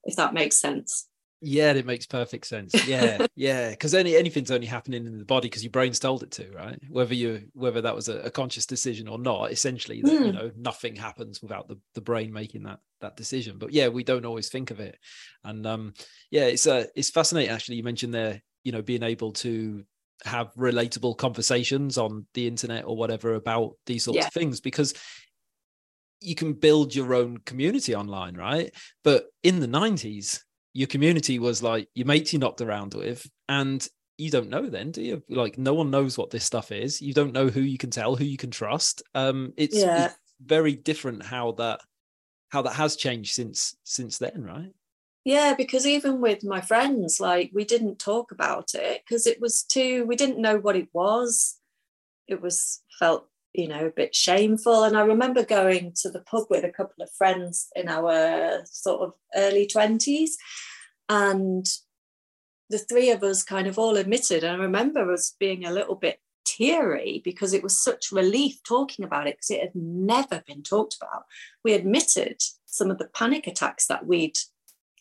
if 0.05 0.17
that 0.17 0.35
makes 0.35 0.57
sense. 0.57 1.10
Yeah, 1.43 1.73
it 1.73 1.87
makes 1.87 2.07
perfect 2.07 2.47
sense. 2.47 2.87
Yeah, 2.87 3.27
yeah, 3.35 3.71
because 3.71 3.95
any 3.95 4.15
anything's 4.15 4.51
only 4.51 4.67
happening 4.67 5.07
in 5.07 5.19
the 5.19 5.25
body 5.25 5.49
because 5.49 5.65
your 5.65 5.71
brain's 5.71 5.99
told 5.99 6.23
it 6.23 6.31
to, 6.33 6.51
right? 6.51 6.79
Whether 6.89 7.15
you 7.15 7.49
whether 7.55 7.81
that 7.81 7.97
was 7.97 8.09
a, 8.09 8.21
a 8.21 8.31
conscious 8.31 8.67
decision 8.67 9.09
or 9.09 9.19
not, 9.19 9.51
essentially, 9.51 10.03
that, 10.03 10.11
mm. 10.11 10.27
you 10.27 10.33
hmm. 10.33 10.37
know, 10.37 10.51
nothing 10.57 10.97
happens 10.97 11.41
without 11.41 11.69
the, 11.69 11.79
the 11.95 12.03
brain 12.03 12.33
making 12.33 12.65
that 12.65 12.81
that 13.01 13.17
decision. 13.17 13.57
But 13.59 13.73
yeah, 13.73 13.89
we 13.89 14.05
don't 14.05 14.27
always 14.27 14.51
think 14.51 14.71
of 14.71 14.81
it, 14.81 14.99
and 15.43 15.67
um, 15.67 15.95
yeah, 16.31 16.45
it's 16.45 16.67
uh, 16.67 16.85
it's 16.95 17.11
fascinating. 17.11 17.51
Actually, 17.51 17.77
you 17.77 17.85
mentioned 17.85 18.13
there 18.13 18.43
you 18.65 18.73
know 18.73 18.83
being 18.83 19.03
able 19.03 19.33
to 19.33 19.85
have 20.25 20.53
relatable 20.55 21.17
conversations 21.17 21.97
on 21.97 22.27
the 22.35 22.47
internet 22.47 22.85
or 22.85 22.97
whatever 22.97 23.35
about 23.35 23.73
these 23.87 24.05
sorts 24.05 24.19
Yeah. 24.19 24.27
of 24.27 24.33
things 24.33 24.61
because 24.61 24.93
you 26.21 26.35
can 26.35 26.53
build 26.53 26.95
your 26.95 27.15
own 27.15 27.39
community 27.39 27.95
online 27.95 28.35
right 28.35 28.75
but 29.03 29.29
in 29.43 29.61
the 29.61 29.67
90s 29.67 30.41
your 30.73 30.87
community 30.87 31.39
was 31.39 31.63
like 31.63 31.89
your 31.95 32.07
mates 32.07 32.33
you 32.33 32.39
knocked 32.39 32.61
around 32.61 32.95
with 32.95 33.29
and 33.49 33.87
you 34.19 34.31
don't 34.31 34.51
know 34.51 34.67
then 34.69 34.91
do 34.91 35.03
you 35.03 35.23
like 35.29 35.59
no 35.59 35.75
one 35.75 35.91
knows 35.91 36.19
what 36.19 36.31
this 36.31 36.45
stuff 36.45 36.71
is 36.73 37.01
you 37.01 37.15
don't 37.15 37.33
know 37.33 37.49
who 37.49 37.61
you 37.61 37.79
can 37.79 37.91
tell 37.91 38.15
who 38.15 38.25
you 38.25 38.37
can 38.37 38.51
trust 38.51 39.03
um 39.15 39.53
it's, 39.57 39.77
Yeah. 39.77 40.07
it's 40.07 40.15
very 40.45 40.75
different 40.75 41.25
how 41.25 41.53
that 41.53 41.81
how 42.51 42.63
that 42.63 42.75
has 42.75 42.97
changed 42.97 43.33
since 43.35 43.77
since 43.85 44.19
then 44.19 44.45
right 44.45 44.73
Yeah, 45.25 45.55
because 45.55 45.87
even 45.87 46.21
with 46.21 46.45
my 46.45 46.61
friends, 46.63 47.21
like 47.21 47.51
we 47.55 47.65
didn't 47.65 47.99
talk 47.99 48.33
about 48.33 48.75
it 48.75 49.03
because 49.05 49.27
it 49.27 49.39
was 49.41 49.63
too, 49.65 50.05
we 50.07 50.17
didn't 50.17 50.41
know 50.41 50.59
what 50.59 50.77
it 50.77 50.89
was. 50.95 51.59
It 52.27 52.41
was 52.41 52.81
felt, 52.99 53.29
you 53.53 53.69
know, 53.69 53.87
a 53.87 53.91
bit 53.91 54.15
shameful. 54.15 54.85
And 54.85 54.97
I 54.97 55.03
remember 55.03 55.45
going 55.45 55.93
to 56.03 56.11
the 56.11 56.21
pub 56.21 56.47
with 56.51 56.65
a 56.65 56.71
couple 56.71 57.03
of 57.03 57.11
friends 57.13 57.69
in 57.75 57.89
our 57.89 58.63
sort 58.67 59.03
of 59.03 59.15
early 59.35 59.67
20s. 59.67 60.31
And 61.09 61.67
the 62.69 62.79
three 62.79 63.11
of 63.11 63.23
us 63.23 63.43
kind 63.43 63.67
of 63.67 63.79
all 63.79 63.97
admitted. 63.97 64.45
And 64.45 64.57
I 64.57 64.65
remember 64.65 65.13
us 65.13 65.35
being 65.39 65.65
a 65.65 65.73
little 65.73 65.97
bit 65.97 66.21
teary 66.45 67.21
because 67.25 67.53
it 67.53 67.63
was 67.63 67.81
such 67.81 68.13
relief 68.13 68.63
talking 68.63 69.05
about 69.05 69.27
it 69.27 69.37
because 69.37 69.51
it 69.51 69.61
had 69.61 69.75
never 69.75 70.43
been 70.47 70.63
talked 70.63 70.97
about. 71.01 71.25
We 71.65 71.75
admitted 71.75 72.41
some 72.67 72.91
of 72.91 72.99
the 72.99 73.09
panic 73.09 73.47
attacks 73.47 73.87
that 73.87 74.07
we'd 74.07 74.39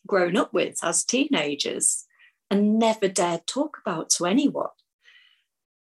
grown 0.08 0.36
up 0.36 0.54
with 0.54 0.78
as 0.82 1.04
teenagers 1.04 2.06
and 2.50 2.80
never 2.80 3.08
dared 3.08 3.46
talk 3.46 3.78
about 3.86 4.10
to 4.10 4.26
anyone. 4.26 4.70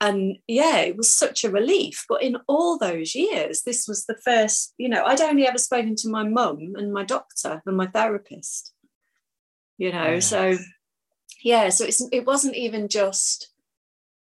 And 0.02 0.38
yeah, 0.48 0.78
it 0.78 0.96
was 0.96 1.14
such 1.14 1.44
a 1.44 1.52
relief. 1.52 2.06
But 2.08 2.24
in 2.24 2.38
all 2.48 2.78
those 2.78 3.16
years, 3.16 3.64
this 3.64 3.88
was 3.88 4.06
the 4.06 4.16
first, 4.24 4.74
you 4.78 4.88
know, 4.88 5.04
I'd 5.04 5.20
only 5.22 5.46
ever 5.46 5.58
spoken 5.58 5.96
to 5.98 6.10
my 6.10 6.24
mum 6.24 6.74
and 6.78 6.94
my 6.94 7.04
doctor 7.04 7.62
and 7.66 7.76
my 7.78 7.88
therapist, 7.88 8.74
you 9.78 9.92
know, 9.92 10.14
Yeah. 10.14 10.20
so 10.20 10.58
yeah, 11.44 11.70
so 11.70 11.86
it's, 11.86 12.02
it 12.12 12.26
wasn't 12.26 12.56
even 12.56 12.88
just 12.90 13.50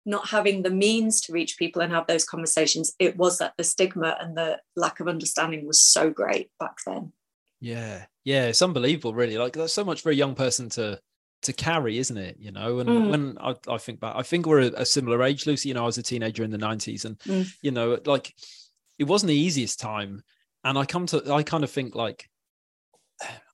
not 0.06 0.28
having 0.28 0.62
the 0.62 0.70
means 0.70 1.20
to 1.20 1.32
reach 1.32 1.58
people 1.58 1.82
and 1.82 1.92
have 1.92 2.06
those 2.06 2.24
conversations. 2.24 2.94
It 2.98 3.16
was 3.16 3.38
that 3.38 3.54
the 3.58 3.64
stigma 3.64 4.16
and 4.20 4.36
the 4.36 4.60
lack 4.76 5.00
of 5.00 5.08
understanding 5.08 5.66
was 5.66 5.80
so 5.80 6.10
great 6.10 6.50
back 6.58 6.76
then. 6.86 7.12
Yeah, 7.60 8.06
yeah, 8.24 8.46
it's 8.46 8.62
unbelievable, 8.62 9.14
really. 9.14 9.36
Like 9.36 9.52
that's 9.52 9.74
so 9.74 9.84
much 9.84 10.00
for 10.00 10.10
a 10.10 10.14
young 10.14 10.34
person 10.34 10.68
to 10.70 11.00
to 11.42 11.52
carry, 11.52 11.98
isn't 11.98 12.16
it? 12.16 12.36
You 12.38 12.50
know, 12.52 12.80
and 12.80 12.90
Mm. 12.90 13.08
when 13.08 13.38
I, 13.38 13.54
I 13.68 13.78
think 13.78 14.00
back, 14.00 14.14
I 14.16 14.22
think 14.22 14.46
we're 14.46 14.62
a, 14.62 14.72
a 14.82 14.84
similar 14.86 15.22
age, 15.22 15.46
Lucy. 15.46 15.68
You 15.68 15.74
know, 15.74 15.82
I 15.84 15.86
was 15.86 15.98
a 15.98 16.02
teenager 16.02 16.42
in 16.44 16.50
the 16.50 16.58
'90s, 16.58 17.04
and 17.04 17.18
Mm. 17.20 17.52
you 17.62 17.70
know, 17.70 17.98
like 18.04 18.34
it 18.98 19.04
wasn't 19.04 19.28
the 19.28 19.36
easiest 19.36 19.78
time. 19.80 20.22
And 20.64 20.76
I 20.76 20.84
come 20.84 21.06
to, 21.06 21.32
I 21.32 21.44
kind 21.44 21.62
of 21.62 21.70
think 21.70 21.94
like, 21.94 22.28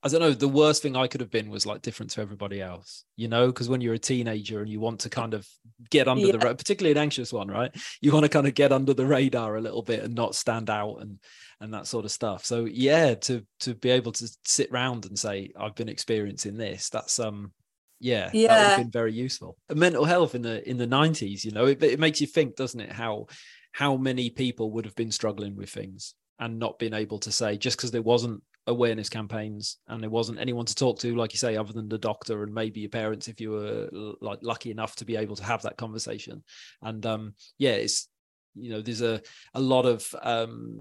I 0.03 0.09
don't 0.09 0.20
know, 0.20 0.32
the 0.32 0.49
worst 0.49 0.82
thing 0.82 0.97
I 0.97 1.07
could 1.07 1.20
have 1.20 1.30
been 1.30 1.49
was 1.51 1.64
like 1.66 1.82
different 1.82 2.11
to 2.12 2.22
everybody 2.22 2.61
else, 2.62 3.05
you 3.16 3.28
know, 3.28 3.47
because 3.47 3.68
when 3.68 3.80
you're 3.82 3.95
a 3.95 3.99
teenager 3.99 4.61
and 4.61 4.70
you 4.70 4.80
want 4.80 5.01
to 5.01 5.11
kind 5.11 5.32
of 5.35 5.47
get 5.91 6.09
under 6.09 6.26
the, 6.32 6.39
ra- 6.39 6.55
particularly 6.55 6.93
an 6.93 6.99
anxious 7.03 7.32
one, 7.32 7.49
right? 7.49 7.74
You 8.01 8.12
want 8.12 8.24
to 8.24 8.28
kind 8.30 8.47
of 8.47 8.55
get 8.55 8.72
under 8.72 8.95
the 8.95 9.07
radar 9.07 9.57
a 9.57 9.61
little 9.61 9.82
bit 9.82 10.03
and 10.03 10.14
not 10.14 10.35
stand 10.35 10.70
out 10.70 10.97
and 11.03 11.18
and 11.61 11.72
that 11.72 11.87
sort 11.87 12.05
of 12.05 12.11
stuff. 12.11 12.45
So 12.45 12.64
yeah, 12.64 13.14
to 13.14 13.47
to 13.61 13.74
be 13.74 13.91
able 13.91 14.12
to 14.12 14.28
sit 14.45 14.70
round 14.72 15.07
and 15.07 15.18
say 15.18 15.53
I've 15.59 15.74
been 15.74 15.89
experiencing 15.89 16.57
this, 16.57 16.89
that's 16.91 17.18
um 17.18 17.53
yeah, 18.01 18.31
yeah 18.33 18.49
that 18.49 18.59
would 18.59 18.69
have 18.69 18.79
been 18.79 18.91
very 18.91 19.13
useful. 19.13 19.57
And 19.69 19.79
mental 19.79 20.05
health 20.05 20.35
in 20.35 20.43
the 20.43 20.69
in 20.69 20.77
the 20.77 20.87
90s, 20.87 21.45
you 21.45 21.53
know, 21.53 21.67
it, 21.67 21.83
it 21.83 21.99
makes 21.99 22.21
you 22.21 22.27
think, 22.27 22.57
doesn't 22.57 22.81
it, 22.81 22.93
how 22.93 23.27
how 23.73 23.97
many 23.97 24.31
people 24.31 24.71
would 24.73 24.85
have 24.85 24.95
been 24.95 25.11
struggling 25.11 25.57
with 25.57 25.71
things 25.71 26.15
and 26.39 26.59
not 26.59 26.79
been 26.79 26.95
able 26.95 27.19
to 27.19 27.33
say 27.33 27.57
just 27.57 27.77
because 27.77 27.91
there 27.91 28.03
wasn't 28.03 28.43
awareness 28.67 29.09
campaigns 29.09 29.79
and 29.89 30.03
there 30.03 30.11
wasn't 30.11 30.39
anyone 30.39 30.65
to 30.65 30.75
talk 30.75 30.99
to 30.99 31.15
like 31.15 31.33
you 31.33 31.39
say 31.39 31.57
other 31.57 31.73
than 31.73 31.89
the 31.89 31.99
doctor 31.99 32.45
and 32.45 32.55
maybe 32.55 32.81
your 32.81 32.89
parents 32.89 33.29
if 33.29 33.41
you 33.41 33.51
were 33.51 34.15
like 34.21 34.39
lucky 34.43 34.71
enough 34.71 34.97
to 34.97 35.05
be 35.05 35.17
able 35.17 35.37
to 35.37 35.45
have 35.45 35.61
that 35.63 35.77
conversation 35.77 36.43
and 36.83 37.05
um 37.05 37.35
yeah 37.59 37.73
it's 37.73 38.09
you 38.55 38.71
know 38.71 38.81
there's 38.81 39.03
a 39.03 39.21
a 39.53 39.61
lot 39.61 39.85
of 39.85 40.15
um 40.23 40.81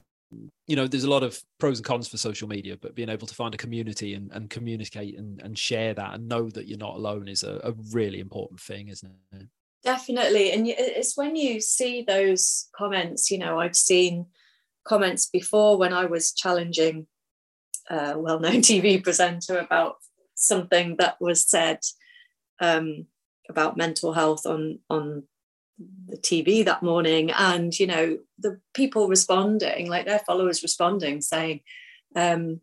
you 0.68 0.76
know 0.76 0.88
there's 0.88 1.04
a 1.04 1.10
lot 1.10 1.24
of 1.24 1.42
pros 1.60 1.80
and 1.80 1.86
cons 1.86 2.08
for 2.08 2.18
social 2.18 2.48
media 2.48 2.78
but 2.82 2.96
being 2.96 3.10
able 3.10 3.28
to 3.28 3.36
find 3.36 3.54
a 3.54 3.58
community 3.58 4.14
and, 4.14 4.32
and 4.32 4.50
communicate 4.50 5.18
and, 5.18 5.42
and 5.42 5.58
share 5.58 5.94
that 5.94 6.14
and 6.14 6.28
know 6.28 6.50
that 6.50 6.68
you're 6.68 6.78
not 6.78 6.96
alone 6.96 7.28
is 7.28 7.44
a, 7.44 7.60
a 7.64 7.74
really 7.92 8.20
important 8.20 8.60
thing 8.60 8.88
isn't 8.88 9.12
it 9.34 9.48
Definitely. 9.84 10.52
And 10.52 10.66
it's 10.68 11.18
when 11.18 11.36
you 11.36 11.60
see 11.60 12.04
those 12.04 12.70
comments, 12.76 13.30
you 13.30 13.38
know, 13.38 13.60
I've 13.60 13.76
seen 13.76 14.28
comments 14.86 15.26
before 15.26 15.78
when 15.78 15.92
I 15.92 16.06
was 16.06 16.32
challenging 16.32 17.08
a 17.90 18.18
well 18.18 18.40
known 18.40 18.56
TV 18.62 19.04
presenter 19.04 19.60
about 19.60 19.96
something 20.36 20.96
that 21.00 21.20
was 21.20 21.48
said 21.48 21.80
um, 22.62 23.08
about 23.50 23.76
mental 23.76 24.14
health 24.14 24.46
on, 24.46 24.80
on 24.90 25.24
the 26.08 26.18
TV 26.18 26.64
that 26.66 26.84
morning. 26.84 27.32
And, 27.32 27.78
you 27.78 27.88
know, 27.88 28.18
the 28.40 28.60
people 28.74 29.08
responding, 29.08 29.90
like 29.90 30.06
their 30.06 30.20
followers 30.20 30.64
responding, 30.64 31.22
saying, 31.22 31.62
um, 32.16 32.62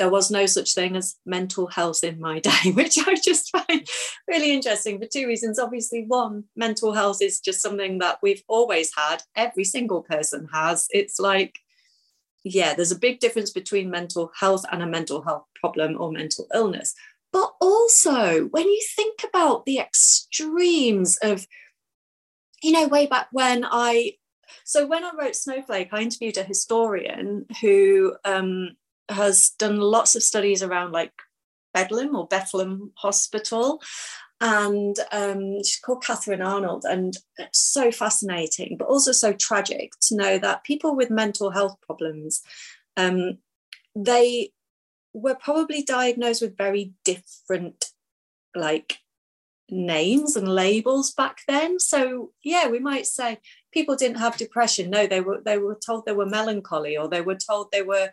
there 0.00 0.08
was 0.08 0.30
no 0.30 0.46
such 0.46 0.74
thing 0.74 0.96
as 0.96 1.16
mental 1.26 1.66
health 1.66 2.02
in 2.02 2.18
my 2.18 2.38
day, 2.50 2.72
which 2.72 2.96
I 2.98 3.16
just 3.22 3.50
find 3.50 3.86
really 4.26 4.52
interesting 4.52 4.98
for 4.98 5.06
two 5.06 5.26
reasons. 5.26 5.58
Obviously, 5.58 6.04
one, 6.06 6.44
mental 6.56 6.94
health 6.94 7.20
is 7.20 7.38
just 7.38 7.60
something 7.60 7.98
that 7.98 8.18
we've 8.22 8.42
always 8.48 8.92
had, 8.96 9.22
every 9.36 9.64
single 9.64 10.02
person 10.02 10.48
has. 10.52 10.86
It's 10.90 11.20
like, 11.20 11.58
yeah, 12.44 12.74
there's 12.74 12.92
a 12.92 12.98
big 12.98 13.20
difference 13.20 13.50
between 13.50 13.90
mental 13.90 14.32
health 14.38 14.64
and 14.72 14.82
a 14.82 14.86
mental 14.86 15.22
health 15.22 15.44
problem 15.54 16.00
or 16.00 16.10
mental 16.10 16.46
illness. 16.54 16.94
But 17.32 17.52
also, 17.60 18.46
when 18.46 18.66
you 18.66 18.82
think 18.96 19.22
about 19.22 19.66
the 19.66 19.78
extremes 19.78 21.18
of, 21.18 21.46
you 22.62 22.72
know, 22.72 22.88
way 22.88 23.06
back 23.06 23.28
when 23.32 23.64
I, 23.64 24.14
so 24.64 24.86
when 24.86 25.04
I 25.04 25.12
wrote 25.18 25.36
Snowflake, 25.36 25.88
I 25.92 26.00
interviewed 26.00 26.36
a 26.36 26.42
historian 26.44 27.46
who 27.60 28.16
um, 28.24 28.76
has 29.08 29.50
done 29.58 29.78
lots 29.78 30.14
of 30.14 30.22
studies 30.22 30.62
around 30.62 30.92
like 30.92 31.12
Bedlam 31.72 32.16
or 32.16 32.26
Bethlehem 32.26 32.92
Hospital. 32.96 33.80
And 34.40 34.96
um, 35.12 35.58
she's 35.58 35.80
called 35.84 36.04
Catherine 36.04 36.42
Arnold. 36.42 36.84
And 36.88 37.14
it's 37.38 37.60
so 37.60 37.92
fascinating, 37.92 38.76
but 38.78 38.88
also 38.88 39.12
so 39.12 39.32
tragic 39.32 39.92
to 40.02 40.16
know 40.16 40.38
that 40.38 40.64
people 40.64 40.96
with 40.96 41.10
mental 41.10 41.50
health 41.50 41.76
problems, 41.82 42.42
um, 42.96 43.38
they 43.94 44.52
were 45.12 45.34
probably 45.34 45.82
diagnosed 45.82 46.40
with 46.40 46.56
very 46.56 46.94
different 47.04 47.86
like 48.54 48.98
names 49.70 50.36
and 50.36 50.48
labels 50.48 51.12
back 51.12 51.38
then. 51.48 51.78
So 51.78 52.32
yeah, 52.42 52.68
we 52.68 52.78
might 52.78 53.06
say 53.06 53.38
people 53.72 53.96
didn't 53.96 54.18
have 54.18 54.36
depression. 54.36 54.90
No, 54.90 55.06
they 55.06 55.20
were 55.20 55.40
they 55.44 55.58
were 55.58 55.78
told 55.84 56.04
they 56.04 56.12
were 56.12 56.26
melancholy 56.26 56.96
or 56.96 57.08
they 57.08 57.20
were 57.20 57.36
told 57.36 57.70
they 57.70 57.82
were 57.82 58.10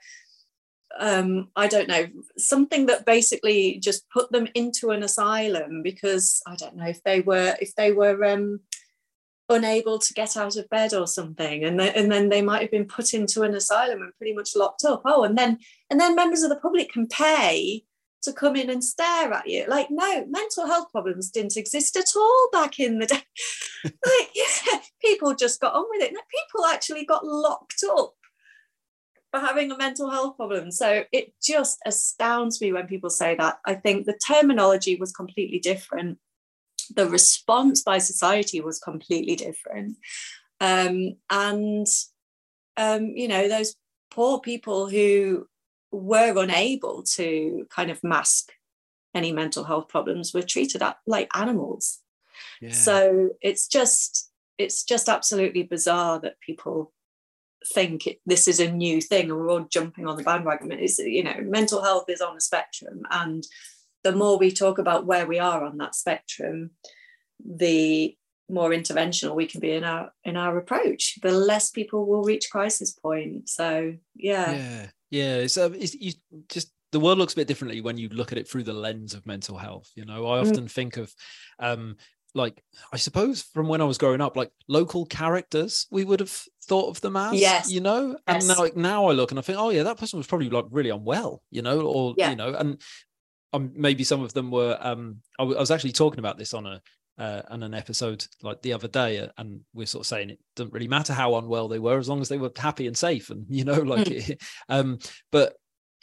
um 0.99 1.49
i 1.55 1.67
don't 1.67 1.87
know 1.87 2.07
something 2.37 2.85
that 2.85 3.05
basically 3.05 3.77
just 3.79 4.09
put 4.09 4.31
them 4.31 4.47
into 4.55 4.89
an 4.91 5.03
asylum 5.03 5.83
because 5.83 6.41
i 6.47 6.55
don't 6.55 6.75
know 6.75 6.87
if 6.87 7.03
they 7.03 7.19
were 7.19 7.55
if 7.59 7.75
they 7.75 7.91
were 7.91 8.23
um 8.23 8.59
unable 9.49 9.97
to 9.97 10.13
get 10.13 10.35
out 10.35 10.57
of 10.57 10.69
bed 10.69 10.93
or 10.93 11.07
something 11.07 11.63
and 11.63 11.79
and 11.79 12.11
then 12.11 12.29
they 12.29 12.41
might 12.41 12.61
have 12.61 12.71
been 12.71 12.85
put 12.85 13.13
into 13.13 13.43
an 13.43 13.53
asylum 13.53 14.01
and 14.01 14.15
pretty 14.17 14.33
much 14.33 14.55
locked 14.55 14.83
up 14.83 15.01
oh 15.05 15.23
and 15.23 15.37
then 15.37 15.57
and 15.89 15.99
then 15.99 16.15
members 16.15 16.43
of 16.43 16.49
the 16.49 16.59
public 16.59 16.91
can 16.91 17.07
pay 17.07 17.83
to 18.23 18.33
come 18.33 18.55
in 18.55 18.69
and 18.69 18.83
stare 18.83 19.31
at 19.31 19.47
you 19.47 19.65
like 19.67 19.87
no 19.89 20.25
mental 20.25 20.65
health 20.65 20.91
problems 20.91 21.29
didn't 21.29 21.57
exist 21.57 21.95
at 21.95 22.09
all 22.15 22.49
back 22.51 22.79
in 22.79 22.99
the 22.99 23.05
day 23.05 23.21
like 23.83 24.29
yeah 24.35 24.79
people 25.01 25.35
just 25.35 25.61
got 25.61 25.73
on 25.73 25.85
with 25.89 26.01
it 26.01 26.09
people 26.09 26.65
actually 26.65 27.05
got 27.05 27.25
locked 27.25 27.83
up 27.89 28.13
for 29.31 29.39
having 29.39 29.71
a 29.71 29.77
mental 29.77 30.09
health 30.09 30.37
problem. 30.37 30.71
So 30.71 31.03
it 31.11 31.33
just 31.41 31.79
astounds 31.85 32.61
me 32.61 32.71
when 32.71 32.87
people 32.87 33.09
say 33.09 33.35
that. 33.35 33.59
I 33.65 33.75
think 33.75 34.05
the 34.05 34.19
terminology 34.27 34.95
was 34.95 35.11
completely 35.11 35.59
different. 35.59 36.17
The 36.95 37.09
response 37.09 37.83
by 37.83 37.97
society 37.97 38.61
was 38.61 38.79
completely 38.79 39.35
different. 39.35 39.97
Um, 40.61 41.17
and, 41.29 41.87
um, 42.77 43.07
you 43.15 43.27
know, 43.27 43.47
those 43.47 43.75
poor 44.11 44.39
people 44.39 44.89
who 44.89 45.47
were 45.91 46.33
unable 46.37 47.03
to 47.03 47.65
kind 47.69 47.89
of 47.89 48.03
mask 48.03 48.51
any 49.15 49.31
mental 49.31 49.63
health 49.63 49.87
problems 49.87 50.33
were 50.33 50.41
treated 50.41 50.81
like 51.05 51.29
animals. 51.35 51.99
yeah 52.61 52.71
So 52.71 53.29
it's 53.41 53.67
just, 53.67 54.31
it's 54.57 54.83
just 54.83 55.09
absolutely 55.09 55.63
bizarre 55.63 56.19
that 56.19 56.39
people 56.39 56.93
think 57.73 58.07
it, 58.07 58.19
this 58.25 58.47
is 58.47 58.59
a 58.59 58.71
new 58.71 59.01
thing 59.01 59.29
and 59.29 59.39
we're 59.39 59.49
all 59.49 59.67
jumping 59.69 60.07
on 60.07 60.17
the 60.17 60.23
bandwagon. 60.23 60.71
It's, 60.71 60.99
you 60.99 61.23
know, 61.23 61.35
mental 61.41 61.81
health 61.83 62.05
is 62.09 62.21
on 62.21 62.37
a 62.37 62.41
spectrum. 62.41 63.01
And 63.09 63.43
the 64.03 64.11
more 64.11 64.37
we 64.37 64.51
talk 64.51 64.77
about 64.77 65.05
where 65.05 65.25
we 65.25 65.39
are 65.39 65.63
on 65.63 65.77
that 65.77 65.95
spectrum, 65.95 66.71
the 67.43 68.15
more 68.49 68.69
interventional 68.69 69.35
we 69.35 69.45
can 69.45 69.59
be 69.59 69.71
in 69.71 69.83
our 69.83 70.11
in 70.23 70.37
our 70.37 70.57
approach, 70.57 71.19
the 71.21 71.31
less 71.31 71.69
people 71.69 72.05
will 72.05 72.23
reach 72.23 72.49
crisis 72.49 72.91
point. 72.91 73.49
So 73.49 73.95
yeah, 74.15 74.51
yeah, 74.51 74.87
yeah. 75.09 75.35
It's, 75.35 75.57
uh, 75.57 75.71
it's 75.73 75.93
you 75.95 76.13
just 76.49 76.71
the 76.91 76.99
world 76.99 77.17
looks 77.17 77.33
a 77.33 77.37
bit 77.37 77.47
differently 77.47 77.81
when 77.81 77.97
you 77.97 78.09
look 78.09 78.31
at 78.31 78.37
it 78.37 78.49
through 78.49 78.63
the 78.63 78.73
lens 78.73 79.13
of 79.13 79.25
mental 79.25 79.57
health. 79.57 79.91
You 79.95 80.05
know, 80.05 80.27
I 80.27 80.37
mm. 80.37 80.41
often 80.41 80.65
mm. 80.65 80.71
think 80.71 80.97
of 80.97 81.13
um, 81.59 81.97
like 82.33 82.63
I 82.93 82.97
suppose 82.97 83.41
from 83.41 83.67
when 83.67 83.81
I 83.81 83.85
was 83.85 83.97
growing 83.97 84.21
up, 84.21 84.37
like 84.37 84.51
local 84.67 85.05
characters, 85.05 85.87
we 85.91 86.05
would 86.05 86.19
have 86.19 86.43
thought 86.63 86.89
of 86.89 87.01
them 87.01 87.15
as, 87.15 87.33
yes, 87.33 87.71
you 87.71 87.81
know. 87.81 88.17
Yes. 88.27 88.47
And 88.47 88.47
now, 88.47 88.63
like 88.63 88.77
now, 88.77 89.07
I 89.07 89.13
look 89.13 89.31
and 89.31 89.39
I 89.39 89.41
think, 89.41 89.59
oh 89.59 89.69
yeah, 89.69 89.83
that 89.83 89.97
person 89.97 90.17
was 90.17 90.27
probably 90.27 90.49
like 90.49 90.65
really 90.69 90.89
unwell, 90.89 91.41
you 91.51 91.61
know, 91.61 91.81
or 91.81 92.13
yeah. 92.17 92.29
you 92.29 92.35
know, 92.35 92.53
and 92.53 92.81
um, 93.53 93.71
maybe 93.75 94.03
some 94.03 94.21
of 94.21 94.33
them 94.33 94.51
were. 94.51 94.77
Um, 94.79 95.17
I, 95.39 95.43
w- 95.43 95.57
I 95.57 95.59
was 95.59 95.71
actually 95.71 95.93
talking 95.93 96.19
about 96.19 96.37
this 96.37 96.53
on 96.53 96.65
a 96.65 96.81
uh, 97.17 97.41
on 97.49 97.63
an 97.63 97.73
episode 97.73 98.25
like 98.43 98.61
the 98.61 98.73
other 98.73 98.87
day, 98.87 99.19
uh, 99.19 99.27
and 99.37 99.61
we're 99.73 99.85
sort 99.85 100.03
of 100.03 100.07
saying 100.07 100.29
it 100.29 100.39
doesn't 100.55 100.73
really 100.73 100.87
matter 100.87 101.13
how 101.13 101.35
unwell 101.35 101.67
they 101.67 101.79
were 101.79 101.97
as 101.97 102.09
long 102.09 102.21
as 102.21 102.29
they 102.29 102.37
were 102.37 102.51
happy 102.55 102.87
and 102.87 102.97
safe, 102.97 103.29
and 103.29 103.45
you 103.49 103.63
know, 103.63 103.81
like, 103.81 104.07
mm. 104.07 104.41
um, 104.69 104.99
but 105.31 105.55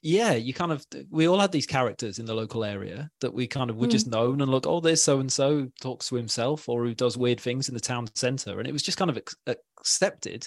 yeah, 0.03 0.35
you 0.35 0.53
kind 0.53 0.73
of 0.73 0.85
we 1.11 1.27
all 1.27 1.41
had 1.41 1.53
these 1.53 1.67
characters 1.67 2.19
in 2.19 2.27
the 2.27 2.35
local 2.35 2.65
area 2.65 3.11
that 3.21 3.33
we 3.33 3.47
kind 3.47 3.71
of 3.71 3.77
were 3.77 3.87
mm. 3.87 3.93
just 3.93 4.07
known 4.07 4.43
and 4.43 4.51
look, 4.51 4.67
oh, 4.67 4.81
there's 4.81 5.03
so 5.03 5.21
and 5.21 5.33
so 5.33 5.69
talks 5.81 6.09
to 6.09 6.17
himself 6.17 6.69
or 6.69 6.85
who 6.85 6.95
does 6.95 7.17
weird 7.17 7.41
things 7.41 7.69
in 7.69 7.75
the 7.75 7.81
town 7.81 8.07
centre, 8.15 8.59
and 8.59 8.69
it 8.69 8.73
was 8.73 8.83
just 8.83 8.99
kind 8.99 9.11
of 9.11 9.19
accepted. 9.47 10.47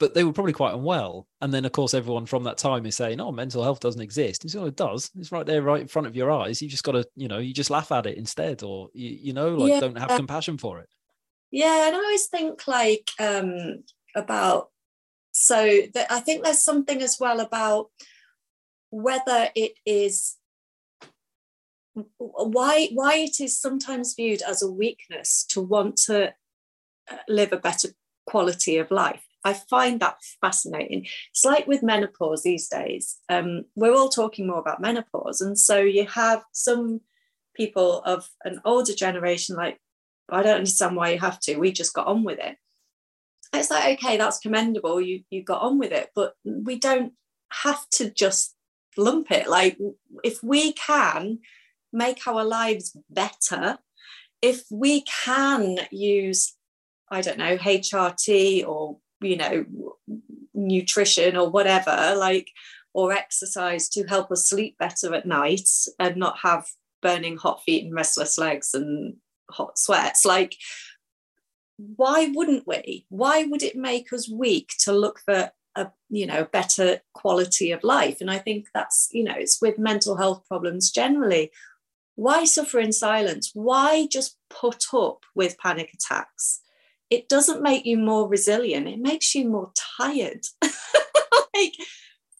But 0.00 0.12
they 0.12 0.24
were 0.24 0.32
probably 0.32 0.52
quite 0.52 0.74
unwell, 0.74 1.28
and 1.40 1.54
then 1.54 1.64
of 1.64 1.72
course 1.72 1.94
everyone 1.94 2.26
from 2.26 2.42
that 2.44 2.58
time 2.58 2.84
is 2.84 2.96
saying, 2.96 3.20
"Oh, 3.20 3.30
mental 3.30 3.62
health 3.62 3.80
doesn't 3.80 4.00
exist." 4.00 4.42
And 4.42 4.50
so 4.50 4.66
it 4.66 4.76
does. 4.76 5.10
It's 5.16 5.30
right 5.30 5.46
there, 5.46 5.62
right 5.62 5.80
in 5.80 5.86
front 5.86 6.08
of 6.08 6.16
your 6.16 6.32
eyes. 6.32 6.60
You 6.60 6.68
just 6.68 6.82
got 6.82 6.92
to, 6.92 7.06
you 7.14 7.28
know, 7.28 7.38
you 7.38 7.54
just 7.54 7.70
laugh 7.70 7.92
at 7.92 8.06
it 8.06 8.18
instead, 8.18 8.64
or 8.64 8.88
you, 8.92 9.10
you 9.10 9.32
know, 9.32 9.54
like 9.54 9.70
yeah. 9.70 9.80
don't 9.80 9.98
have 9.98 10.10
compassion 10.10 10.58
for 10.58 10.80
it. 10.80 10.88
Yeah, 11.52 11.86
and 11.86 11.94
I 11.94 11.98
always 11.98 12.26
think 12.26 12.66
like 12.66 13.08
um 13.20 13.84
about 14.16 14.70
so 15.30 15.82
that 15.94 16.10
I 16.10 16.20
think 16.20 16.42
there's 16.42 16.64
something 16.64 17.02
as 17.02 17.18
well 17.20 17.40
about 17.40 17.90
whether 18.90 19.48
it 19.54 19.74
is 19.84 20.36
why 22.18 22.88
why 22.92 23.16
it 23.16 23.40
is 23.40 23.58
sometimes 23.58 24.14
viewed 24.14 24.42
as 24.42 24.62
a 24.62 24.70
weakness 24.70 25.44
to 25.50 25.60
want 25.60 25.96
to 25.96 26.32
uh, 27.10 27.16
live 27.28 27.52
a 27.52 27.56
better 27.56 27.88
quality 28.26 28.78
of 28.78 28.90
life 28.90 29.24
i 29.44 29.52
find 29.52 30.00
that 30.00 30.16
fascinating. 30.40 31.06
It's 31.30 31.44
like 31.44 31.66
with 31.66 31.82
menopause 31.82 32.42
these 32.42 32.68
days. 32.68 33.18
Um, 33.28 33.64
we're 33.74 33.94
all 33.94 34.08
talking 34.08 34.46
more 34.46 34.58
about 34.58 34.80
menopause 34.80 35.40
and 35.40 35.58
so 35.58 35.78
you 35.78 36.06
have 36.06 36.42
some 36.52 37.00
people 37.54 38.02
of 38.02 38.28
an 38.44 38.60
older 38.64 38.92
generation 38.92 39.54
like 39.54 39.78
i 40.28 40.42
don't 40.42 40.56
understand 40.56 40.96
why 40.96 41.10
you 41.10 41.20
have 41.20 41.38
to 41.38 41.56
we 41.56 41.70
just 41.70 41.94
got 41.94 42.06
on 42.06 42.24
with 42.24 42.38
it. 42.38 42.56
It's 43.52 43.70
like 43.70 43.98
okay 43.98 44.16
that's 44.16 44.40
commendable 44.40 45.00
you 45.00 45.22
you 45.30 45.42
got 45.42 45.62
on 45.62 45.78
with 45.78 45.92
it 45.92 46.10
but 46.14 46.34
we 46.44 46.78
don't 46.78 47.12
have 47.62 47.88
to 47.90 48.10
just 48.10 48.54
lump 48.96 49.30
it. 49.30 49.48
Like, 49.48 49.78
if 50.22 50.42
we 50.42 50.72
can 50.72 51.40
make 51.92 52.26
our 52.26 52.44
lives 52.44 52.96
better, 53.10 53.78
if 54.42 54.64
we 54.70 55.02
can 55.02 55.78
use, 55.90 56.54
I 57.10 57.20
don't 57.20 57.38
know, 57.38 57.56
HRT 57.56 58.66
or, 58.66 58.98
you 59.24 59.36
know, 59.36 59.64
nutrition 60.54 61.36
or 61.36 61.50
whatever, 61.50 62.14
like, 62.16 62.50
or 62.92 63.12
exercise 63.12 63.88
to 63.88 64.04
help 64.04 64.30
us 64.30 64.48
sleep 64.48 64.78
better 64.78 65.14
at 65.14 65.26
night 65.26 65.68
and 65.98 66.16
not 66.16 66.38
have 66.42 66.66
burning 67.02 67.36
hot 67.36 67.62
feet 67.62 67.84
and 67.84 67.94
restless 67.94 68.38
legs 68.38 68.72
and 68.74 69.16
hot 69.50 69.78
sweats, 69.78 70.24
like, 70.24 70.56
why 71.76 72.30
wouldn't 72.34 72.66
we? 72.66 73.06
Why 73.08 73.44
would 73.44 73.62
it 73.62 73.76
make 73.76 74.12
us 74.12 74.30
weak 74.30 74.72
to 74.80 74.92
look 74.92 75.20
for 75.24 75.50
a 75.76 75.90
you 76.08 76.24
know 76.24 76.44
better 76.44 77.00
quality 77.14 77.72
of 77.72 77.82
life? 77.82 78.18
And 78.20 78.30
i 78.30 78.38
think 78.38 78.68
that's 78.72 79.08
you 79.10 79.24
know 79.24 79.34
it's 79.36 79.60
with 79.60 79.78
mental 79.78 80.16
health 80.16 80.44
problems 80.48 80.90
generally. 80.90 81.50
Why 82.16 82.44
suffer 82.44 82.78
in 82.78 82.92
silence? 82.92 83.50
Why 83.54 84.06
just 84.06 84.38
put 84.48 84.84
up 84.94 85.24
with 85.34 85.58
panic 85.58 85.90
attacks 85.92 86.60
it 87.10 87.28
doesn't 87.28 87.62
make 87.62 87.86
you 87.86 87.98
more 87.98 88.28
resilient. 88.28 88.88
It 88.88 88.98
makes 88.98 89.34
you 89.34 89.48
more 89.48 89.72
tired. 89.98 90.44
Like 91.54 91.76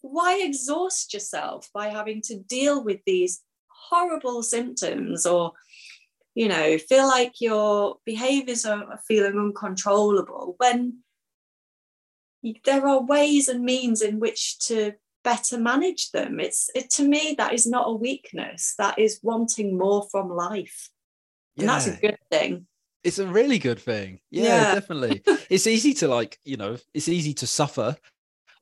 why 0.01 0.41
exhaust 0.43 1.15
yourself 1.15 1.71
by 1.73 1.89
having 1.89 2.21
to 2.23 2.37
deal 2.37 2.83
with 2.83 3.01
these 3.07 3.43
horrible 3.69 4.43
symptoms 4.43 5.25
or 5.25 5.53
you 6.35 6.49
know 6.49 6.77
feel 6.79 7.07
like 7.07 7.41
your 7.41 7.99
behaviors 8.05 8.65
are 8.65 8.99
feeling 9.07 9.39
uncontrollable 9.39 10.57
when 10.59 10.99
there 12.65 12.87
are 12.87 13.03
ways 13.03 13.49
and 13.49 13.65
means 13.65 14.03
in 14.03 14.21
which 14.21 14.59
to 14.59 14.93
better 15.23 15.59
manage 15.59 16.11
them? 16.11 16.39
It's 16.41 16.69
it, 16.75 16.91
to 16.91 17.09
me 17.09 17.35
that 17.39 17.55
is 17.55 17.67
not 17.67 17.89
a 17.89 17.93
weakness. 17.93 18.75
That 18.77 18.99
is 18.99 19.21
wanting 19.23 19.79
more 19.79 20.07
from 20.11 20.29
life. 20.29 20.91
And 21.57 21.67
yeah. 21.67 21.73
that's 21.73 21.87
a 21.87 22.01
good 22.01 22.19
thing 22.31 22.67
it's 23.05 23.19
a 23.19 23.27
really 23.27 23.59
good 23.59 23.79
thing 23.79 24.19
yeah, 24.31 24.45
yeah. 24.45 24.75
definitely 24.75 25.23
it's 25.51 25.67
easy 25.67 25.95
to 25.95 26.09
like 26.09 26.39
you 26.45 26.57
know 26.57 26.77
it's 26.93 27.09
easy 27.09 27.35
to 27.35 27.47
suffer 27.47 27.97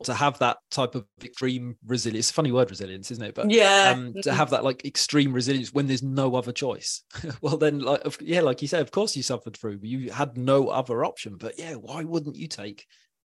to 0.05 0.15
have 0.15 0.37
that 0.41 0.57
type 0.73 0.97
of 0.97 1.07
extreme 1.23 1.77
resilience 1.87 2.31
funny 2.31 2.51
word 2.51 2.69
resilience 2.69 3.13
isn't 3.13 3.25
it 3.25 3.35
but 3.37 3.49
yeah 3.49 3.95
um, 3.95 4.13
to 4.21 4.33
have 4.33 4.51
that 4.51 4.65
like 4.65 4.85
extreme 4.85 5.33
resilience 5.33 5.73
when 5.73 5.87
there's 5.87 6.03
no 6.03 6.35
other 6.35 6.51
choice 6.51 7.03
well 7.41 7.57
then 7.57 7.79
like 7.79 8.03
yeah 8.21 8.41
like 8.41 8.61
you 8.61 8.67
said 8.67 8.83
of 8.83 8.91
course 8.91 9.17
you 9.17 9.23
suffered 9.23 9.57
through 9.57 9.79
you 9.83 10.11
had 10.11 10.37
no 10.37 10.69
other 10.69 11.05
option 11.05 11.37
but 11.37 11.57
yeah 11.57 11.75
why 11.75 12.03
wouldn't 12.03 12.35
you 12.35 12.49
take 12.49 12.85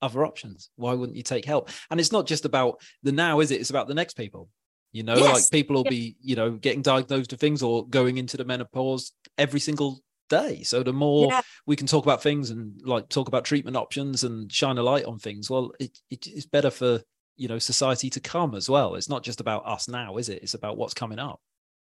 other 0.02 0.26
options. 0.26 0.70
Why 0.76 0.94
wouldn't 0.94 1.18
you 1.18 1.24
take 1.24 1.46
help? 1.46 1.70
And 1.90 2.00
it's 2.00 2.12
not 2.12 2.28
just 2.28 2.46
about 2.46 2.82
the 3.04 3.12
now, 3.12 3.40
is 3.40 3.52
it? 3.52 3.60
It's 3.60 3.70
about 3.70 3.88
the 3.88 3.94
next 3.94 4.16
people. 4.16 4.50
You 4.92 5.04
know, 5.04 5.16
yes. 5.16 5.34
like 5.34 5.52
people 5.52 5.76
will 5.76 5.84
be, 5.84 6.16
you 6.20 6.36
know, 6.36 6.52
getting 6.52 6.82
diagnosed 6.82 7.32
with 7.32 7.40
things 7.40 7.62
or 7.62 7.88
going 7.88 8.18
into 8.18 8.38
the 8.38 8.46
menopause 8.46 9.12
every 9.38 9.60
single 9.60 10.00
day. 10.30 10.64
So 10.64 10.84
the 10.84 10.94
more 10.94 11.28
yeah. 11.28 11.42
we 11.66 11.76
can 11.76 11.88
talk 11.88 12.06
about 12.06 12.24
things 12.24 12.50
and 12.50 12.80
like 12.84 13.10
talk 13.10 13.28
about 13.28 13.46
treatment 13.46 13.78
options 13.78 14.24
and 14.24 14.52
shine 14.52 14.78
a 14.78 14.84
light 14.84 15.06
on 15.06 15.20
things, 15.20 15.50
well, 15.50 15.74
it, 15.80 15.98
it, 16.10 16.28
it's 16.28 16.46
better 16.46 16.70
for 16.72 17.02
you 17.36 17.48
know 17.48 17.60
society 17.60 18.10
to 18.12 18.20
come 18.20 18.56
as 18.56 18.70
well. 18.70 18.96
It's 18.96 19.10
not 19.10 19.24
just 19.24 19.42
about 19.42 19.66
us 19.66 19.88
now, 19.88 20.18
is 20.18 20.30
it? 20.30 20.44
It's 20.44 20.54
about 20.54 20.78
what's 20.78 20.94
coming 20.94 21.20
up. 21.20 21.42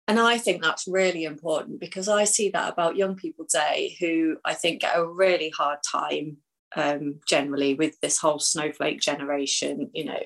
And 0.07 0.19
I 0.19 0.37
think 0.37 0.61
that's 0.61 0.87
really 0.87 1.23
important 1.23 1.79
because 1.79 2.09
I 2.09 2.23
see 2.25 2.49
that 2.49 2.73
about 2.73 2.97
young 2.97 3.15
people 3.15 3.45
today 3.47 3.95
who 3.99 4.37
I 4.43 4.55
think 4.55 4.81
get 4.81 4.97
a 4.97 5.05
really 5.05 5.49
hard 5.49 5.79
time 5.89 6.37
um, 6.75 7.19
generally 7.27 7.75
with 7.75 7.99
this 8.01 8.17
whole 8.17 8.39
snowflake 8.39 8.99
generation, 8.99 9.89
you 9.93 10.05
know, 10.05 10.19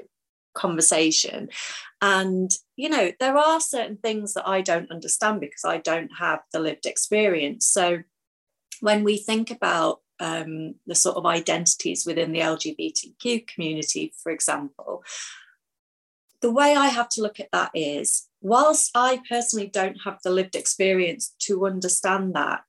conversation. 0.55 1.49
And, 2.01 2.51
you 2.75 2.89
know, 2.89 3.11
there 3.19 3.37
are 3.37 3.59
certain 3.59 3.97
things 3.97 4.33
that 4.33 4.47
I 4.47 4.61
don't 4.61 4.91
understand 4.91 5.39
because 5.39 5.63
I 5.65 5.77
don't 5.77 6.11
have 6.19 6.39
the 6.51 6.59
lived 6.59 6.85
experience. 6.85 7.65
So 7.65 7.99
when 8.81 9.03
we 9.03 9.17
think 9.17 9.51
about 9.51 10.01
um, 10.19 10.75
the 10.85 10.95
sort 10.95 11.17
of 11.17 11.25
identities 11.25 12.05
within 12.05 12.31
the 12.31 12.39
LGBTQ 12.39 13.47
community, 13.47 14.13
for 14.21 14.31
example, 14.31 15.03
the 16.41 16.51
way 16.51 16.75
I 16.75 16.87
have 16.87 17.09
to 17.09 17.21
look 17.21 17.39
at 17.39 17.51
that 17.51 17.71
is, 17.73 18.27
whilst 18.41 18.91
I 18.93 19.21
personally 19.27 19.67
don't 19.67 19.97
have 20.05 20.19
the 20.23 20.29
lived 20.29 20.55
experience 20.55 21.33
to 21.39 21.65
understand 21.65 22.35
that, 22.35 22.61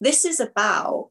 this 0.00 0.24
is 0.24 0.40
about 0.40 1.10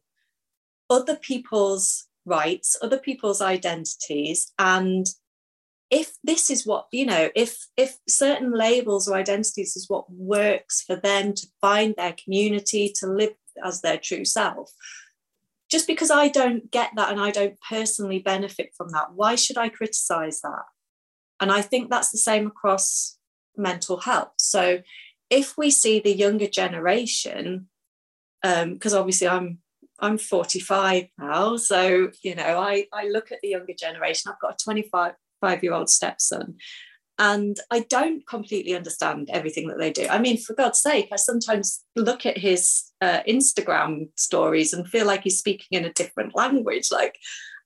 other 0.89 1.15
people's 1.15 2.07
rights, 2.25 2.77
other 2.81 2.99
people's 2.99 3.41
identities, 3.41 4.53
and 4.59 5.07
if 5.93 6.13
this 6.23 6.49
is 6.49 6.65
what 6.65 6.87
you 6.91 7.05
know 7.05 7.29
if 7.35 7.67
if 7.77 7.97
certain 8.09 8.51
labels 8.51 9.07
or 9.07 9.15
identities 9.15 9.75
is 9.75 9.87
what 9.87 10.11
works 10.11 10.81
for 10.81 10.95
them 10.95 11.33
to 11.35 11.45
find 11.61 11.93
their 11.95 12.15
community 12.23 12.91
to 12.95 13.05
live 13.05 13.35
as 13.63 13.81
their 13.81 13.97
true 13.97 14.25
self 14.25 14.71
just 15.69 15.85
because 15.85 16.09
i 16.09 16.27
don't 16.27 16.71
get 16.71 16.89
that 16.95 17.11
and 17.11 17.21
i 17.21 17.29
don't 17.29 17.59
personally 17.69 18.17
benefit 18.17 18.71
from 18.75 18.89
that 18.89 19.13
why 19.13 19.35
should 19.35 19.57
i 19.57 19.69
criticize 19.69 20.41
that 20.41 20.65
and 21.39 21.51
i 21.51 21.61
think 21.61 21.91
that's 21.91 22.09
the 22.09 22.17
same 22.17 22.47
across 22.47 23.19
mental 23.55 23.97
health 23.97 24.33
so 24.39 24.81
if 25.29 25.55
we 25.59 25.69
see 25.69 25.99
the 25.99 26.15
younger 26.15 26.47
generation 26.47 27.67
because 28.41 28.93
um, 28.93 28.99
obviously 28.99 29.27
i'm 29.27 29.59
I'm 29.99 30.17
45 30.17 31.05
now. 31.17 31.55
So, 31.55 32.11
you 32.23 32.35
know, 32.35 32.59
I, 32.59 32.87
I 32.91 33.07
look 33.07 33.31
at 33.31 33.37
the 33.41 33.49
younger 33.49 33.73
generation. 33.73 34.31
I've 34.31 34.39
got 34.41 34.59
a 34.59 34.63
25 34.63 35.13
five 35.43 35.63
year 35.63 35.73
old 35.73 35.89
stepson. 35.89 36.55
And 37.19 37.57
I 37.69 37.81
don't 37.81 38.25
completely 38.25 38.75
understand 38.75 39.29
everything 39.31 39.67
that 39.67 39.77
they 39.77 39.91
do. 39.91 40.07
I 40.09 40.17
mean, 40.17 40.37
for 40.37 40.55
God's 40.55 40.79
sake, 40.79 41.09
I 41.11 41.17
sometimes 41.17 41.83
look 41.95 42.25
at 42.25 42.39
his 42.39 42.91
uh, 43.01 43.19
Instagram 43.27 44.09
stories 44.17 44.73
and 44.73 44.87
feel 44.87 45.05
like 45.05 45.21
he's 45.23 45.37
speaking 45.37 45.77
in 45.77 45.85
a 45.85 45.93
different 45.93 46.35
language. 46.35 46.87
Like, 46.91 47.15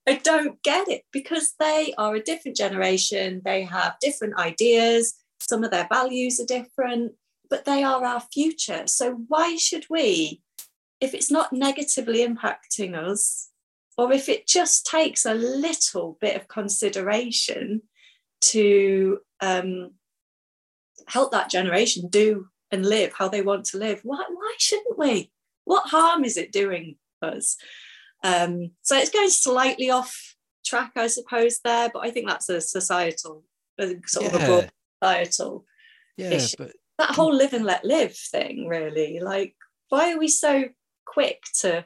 I 0.06 0.16
don't 0.16 0.62
get 0.64 0.90
it 0.90 1.04
because 1.14 1.54
they 1.60 1.94
are 1.98 2.16
a 2.16 2.24
different 2.24 2.58
generation. 2.58 3.42
They 3.46 3.64
have 3.64 3.96
different 4.02 4.38
ideas. 4.38 5.14
Some 5.40 5.64
of 5.64 5.72
their 5.72 5.88
values 5.90 6.42
are 6.42 6.46
different, 6.46 7.14
but 7.50 7.64
they 7.64 7.84
are 7.84 8.04
our 8.04 8.24
future. 8.34 8.84
So, 8.88 9.24
why 9.30 9.56
should 9.56 9.86
we 9.90 10.42
if 11.00 11.14
it's 11.14 11.32
not 11.32 11.54
negatively 11.54 12.26
impacting 12.26 12.96
us, 12.96 13.50
or 13.98 14.14
if 14.14 14.30
it 14.30 14.48
just 14.48 14.86
takes 14.86 15.26
a 15.26 15.34
little 15.34 16.18
bit 16.22 16.36
of 16.36 16.48
consideration 16.48 17.82
to 18.40 19.20
um, 19.42 19.92
help 21.08 21.32
that 21.32 21.50
generation 21.50 22.08
do 22.08 22.48
and 22.72 22.86
live 22.86 23.14
how 23.14 23.28
they 23.28 23.42
want 23.42 23.66
to 23.66 23.78
live, 23.78 24.02
why, 24.04 24.24
why 24.30 24.56
shouldn't 24.60 24.98
we? 24.98 25.32
What 25.66 25.90
harm 25.90 26.24
is 26.24 26.38
it 26.38 26.52
doing 26.52 26.98
us? 27.22 27.58
Um, 28.24 28.72
so 28.84 28.98
it's 28.98 29.10
going 29.10 29.30
slightly 29.30 29.90
off 29.90 30.36
track, 30.66 30.92
I 30.96 31.08
suppose, 31.08 31.60
there, 31.64 31.90
but 31.92 32.00
I 32.00 32.12
think 32.12 32.28
that's 32.28 32.50
a 32.50 32.62
societal, 32.62 33.44
sort 33.80 34.26
yeah. 34.26 34.28
of 34.28 34.34
a 34.36 34.46
broad 34.46 34.72
societal 35.04 35.66
yeah, 36.18 36.32
issue. 36.32 36.56
But 36.58 36.74
that 37.00 37.12
whole 37.12 37.34
live 37.34 37.54
and 37.54 37.66
let 37.66 37.84
live 37.84 38.16
thing, 38.16 38.68
really. 38.68 39.20
Like, 39.20 39.56
why 39.90 40.14
are 40.14 40.20
we 40.20 40.28
so 40.28 40.66
quick 41.06 41.42
to 41.62 41.86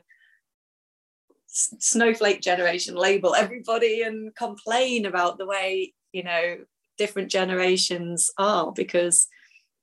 snowflake 1.51 2.41
generation 2.41 2.95
label 2.95 3.35
everybody 3.35 4.03
and 4.03 4.33
complain 4.35 5.05
about 5.05 5.37
the 5.37 5.45
way 5.45 5.93
you 6.13 6.23
know 6.23 6.57
different 6.97 7.29
generations 7.29 8.31
are 8.37 8.71
because 8.71 9.27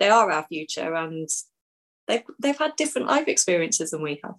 they 0.00 0.08
are 0.08 0.30
our 0.30 0.44
future 0.44 0.94
and 0.94 1.28
they've 2.06 2.22
they've 2.38 2.58
had 2.58 2.74
different 2.76 3.06
life 3.06 3.28
experiences 3.28 3.90
than 3.90 4.02
we 4.02 4.18
have 4.24 4.34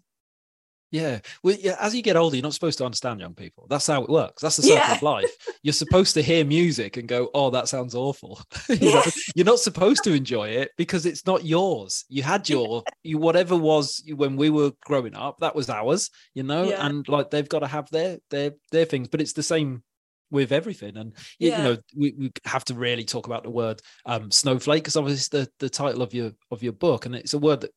yeah. 0.92 1.20
Well, 1.44 1.56
yeah. 1.60 1.76
As 1.80 1.94
you 1.94 2.02
get 2.02 2.16
older, 2.16 2.36
you're 2.36 2.44
not 2.44 2.54
supposed 2.54 2.78
to 2.80 2.86
understand 2.86 3.20
young 3.20 3.36
people. 3.36 3.68
That's 3.70 3.86
how 3.86 4.04
it 4.04 4.10
works. 4.10 4.42
That's 4.42 4.58
the 4.58 4.64
circle 4.64 4.78
yeah. 4.78 4.96
of 4.96 5.02
life. 5.02 5.30
You're 5.62 5.74
supposed 5.74 6.16
to 6.16 6.22
hear 6.22 6.44
music 6.44 6.98
and 6.98 7.08
go, 7.08 7.30
"Oh, 7.34 7.52
that 7.52 7.68
sounds 7.68 7.94
awful." 7.94 8.42
you 8.70 8.78
yeah. 8.82 8.94
know, 8.94 9.04
you're 9.36 9.46
not 9.46 9.60
supposed 9.60 10.04
to 10.06 10.14
enjoy 10.14 10.50
it 10.50 10.72
because 10.78 11.06
it's 11.06 11.26
not 11.26 11.46
yours. 11.46 12.06
You 12.10 12.24
had 12.24 12.50
your, 12.50 12.84
you 13.04 13.18
whatever 13.18 13.56
was 13.56 14.04
when 14.16 14.36
we 14.36 14.50
were 14.50 14.72
growing 14.86 15.16
up. 15.16 15.38
That 15.40 15.56
was 15.56 15.70
ours. 15.70 16.10
You 16.34 16.44
know, 16.44 16.72
and 16.72 17.08
like 17.08 17.30
they've 17.30 17.50
got 17.50 17.60
to 17.60 17.68
have 17.68 17.90
their 17.92 18.18
their 18.32 18.54
their 18.72 18.86
things. 18.86 19.08
But 19.10 19.22
it's 19.22 19.34
the 19.34 19.44
same 19.44 19.84
with 20.32 20.52
everything 20.52 20.96
and 20.96 21.14
you, 21.40 21.50
you 21.50 21.58
know 21.58 21.78
we, 21.98 22.14
we 22.16 22.32
have 22.46 22.64
to 22.64 22.76
really 22.76 23.04
talk 23.04 23.26
about 23.26 23.42
the 23.42 23.50
word 23.50 23.82
um 24.06 24.30
snowflake 24.30 24.84
because 24.84 24.96
obviously 24.96 25.40
the 25.40 25.50
the 25.58 25.68
title 25.68 26.04
of 26.04 26.14
your 26.14 26.32
of 26.52 26.62
your 26.62 26.72
book 26.72 27.08
and 27.08 27.16
it's 27.16 27.34
a 27.34 27.40
word 27.40 27.62
that 27.62 27.72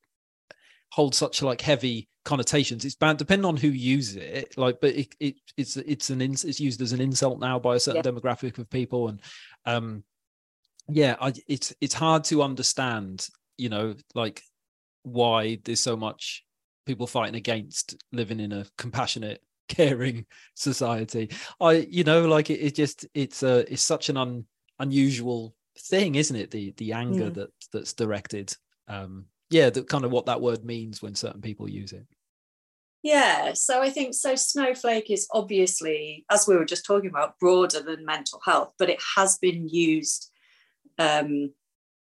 holds 0.93 1.17
such 1.17 1.41
like 1.41 1.61
heavy 1.61 2.07
connotations. 2.25 2.85
It's 2.85 2.95
bad 2.95 3.17
depending 3.17 3.47
on 3.47 3.57
who 3.57 3.69
uses 3.69 4.17
it. 4.17 4.59
Like, 4.59 4.79
but 4.81 4.95
it, 4.95 5.15
it 5.19 5.35
it's 5.57 5.77
it's 5.79 6.11
an 6.11 6.21
it's 6.21 6.61
used 6.61 6.83
as 6.83 6.93
an 6.93 7.01
insult 7.01 7.41
now 7.41 7.59
by 7.59 7.77
a 7.77 7.81
certain 7.81 8.03
yeah. 8.05 8.11
demographic 8.11 8.59
of 8.59 8.69
people, 8.69 9.09
and 9.09 9.21
um, 9.65 10.05
yeah, 10.89 11.17
I, 11.21 11.33
it's 11.49 11.75
it's 11.81 11.95
hard 11.95 12.25
to 12.25 12.43
understand. 12.43 13.27
You 13.57 13.71
know, 13.71 13.95
like 14.15 14.43
why 15.03 15.59
there's 15.65 15.81
so 15.81 15.97
much 15.97 16.45
people 16.85 17.07
fighting 17.07 17.37
against 17.37 17.97
living 18.13 18.39
in 18.41 18.53
a 18.53 18.67
compassionate 18.77 19.43
caring 19.69 20.27
society 20.55 21.31
i 21.61 21.87
you 21.89 22.05
know 22.05 22.27
like 22.27 22.51
it, 22.51 22.61
it 22.61 22.75
just 22.75 23.07
it's 23.15 23.43
a 23.43 23.61
it's 23.73 23.83
such 23.83 24.11
an 24.11 24.17
un, 24.17 24.45
unusual 24.81 25.55
thing 25.79 26.17
isn't 26.17 26.37
it 26.37 26.51
the 26.51 26.75
the 26.77 26.93
anger 26.93 27.31
mm. 27.31 27.35
that 27.35 27.51
that's 27.73 27.95
directed 27.95 28.55
um 28.89 29.25
yeah, 29.53 29.71
the 29.71 29.85
kind 29.85 30.05
of 30.05 30.11
what 30.11 30.27
that 30.27 30.41
word 30.41 30.65
means 30.65 31.03
when 31.03 31.15
certain 31.15 31.43
people 31.43 31.69
use 31.69 31.93
it. 31.93 32.07
Yeah, 33.03 33.53
so 33.53 33.83
I 33.83 33.91
think 33.91 34.15
so. 34.15 34.35
Snowflake 34.37 35.11
is 35.11 35.27
obviously, 35.33 36.25
as 36.31 36.47
we 36.47 36.57
were 36.57 36.65
just 36.65 36.87
talking 36.87 37.11
about, 37.11 37.39
broader 37.39 37.83
than 37.83 38.05
mental 38.05 38.41
health, 38.45 38.73
but 38.79 38.89
it 38.89 39.01
has 39.17 39.39
been 39.39 39.69
used 39.69 40.31
um, 40.99 41.53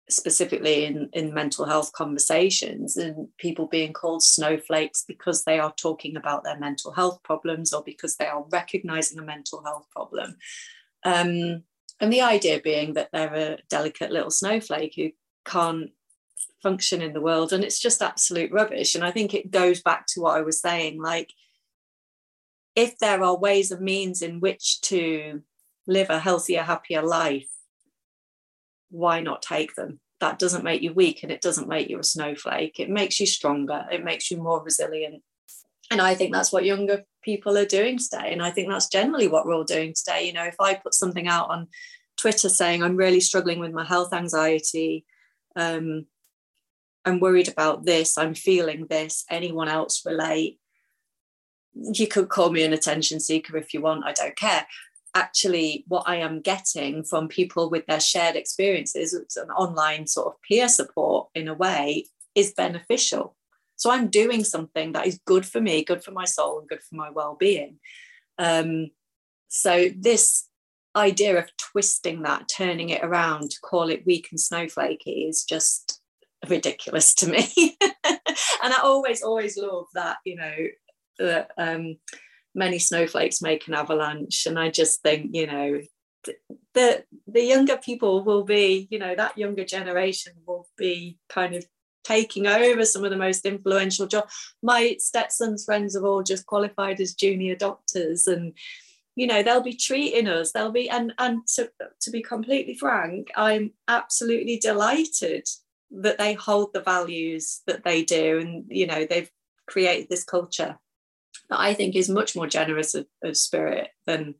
specifically 0.09 0.85
in, 0.85 1.09
in 1.13 1.33
mental 1.33 1.65
health 1.65 1.91
conversations 1.93 2.95
and 2.95 3.27
people 3.39 3.67
being 3.67 3.91
called 3.91 4.23
snowflakes 4.23 5.03
because 5.07 5.43
they 5.43 5.59
are 5.59 5.73
talking 5.75 6.15
about 6.15 6.43
their 6.43 6.59
mental 6.59 6.91
health 6.91 7.19
problems 7.23 7.73
or 7.73 7.83
because 7.83 8.15
they 8.17 8.27
are 8.27 8.45
recognizing 8.51 9.17
a 9.17 9.23
mental 9.23 9.63
health 9.63 9.87
problem. 9.91 10.37
Um, 11.03 11.63
and 11.99 12.13
the 12.13 12.21
idea 12.21 12.59
being 12.63 12.93
that 12.93 13.09
they're 13.11 13.33
a 13.33 13.57
delicate 13.69 14.11
little 14.11 14.31
snowflake 14.31 14.93
who 14.95 15.09
can't 15.45 15.89
function 16.61 17.01
in 17.01 17.13
the 17.13 17.21
world 17.21 17.51
and 17.53 17.63
it's 17.63 17.79
just 17.79 18.01
absolute 18.01 18.51
rubbish. 18.51 18.95
And 18.95 19.03
i 19.03 19.11
think 19.11 19.33
it 19.33 19.51
goes 19.51 19.81
back 19.81 20.05
to 20.07 20.21
what 20.21 20.37
i 20.37 20.41
was 20.41 20.61
saying 20.61 21.01
like 21.01 21.33
if 22.75 22.97
there 22.97 23.23
are 23.23 23.37
ways 23.37 23.71
and 23.71 23.81
means 23.81 24.21
in 24.21 24.39
which 24.39 24.81
to 24.81 25.41
live 25.85 26.09
a 26.09 26.19
healthier 26.19 26.63
happier 26.63 27.01
life 27.01 27.47
why 28.93 29.19
not 29.19 29.41
take 29.41 29.73
them? 29.75 29.99
That 30.19 30.39
doesn't 30.39 30.63
make 30.63 30.81
you 30.81 30.93
weak 30.93 31.23
and 31.23 31.31
it 31.31 31.41
doesn't 31.41 31.67
make 31.67 31.89
you 31.89 31.99
a 31.99 32.03
snowflake. 32.03 32.79
It 32.79 32.89
makes 32.89 33.19
you 33.19 33.25
stronger. 33.25 33.85
It 33.91 34.03
makes 34.05 34.29
you 34.31 34.37
more 34.37 34.63
resilient. 34.63 35.23
And 35.91 35.99
i 35.99 36.15
think 36.15 36.31
that's 36.31 36.53
what 36.53 36.63
younger 36.63 37.03
people 37.21 37.57
are 37.57 37.65
doing 37.65 37.97
today. 37.97 38.31
And 38.31 38.41
i 38.41 38.51
think 38.51 38.69
that's 38.69 38.87
generally 38.87 39.27
what 39.27 39.45
we're 39.45 39.55
all 39.55 39.63
doing 39.63 39.93
today. 39.93 40.25
You 40.27 40.33
know 40.33 40.45
if 40.45 40.55
i 40.59 40.75
put 40.75 40.93
something 40.93 41.27
out 41.27 41.49
on 41.49 41.67
twitter 42.15 42.47
saying 42.47 42.83
i'm 42.83 42.95
really 42.95 43.19
struggling 43.19 43.59
with 43.59 43.71
my 43.71 43.83
health 43.83 44.13
anxiety 44.13 45.03
um, 45.55 46.05
I'm 47.05 47.19
worried 47.19 47.49
about 47.49 47.85
this, 47.85 48.17
I'm 48.17 48.33
feeling 48.33 48.87
this, 48.87 49.25
anyone 49.29 49.67
else 49.67 50.05
relate? 50.05 50.59
You 51.73 52.07
could 52.07 52.29
call 52.29 52.51
me 52.51 52.63
an 52.63 52.73
attention 52.73 53.19
seeker 53.19 53.57
if 53.57 53.73
you 53.73 53.81
want, 53.81 54.05
I 54.05 54.13
don't 54.13 54.35
care. 54.35 54.65
Actually, 55.15 55.83
what 55.87 56.05
I 56.07 56.15
am 56.17 56.41
getting 56.41 57.03
from 57.03 57.27
people 57.27 57.69
with 57.69 57.85
their 57.85 57.99
shared 57.99 58.35
experiences, 58.35 59.13
it's 59.13 59.37
an 59.37 59.49
online 59.51 60.07
sort 60.07 60.27
of 60.27 60.41
peer 60.41 60.67
support 60.67 61.29
in 61.35 61.47
a 61.47 61.53
way, 61.53 62.07
is 62.35 62.53
beneficial. 62.53 63.35
So 63.75 63.91
I'm 63.91 64.07
doing 64.07 64.43
something 64.43 64.93
that 64.93 65.05
is 65.05 65.19
good 65.25 65.45
for 65.45 65.59
me, 65.59 65.83
good 65.83 66.03
for 66.03 66.11
my 66.11 66.25
soul, 66.25 66.59
and 66.59 66.69
good 66.69 66.81
for 66.81 66.95
my 66.95 67.09
well-being. 67.09 67.79
Um, 68.37 68.91
so 69.49 69.89
this 69.95 70.47
idea 70.95 71.37
of 71.37 71.49
twisting 71.57 72.21
that, 72.21 72.47
turning 72.47 72.89
it 72.89 73.03
around 73.03 73.51
to 73.51 73.59
call 73.61 73.89
it 73.89 74.05
weak 74.05 74.29
and 74.31 74.39
snowflakey 74.39 75.27
is 75.27 75.43
just 75.43 75.99
ridiculous 76.47 77.13
to 77.15 77.27
me. 77.27 77.77
and 77.81 78.73
I 78.73 78.79
always, 78.83 79.21
always 79.21 79.57
love 79.57 79.85
that, 79.93 80.17
you 80.25 80.35
know, 80.35 80.55
that 81.19 81.51
um, 81.57 81.97
many 82.55 82.79
snowflakes 82.79 83.41
make 83.41 83.67
an 83.67 83.73
avalanche. 83.73 84.45
And 84.45 84.59
I 84.59 84.69
just 84.69 85.01
think, 85.01 85.31
you 85.33 85.47
know, 85.47 85.81
the 86.73 87.03
the 87.27 87.43
younger 87.43 87.77
people 87.77 88.23
will 88.23 88.43
be, 88.43 88.87
you 88.89 88.97
know, 88.97 89.13
that 89.15 89.37
younger 89.37 89.65
generation 89.65 90.33
will 90.47 90.67
be 90.77 91.17
kind 91.29 91.53
of 91.53 91.65
taking 92.03 92.47
over 92.47 92.85
some 92.85 93.03
of 93.03 93.11
the 93.11 93.17
most 93.17 93.45
influential 93.45 94.07
jobs. 94.07 94.33
My 94.61 94.95
stetson's 94.99 95.65
friends 95.65 95.95
have 95.95 96.03
all 96.03 96.23
just 96.23 96.45
qualified 96.45 96.99
as 96.99 97.13
junior 97.13 97.55
doctors 97.55 98.27
and 98.27 98.53
you 99.15 99.27
know 99.27 99.43
they'll 99.43 99.61
be 99.61 99.75
treating 99.75 100.27
us 100.27 100.51
they'll 100.51 100.71
be 100.71 100.89
and 100.89 101.13
and 101.19 101.45
to, 101.45 101.69
to 102.01 102.09
be 102.09 102.21
completely 102.21 102.75
frank 102.75 103.27
i'm 103.35 103.71
absolutely 103.87 104.57
delighted 104.57 105.47
that 106.01 106.17
they 106.17 106.33
hold 106.33 106.73
the 106.73 106.81
values 106.81 107.61
that 107.67 107.83
they 107.83 108.03
do 108.03 108.39
and 108.39 108.65
you 108.67 108.87
know 108.87 109.05
they've 109.05 109.31
created 109.67 110.09
this 110.09 110.23
culture 110.23 110.77
that 111.49 111.59
i 111.59 111.73
think 111.73 111.95
is 111.95 112.09
much 112.09 112.35
more 112.35 112.47
generous 112.47 112.95
of, 112.95 113.05
of 113.23 113.37
spirit 113.37 113.89
than 114.05 114.35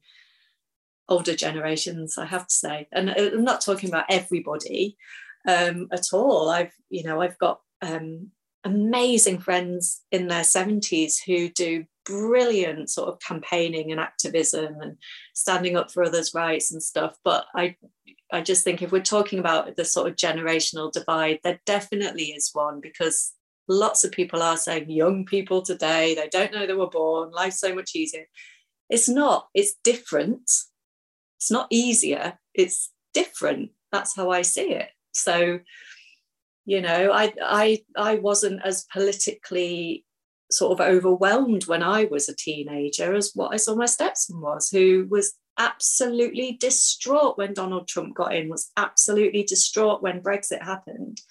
older 1.09 1.35
generations 1.35 2.17
i 2.17 2.25
have 2.25 2.47
to 2.47 2.53
say. 2.53 2.87
And 2.91 3.09
uh, 3.09 3.13
i'm 3.17 3.43
not 3.43 3.61
talking 3.61 3.89
about 3.89 4.05
everybody 4.09 4.97
um, 5.47 5.89
at 5.91 6.13
all. 6.13 6.49
I've 6.49 6.73
you 6.89 7.03
know 7.03 7.21
i've 7.21 7.37
got 7.37 7.59
um, 7.81 8.31
amazing 8.63 9.39
friends 9.39 10.01
in 10.11 10.27
their 10.27 10.43
70s 10.43 11.15
who 11.25 11.49
do 11.49 11.85
brilliant 12.05 12.89
sort 12.89 13.09
of 13.09 13.19
campaigning 13.19 13.91
and 13.91 13.99
activism 13.99 14.77
and 14.81 14.97
standing 15.33 15.77
up 15.77 15.91
for 15.91 16.03
others' 16.03 16.33
rights 16.33 16.71
and 16.71 16.81
stuff. 16.81 17.15
But 17.23 17.45
I 17.55 17.75
I 18.31 18.41
just 18.41 18.63
think 18.63 18.81
if 18.81 18.91
we're 18.91 19.01
talking 19.01 19.39
about 19.39 19.75
the 19.75 19.85
sort 19.85 20.09
of 20.09 20.15
generational 20.15 20.91
divide, 20.91 21.39
there 21.43 21.59
definitely 21.65 22.25
is 22.25 22.49
one 22.53 22.81
because 22.81 23.33
lots 23.67 24.03
of 24.03 24.11
people 24.11 24.41
are 24.41 24.57
saying 24.57 24.89
young 24.89 25.25
people 25.25 25.61
today, 25.61 26.15
they 26.15 26.27
don't 26.29 26.51
know 26.51 26.65
they 26.65 26.73
were 26.73 26.89
born, 26.89 27.31
life's 27.31 27.59
so 27.59 27.73
much 27.75 27.91
easier. 27.95 28.25
It's 28.89 29.07
not, 29.07 29.47
it's 29.53 29.75
different. 29.83 30.49
It's 31.37 31.51
not 31.51 31.67
easier, 31.69 32.39
it's 32.53 32.91
different. 33.13 33.71
That's 33.91 34.15
how 34.15 34.31
I 34.31 34.41
see 34.41 34.71
it. 34.71 34.89
So, 35.11 35.59
you 36.65 36.81
know, 36.81 37.11
I 37.11 37.33
I 37.41 37.83
I 37.95 38.15
wasn't 38.15 38.61
as 38.65 38.85
politically 38.91 40.05
sort 40.53 40.79
of 40.79 40.85
overwhelmed 40.85 41.67
when 41.67 41.83
I 41.83 42.05
was 42.05 42.29
a 42.29 42.35
teenager 42.35 43.13
as 43.15 43.31
what 43.33 43.53
I 43.53 43.57
saw 43.57 43.75
my 43.75 43.85
stepson 43.85 44.41
was, 44.41 44.69
who 44.69 45.07
was 45.09 45.33
absolutely 45.57 46.53
distraught 46.59 47.37
when 47.37 47.53
Donald 47.53 47.87
Trump 47.87 48.15
got 48.15 48.33
in, 48.35 48.49
was 48.49 48.71
absolutely 48.77 49.43
distraught 49.43 50.01
when 50.01 50.21
Brexit 50.21 50.63
happened. 50.63 51.21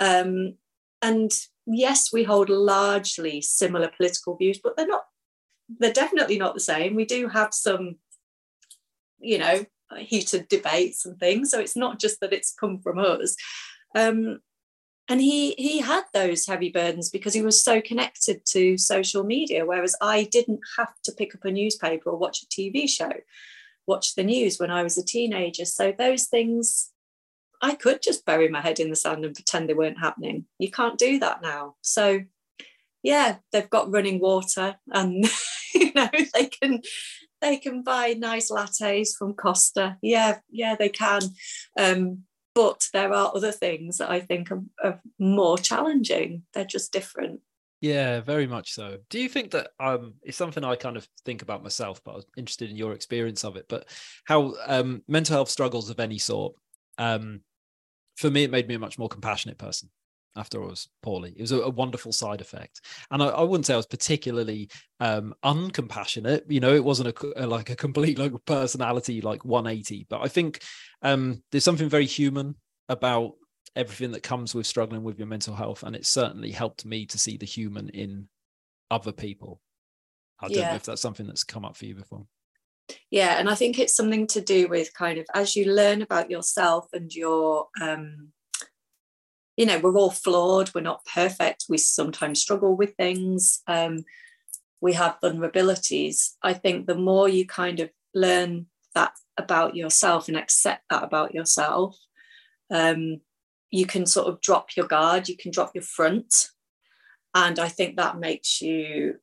Um, 0.00 0.54
and 1.02 1.32
yes, 1.66 2.12
we 2.12 2.24
hold 2.24 2.48
largely 2.48 3.40
similar 3.40 3.88
political 3.88 4.36
views, 4.36 4.60
but 4.62 4.76
they're 4.76 4.86
not, 4.86 5.04
they're 5.78 5.92
definitely 5.92 6.38
not 6.38 6.54
the 6.54 6.60
same. 6.60 6.94
We 6.94 7.04
do 7.04 7.28
have 7.28 7.52
some, 7.52 7.96
you 9.18 9.38
know, 9.38 9.64
heated 9.98 10.48
debates 10.48 11.06
and 11.06 11.18
things. 11.18 11.50
So 11.50 11.60
it's 11.60 11.76
not 11.76 12.00
just 12.00 12.20
that 12.20 12.32
it's 12.32 12.52
come 12.52 12.80
from 12.80 12.98
us. 12.98 13.36
Um, 13.94 14.40
and 15.08 15.20
he 15.20 15.52
he 15.52 15.78
had 15.78 16.04
those 16.12 16.46
heavy 16.46 16.70
burdens 16.70 17.10
because 17.10 17.34
he 17.34 17.42
was 17.42 17.62
so 17.62 17.80
connected 17.80 18.44
to 18.44 18.76
social 18.76 19.24
media 19.24 19.64
whereas 19.64 19.96
i 20.00 20.24
didn't 20.24 20.60
have 20.76 20.92
to 21.02 21.12
pick 21.12 21.34
up 21.34 21.44
a 21.44 21.50
newspaper 21.50 22.10
or 22.10 22.16
watch 22.16 22.42
a 22.42 22.46
tv 22.46 22.88
show 22.88 23.12
watch 23.86 24.14
the 24.14 24.24
news 24.24 24.58
when 24.58 24.70
i 24.70 24.82
was 24.82 24.98
a 24.98 25.04
teenager. 25.04 25.64
So 25.64 25.92
those 25.96 26.24
things 26.24 26.90
i 27.62 27.74
could 27.74 28.02
just 28.02 28.26
bury 28.26 28.48
my 28.48 28.60
head 28.60 28.80
in 28.80 28.90
the 28.90 28.96
sand 28.96 29.24
and 29.24 29.34
pretend 29.34 29.68
they 29.68 29.74
weren't 29.74 29.98
happening. 29.98 30.46
You 30.58 30.70
can't 30.70 30.98
do 30.98 31.18
that 31.20 31.42
now. 31.42 31.76
So 31.82 32.20
yeah 33.02 33.36
they've 33.52 33.70
got 33.70 33.92
running 33.92 34.18
water 34.18 34.76
and 34.92 35.24
you 35.74 35.92
know 35.94 36.08
they 36.34 36.46
can 36.46 36.82
they 37.40 37.58
can 37.58 37.82
buy 37.82 38.14
nice 38.18 38.50
lattes 38.50 39.16
from 39.16 39.34
costa. 39.34 39.96
Yeah 40.02 40.38
yeah 40.50 40.74
they 40.78 40.88
can. 40.88 41.22
Um, 41.78 42.25
but 42.56 42.88
there 42.94 43.12
are 43.12 43.30
other 43.34 43.52
things 43.52 43.98
that 43.98 44.10
I 44.10 44.20
think 44.20 44.50
are, 44.50 44.62
are 44.82 45.00
more 45.18 45.58
challenging. 45.58 46.42
They're 46.54 46.64
just 46.64 46.90
different. 46.90 47.40
Yeah, 47.82 48.22
very 48.22 48.46
much 48.46 48.72
so. 48.72 48.96
Do 49.10 49.20
you 49.20 49.28
think 49.28 49.50
that 49.50 49.68
um 49.78 50.14
it's 50.22 50.38
something 50.38 50.64
I 50.64 50.74
kind 50.74 50.96
of 50.96 51.06
think 51.26 51.42
about 51.42 51.62
myself, 51.62 52.00
but 52.02 52.12
I 52.12 52.14
was 52.16 52.26
interested 52.38 52.70
in 52.70 52.76
your 52.76 52.94
experience 52.94 53.44
of 53.44 53.56
it. 53.56 53.66
But 53.68 53.86
how 54.24 54.54
um 54.66 55.02
mental 55.06 55.34
health 55.36 55.50
struggles 55.50 55.90
of 55.90 56.00
any 56.00 56.16
sort, 56.16 56.54
um, 56.96 57.42
for 58.16 58.30
me, 58.30 58.44
it 58.44 58.50
made 58.50 58.66
me 58.66 58.74
a 58.74 58.78
much 58.78 58.98
more 58.98 59.10
compassionate 59.10 59.58
person 59.58 59.90
after 60.36 60.62
I 60.62 60.66
was 60.66 60.88
poorly. 61.02 61.34
It 61.36 61.42
was 61.42 61.52
a, 61.52 61.60
a 61.60 61.70
wonderful 61.70 62.12
side 62.12 62.40
effect, 62.40 62.80
and 63.10 63.22
I, 63.22 63.26
I, 63.26 63.42
wouldn't 63.42 63.66
say 63.66 63.74
I 63.74 63.78
was 63.78 63.86
particularly 63.86 64.70
um, 65.00 65.34
uncompassionate. 65.44 66.42
You 66.48 66.60
know, 66.60 66.74
it 66.74 66.84
wasn't 66.84 67.08
a, 67.08 67.44
a, 67.44 67.46
like 67.46 67.70
a 67.70 67.76
complete 67.76 68.18
like 68.18 68.32
personality 68.44 69.20
like 69.20 69.44
180. 69.44 70.06
But 70.08 70.22
I 70.22 70.28
think 70.28 70.62
um, 71.02 71.42
there's 71.50 71.64
something 71.64 71.88
very 71.88 72.06
human 72.06 72.56
about 72.88 73.32
everything 73.74 74.12
that 74.12 74.22
comes 74.22 74.54
with 74.54 74.66
struggling 74.66 75.02
with 75.02 75.18
your 75.18 75.28
mental 75.28 75.54
health, 75.54 75.82
and 75.82 75.96
it 75.96 76.06
certainly 76.06 76.50
helped 76.50 76.84
me 76.84 77.06
to 77.06 77.18
see 77.18 77.36
the 77.36 77.46
human 77.46 77.88
in 77.90 78.28
other 78.90 79.12
people. 79.12 79.60
I 80.40 80.48
don't 80.48 80.56
yeah. 80.58 80.70
know 80.70 80.76
if 80.76 80.84
that's 80.84 81.02
something 81.02 81.26
that's 81.26 81.44
come 81.44 81.64
up 81.64 81.76
for 81.76 81.86
you 81.86 81.94
before. 81.94 82.26
Yeah, 83.10 83.38
and 83.38 83.48
I 83.48 83.54
think 83.54 83.78
it's 83.78 83.96
something 83.96 84.26
to 84.28 84.40
do 84.40 84.68
with 84.68 84.94
kind 84.94 85.18
of 85.18 85.26
as 85.34 85.56
you 85.56 85.72
learn 85.72 86.02
about 86.02 86.30
yourself 86.30 86.86
and 86.92 87.12
your 87.12 87.66
um, 87.80 88.32
you 89.56 89.66
know 89.66 89.78
we're 89.78 89.96
all 89.96 90.10
flawed 90.10 90.70
we're 90.74 90.80
not 90.80 91.04
perfect 91.06 91.64
we 91.68 91.78
sometimes 91.78 92.40
struggle 92.40 92.76
with 92.76 92.94
things 92.96 93.62
um, 93.66 94.04
we 94.80 94.92
have 94.92 95.18
vulnerabilities. 95.22 96.34
I 96.42 96.52
think 96.52 96.86
the 96.86 96.94
more 96.94 97.28
you 97.28 97.46
kind 97.46 97.80
of 97.80 97.90
learn 98.14 98.66
that 98.94 99.12
about 99.36 99.74
yourself 99.74 100.28
and 100.28 100.36
accept 100.36 100.82
that 100.90 101.02
about 101.02 101.34
yourself 101.34 101.96
um, 102.70 103.20
you 103.70 103.86
can 103.86 104.06
sort 104.06 104.28
of 104.28 104.40
drop 104.40 104.76
your 104.76 104.86
guard 104.86 105.28
you 105.28 105.36
can 105.36 105.50
drop 105.50 105.72
your 105.74 105.82
front. 105.82 106.32
And 107.34 107.58
i 107.58 107.68
think 107.68 107.96
that 107.96 108.18
makes 108.18 108.62
you 108.62 109.16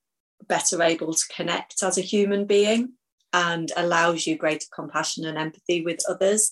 better 0.47 0.81
able 0.81 1.13
to 1.13 1.33
connect 1.35 1.81
as 1.81 1.97
a 1.97 2.01
human 2.01 2.45
being 2.45 2.93
and 3.31 3.71
allows 3.75 4.27
you 4.27 4.37
greater 4.37 4.67
compassion 4.73 5.25
and 5.25 5.37
empathy 5.37 5.83
with 5.83 5.99
others. 6.07 6.51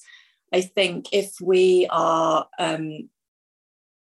I 0.52 0.62
think 0.62 1.08
if 1.12 1.34
we 1.42 1.88
are 1.92 2.48
um, 2.58 3.10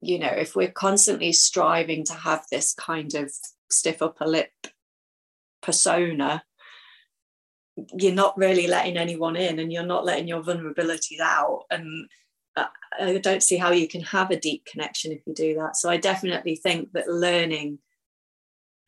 you 0.04 0.20
know, 0.20 0.28
if 0.28 0.56
we're 0.56 0.72
constantly 0.72 1.32
striving 1.32 2.04
to 2.06 2.14
have 2.14 2.46
this 2.52 2.74
kind 2.74 3.14
of 3.16 3.32
stiff 3.70 4.02
upper 4.02 4.26
lip 4.26 4.52
persona, 5.62 6.44
you're 7.98 8.14
not 8.14 8.38
really 8.38 8.68
letting 8.68 8.98
anyone 8.98 9.36
in 9.36 9.60
and 9.60 9.72
you're 9.72 9.86
not 9.86 10.06
letting 10.06 10.28
your 10.28 10.44
vulnerabilities 10.44 11.20
out. 11.20 11.64
And 11.72 12.08
uh, 12.56 12.66
I 13.00 13.18
don't 13.18 13.42
see 13.42 13.58
how 13.58 13.72
you 13.72 13.88
can 13.88 14.02
have 14.02 14.30
a 14.30 14.40
deep 14.40 14.66
connection 14.66 15.12
if 15.12 15.22
you 15.26 15.34
do 15.34 15.56
that. 15.56 15.76
So 15.76 15.90
I 15.90 15.98
definitely 15.98 16.56
think 16.56 16.92
that 16.94 17.08
learning 17.08 17.80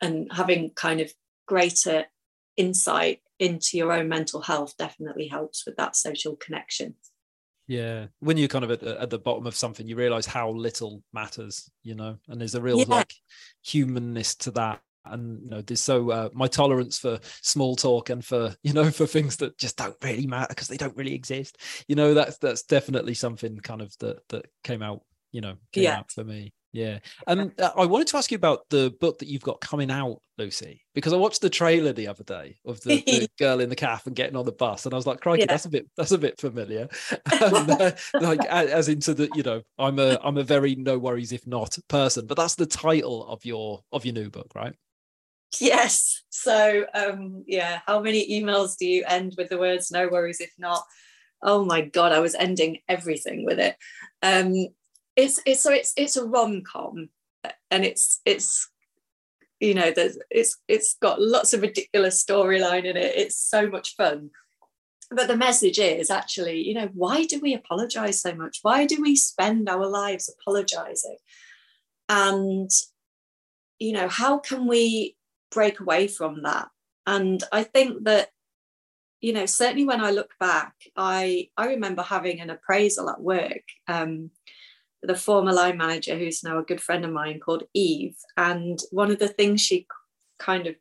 and 0.01 0.27
having 0.31 0.71
kind 0.71 1.01
of 1.01 1.11
greater 1.47 2.05
insight 2.57 3.21
into 3.39 3.77
your 3.77 3.91
own 3.91 4.07
mental 4.07 4.41
health 4.41 4.75
definitely 4.77 5.27
helps 5.27 5.65
with 5.65 5.77
that 5.77 5.95
social 5.95 6.35
connection. 6.35 6.95
Yeah, 7.67 8.07
when 8.19 8.37
you're 8.37 8.47
kind 8.47 8.63
of 8.63 8.71
at, 8.71 8.83
at 8.83 9.09
the 9.09 9.19
bottom 9.19 9.47
of 9.47 9.55
something, 9.55 9.87
you 9.87 9.95
realize 9.95 10.25
how 10.25 10.51
little 10.51 11.01
matters, 11.13 11.69
you 11.83 11.95
know, 11.95 12.17
and 12.27 12.39
there's 12.39 12.55
a 12.55 12.61
real 12.61 12.79
yeah. 12.79 12.85
like 12.87 13.13
humanness 13.63 14.35
to 14.35 14.51
that. 14.51 14.81
And 15.05 15.43
you 15.43 15.49
know, 15.49 15.61
there's 15.61 15.81
so 15.81 16.09
uh, 16.09 16.29
my 16.33 16.47
tolerance 16.47 16.97
for 16.97 17.19
small 17.41 17.75
talk 17.75 18.09
and 18.09 18.23
for 18.23 18.55
you 18.63 18.73
know 18.73 18.89
for 18.91 19.05
things 19.05 19.37
that 19.37 19.57
just 19.57 19.77
don't 19.77 19.95
really 20.03 20.27
matter 20.27 20.49
because 20.49 20.67
they 20.67 20.77
don't 20.77 20.97
really 20.97 21.13
exist. 21.13 21.57
You 21.87 21.95
know, 21.95 22.13
that's 22.13 22.37
that's 22.37 22.63
definitely 22.63 23.13
something 23.13 23.57
kind 23.59 23.81
of 23.81 23.95
that 23.99 24.27
that 24.29 24.45
came 24.63 24.81
out, 24.81 25.01
you 25.31 25.41
know, 25.41 25.55
came 25.71 25.85
yeah. 25.85 25.99
out 25.99 26.11
for 26.11 26.23
me. 26.23 26.53
Yeah. 26.75 26.99
And 27.25 27.57
uh, 27.57 27.71
I 27.77 27.85
wanted 27.85 28.07
to 28.07 28.17
ask 28.17 28.29
you 28.31 28.35
about 28.35 28.69
the 28.69 28.93
book 28.99 29.19
that 29.19 29.29
you've 29.29 29.41
got 29.41 29.61
coming 29.61 29.89
out, 29.89 30.19
Lucy, 30.37 30.83
because 30.93 31.13
I 31.13 31.15
watched 31.15 31.39
the 31.39 31.49
trailer 31.49 31.93
the 31.93 32.09
other 32.09 32.25
day 32.25 32.57
of 32.65 32.81
the, 32.81 33.01
the 33.07 33.29
girl 33.39 33.61
in 33.61 33.69
the 33.69 33.77
calf 33.77 34.05
and 34.07 34.15
getting 34.15 34.35
on 34.35 34.43
the 34.43 34.51
bus, 34.51 34.85
and 34.85 34.93
I 34.93 34.97
was 34.97 35.07
like, 35.07 35.21
"Crikey, 35.21 35.43
yeah. 35.43 35.45
that's 35.47 35.63
a 35.63 35.69
bit 35.69 35.87
that's 35.95 36.11
a 36.11 36.17
bit 36.17 36.37
familiar." 36.37 36.89
uh, 37.31 37.91
like 38.15 38.43
as 38.47 38.89
into 38.89 39.13
the, 39.13 39.29
you 39.35 39.43
know, 39.43 39.61
I'm 39.79 39.99
a 39.99 40.19
I'm 40.21 40.37
a 40.37 40.43
very 40.43 40.75
no 40.75 40.97
worries 40.99 41.31
if 41.31 41.47
not 41.47 41.77
person, 41.87 42.25
but 42.25 42.35
that's 42.35 42.55
the 42.55 42.65
title 42.65 43.25
of 43.27 43.45
your 43.45 43.79
of 43.93 44.03
your 44.03 44.13
new 44.13 44.29
book, 44.29 44.51
right? 44.53 44.73
Yes. 45.61 46.23
So 46.29 46.85
um 46.93 47.45
yeah, 47.47 47.79
how 47.87 48.01
many 48.01 48.29
emails 48.37 48.75
do 48.75 48.85
you 48.85 49.05
end 49.07 49.35
with 49.37 49.47
the 49.47 49.57
words 49.57 49.91
"no 49.91 50.09
worries 50.09 50.41
if 50.41 50.51
not"? 50.57 50.83
Oh 51.41 51.63
my 51.63 51.81
god, 51.81 52.11
I 52.11 52.19
was 52.19 52.35
ending 52.35 52.79
everything 52.89 53.45
with 53.45 53.59
it. 53.59 53.77
Um, 54.21 54.67
it's 55.15 55.39
it's 55.45 55.63
so 55.63 55.71
it's 55.71 55.93
it's 55.95 56.17
a 56.17 56.25
rom-com 56.25 57.09
and 57.71 57.85
it's 57.85 58.21
it's 58.25 58.69
you 59.59 59.73
know 59.73 59.91
there's 59.91 60.17
it's 60.29 60.57
it's 60.67 60.95
got 61.01 61.21
lots 61.21 61.53
of 61.53 61.61
ridiculous 61.61 62.23
storyline 62.23 62.85
in 62.85 62.97
it. 62.97 63.15
It's 63.15 63.37
so 63.37 63.69
much 63.69 63.95
fun. 63.95 64.31
But 65.11 65.27
the 65.27 65.37
message 65.37 65.79
is 65.79 66.09
actually 66.09 66.61
you 66.67 66.73
know 66.73 66.89
why 66.93 67.25
do 67.25 67.39
we 67.39 67.53
apologize 67.53 68.21
so 68.21 68.35
much? 68.35 68.59
Why 68.61 68.85
do 68.85 69.01
we 69.01 69.15
spend 69.15 69.69
our 69.69 69.87
lives 69.87 70.29
apologizing? 70.29 71.17
And 72.09 72.69
you 73.79 73.93
know 73.93 74.07
how 74.07 74.39
can 74.39 74.67
we 74.67 75.15
break 75.51 75.79
away 75.79 76.07
from 76.07 76.43
that? 76.43 76.69
And 77.07 77.43
i 77.51 77.63
think 77.63 78.05
that 78.05 78.29
you 79.21 79.33
know 79.33 79.45
certainly 79.45 79.85
when 79.85 80.01
i 80.01 80.11
look 80.11 80.31
back 80.39 80.73
i 80.97 81.49
i 81.57 81.67
remember 81.67 82.01
having 82.01 82.41
an 82.41 82.49
appraisal 82.49 83.09
at 83.09 83.21
work 83.21 83.63
um, 83.87 84.29
the 85.07 85.15
former 85.15 85.53
line 85.53 85.77
manager, 85.77 86.17
who's 86.17 86.43
now 86.43 86.59
a 86.59 86.63
good 86.63 86.81
friend 86.81 87.05
of 87.05 87.11
mine, 87.11 87.39
called 87.39 87.63
Eve. 87.73 88.15
And 88.37 88.79
one 88.91 89.11
of 89.11 89.19
the 89.19 89.27
things 89.27 89.61
she 89.61 89.87
kind 90.39 90.67
of 90.67 90.75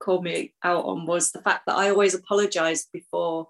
called 0.00 0.24
me 0.24 0.54
out 0.62 0.84
on 0.84 1.06
was 1.06 1.32
the 1.32 1.42
fact 1.42 1.66
that 1.66 1.76
I 1.76 1.90
always 1.90 2.14
apologized 2.14 2.88
before 2.92 3.48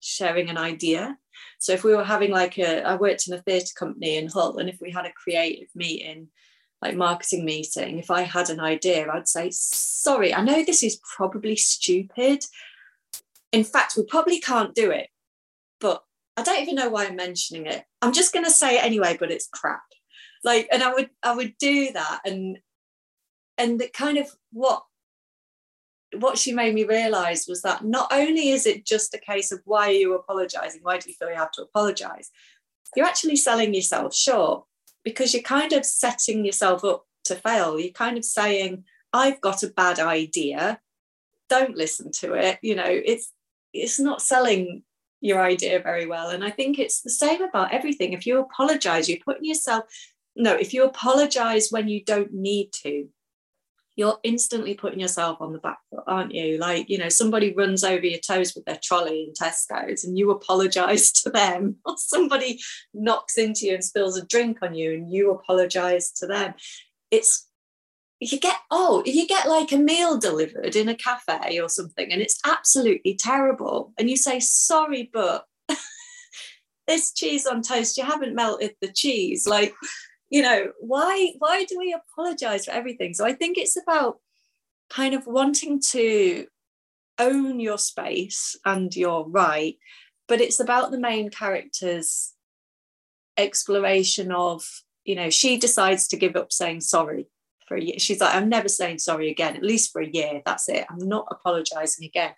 sharing 0.00 0.48
an 0.48 0.58
idea. 0.58 1.18
So 1.58 1.72
if 1.72 1.84
we 1.84 1.94
were 1.94 2.04
having 2.04 2.30
like 2.30 2.58
a, 2.58 2.82
I 2.82 2.96
worked 2.96 3.26
in 3.26 3.34
a 3.34 3.42
theatre 3.42 3.74
company 3.76 4.16
in 4.16 4.28
Hull, 4.28 4.58
and 4.58 4.68
if 4.68 4.78
we 4.80 4.90
had 4.90 5.06
a 5.06 5.12
creative 5.12 5.68
meeting, 5.74 6.28
like 6.82 6.94
marketing 6.94 7.44
meeting, 7.44 7.98
if 7.98 8.10
I 8.10 8.22
had 8.22 8.50
an 8.50 8.60
idea, 8.60 9.10
I'd 9.10 9.28
say, 9.28 9.50
sorry, 9.50 10.34
I 10.34 10.42
know 10.42 10.64
this 10.64 10.82
is 10.82 11.00
probably 11.16 11.56
stupid. 11.56 12.44
In 13.52 13.64
fact, 13.64 13.94
we 13.96 14.04
probably 14.04 14.40
can't 14.40 14.74
do 14.74 14.90
it, 14.90 15.08
but 15.80 16.04
I 16.36 16.42
don't 16.42 16.62
even 16.62 16.74
know 16.74 16.88
why 16.88 17.06
I'm 17.06 17.16
mentioning 17.16 17.66
it. 17.66 17.84
I'm 18.02 18.12
just 18.12 18.32
going 18.32 18.44
to 18.44 18.50
say 18.50 18.76
it 18.76 18.84
anyway, 18.84 19.16
but 19.18 19.30
it's 19.30 19.48
crap. 19.48 19.82
Like, 20.44 20.68
and 20.70 20.82
I 20.82 20.92
would, 20.92 21.10
I 21.22 21.34
would 21.34 21.54
do 21.58 21.92
that, 21.92 22.20
and 22.24 22.58
and 23.58 23.80
the 23.80 23.88
kind 23.88 24.18
of 24.18 24.28
what 24.52 24.82
what 26.14 26.38
she 26.38 26.52
made 26.52 26.74
me 26.74 26.84
realize 26.84 27.46
was 27.48 27.62
that 27.62 27.84
not 27.84 28.08
only 28.12 28.50
is 28.50 28.64
it 28.64 28.86
just 28.86 29.14
a 29.14 29.18
case 29.18 29.50
of 29.50 29.60
why 29.64 29.88
are 29.88 29.92
you 29.92 30.14
apologizing, 30.14 30.80
why 30.82 30.98
do 30.98 31.08
you 31.08 31.14
feel 31.14 31.28
you 31.28 31.34
have 31.34 31.50
to 31.52 31.62
apologize, 31.62 32.30
you're 32.94 33.06
actually 33.06 33.36
selling 33.36 33.74
yourself 33.74 34.14
short 34.14 34.64
because 35.04 35.34
you're 35.34 35.42
kind 35.42 35.72
of 35.72 35.84
setting 35.84 36.44
yourself 36.44 36.84
up 36.84 37.04
to 37.24 37.34
fail. 37.34 37.78
You're 37.78 37.90
kind 37.90 38.16
of 38.16 38.24
saying, 38.24 38.84
I've 39.12 39.40
got 39.40 39.62
a 39.62 39.68
bad 39.68 39.98
idea, 39.98 40.80
don't 41.48 41.76
listen 41.76 42.12
to 42.12 42.34
it. 42.34 42.58
You 42.62 42.76
know, 42.76 42.86
it's 42.86 43.32
it's 43.72 44.00
not 44.00 44.22
selling 44.22 44.82
your 45.20 45.40
idea 45.40 45.80
very 45.80 46.06
well. 46.06 46.30
And 46.30 46.44
I 46.44 46.50
think 46.50 46.78
it's 46.78 47.00
the 47.00 47.10
same 47.10 47.42
about 47.42 47.72
everything. 47.72 48.12
If 48.12 48.26
you 48.26 48.38
apologize, 48.38 49.08
you're 49.08 49.18
putting 49.24 49.44
yourself, 49.44 49.84
no, 50.34 50.52
if 50.52 50.74
you 50.74 50.84
apologize 50.84 51.68
when 51.70 51.88
you 51.88 52.04
don't 52.04 52.32
need 52.32 52.72
to, 52.84 53.08
you're 53.96 54.18
instantly 54.22 54.74
putting 54.74 55.00
yourself 55.00 55.40
on 55.40 55.54
the 55.54 55.58
back 55.58 55.78
foot, 55.88 56.04
aren't 56.06 56.34
you? 56.34 56.58
Like, 56.58 56.90
you 56.90 56.98
know, 56.98 57.08
somebody 57.08 57.54
runs 57.54 57.82
over 57.82 58.04
your 58.04 58.20
toes 58.20 58.54
with 58.54 58.66
their 58.66 58.78
trolley 58.82 59.24
in 59.24 59.32
Tesco's 59.32 60.04
and 60.04 60.18
you 60.18 60.30
apologize 60.30 61.10
to 61.22 61.30
them, 61.30 61.76
or 61.84 61.94
somebody 61.98 62.60
knocks 62.92 63.38
into 63.38 63.66
you 63.66 63.74
and 63.74 63.84
spills 63.84 64.18
a 64.18 64.26
drink 64.26 64.58
on 64.60 64.74
you 64.74 64.92
and 64.92 65.10
you 65.10 65.30
apologize 65.30 66.12
to 66.12 66.26
them. 66.26 66.54
It's 67.10 67.48
you 68.20 68.38
get 68.38 68.56
oh 68.70 69.02
you 69.04 69.26
get 69.26 69.48
like 69.48 69.72
a 69.72 69.76
meal 69.76 70.18
delivered 70.18 70.74
in 70.74 70.88
a 70.88 70.94
cafe 70.94 71.60
or 71.60 71.68
something 71.68 72.10
and 72.10 72.22
it's 72.22 72.40
absolutely 72.46 73.14
terrible 73.14 73.92
and 73.98 74.08
you 74.08 74.16
say 74.16 74.40
sorry 74.40 75.10
but 75.12 75.44
this 76.86 77.12
cheese 77.12 77.46
on 77.46 77.62
toast 77.62 77.98
you 77.98 78.04
haven't 78.04 78.34
melted 78.34 78.74
the 78.80 78.92
cheese. 78.92 79.46
Like 79.46 79.74
you 80.30 80.42
know 80.42 80.72
why 80.80 81.32
why 81.38 81.64
do 81.64 81.78
we 81.78 81.94
apologize 81.94 82.64
for 82.64 82.72
everything? 82.72 83.14
So 83.14 83.24
i 83.24 83.32
think 83.32 83.58
it's 83.58 83.76
about 83.76 84.18
kind 84.88 85.14
of 85.14 85.26
wanting 85.26 85.80
to 85.80 86.46
own 87.18 87.60
your 87.60 87.78
space 87.78 88.56
and 88.64 88.94
your 88.94 89.28
right 89.28 89.76
but 90.28 90.40
it's 90.40 90.60
about 90.60 90.90
the 90.90 90.98
main 90.98 91.30
character's 91.30 92.34
exploration 93.36 94.30
of 94.32 94.64
you 95.04 95.14
know 95.14 95.30
she 95.30 95.56
decides 95.56 96.08
to 96.08 96.16
give 96.16 96.36
up 96.36 96.52
saying 96.52 96.80
sorry 96.80 97.26
for 97.66 97.76
a 97.76 97.82
year. 97.82 97.98
She's 97.98 98.20
like 98.20 98.34
i'm 98.34 98.48
never 98.48 98.68
saying 98.68 98.98
sorry 98.98 99.30
again 99.30 99.56
at 99.56 99.62
least 99.62 99.92
for 99.92 100.00
a 100.00 100.08
year 100.08 100.42
that's 100.44 100.68
it 100.68 100.86
i'm 100.90 101.08
not 101.08 101.26
apologizing 101.30 102.04
again. 102.04 102.32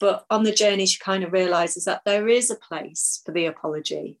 But 0.00 0.26
on 0.30 0.42
the 0.42 0.52
journey 0.52 0.86
she 0.86 0.98
kind 0.98 1.24
of 1.24 1.32
realizes 1.32 1.84
that 1.84 2.02
there 2.04 2.28
is 2.28 2.50
a 2.50 2.56
place 2.56 3.22
for 3.24 3.32
the 3.32 3.46
apology 3.46 4.18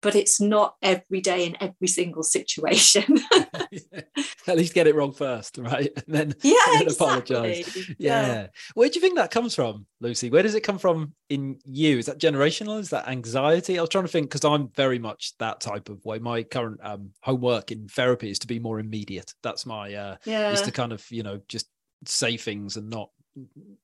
but 0.00 0.14
it's 0.14 0.40
not 0.40 0.76
every 0.82 1.20
day 1.20 1.44
in 1.44 1.56
every 1.60 1.88
single 1.88 2.22
situation. 2.22 3.18
At 4.46 4.56
least 4.56 4.74
get 4.74 4.86
it 4.86 4.94
wrong 4.94 5.12
first, 5.12 5.58
right? 5.58 5.90
And 6.06 6.14
then, 6.14 6.34
yeah, 6.42 6.54
then 6.72 6.82
exactly. 6.82 7.06
apologize. 7.06 7.76
Yeah. 7.98 8.26
yeah. 8.26 8.46
Where 8.74 8.88
do 8.88 8.94
you 8.94 9.00
think 9.00 9.16
that 9.16 9.30
comes 9.30 9.54
from, 9.54 9.86
Lucy? 10.00 10.30
Where 10.30 10.42
does 10.42 10.54
it 10.54 10.62
come 10.62 10.78
from 10.78 11.14
in 11.28 11.58
you? 11.64 11.98
Is 11.98 12.06
that 12.06 12.18
generational? 12.18 12.78
Is 12.78 12.90
that 12.90 13.08
anxiety? 13.08 13.78
I 13.78 13.80
was 13.80 13.90
trying 13.90 14.04
to 14.04 14.10
think 14.10 14.30
because 14.30 14.44
I'm 14.44 14.68
very 14.68 14.98
much 14.98 15.36
that 15.38 15.60
type 15.60 15.88
of 15.88 16.04
way. 16.04 16.18
My 16.18 16.42
current 16.42 16.80
um, 16.82 17.10
homework 17.22 17.72
in 17.72 17.88
therapy 17.88 18.30
is 18.30 18.38
to 18.40 18.46
be 18.46 18.58
more 18.58 18.78
immediate. 18.78 19.34
That's 19.42 19.66
my 19.66 19.94
uh 19.94 20.16
yeah. 20.24 20.52
is 20.52 20.62
to 20.62 20.72
kind 20.72 20.92
of, 20.92 21.04
you 21.10 21.22
know, 21.22 21.40
just 21.48 21.68
say 22.06 22.36
things 22.36 22.76
and 22.76 22.88
not 22.88 23.10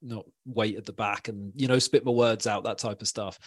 not 0.03 0.25
wait 0.47 0.77
at 0.77 0.85
the 0.85 0.93
back 0.93 1.29
and 1.29 1.53
you 1.55 1.69
know 1.69 1.79
spit 1.79 2.05
my 2.05 2.11
words 2.11 2.47
out 2.47 2.65
that 2.65 2.79
type 2.79 3.01
of 3.01 3.09
stuff 3.09 3.39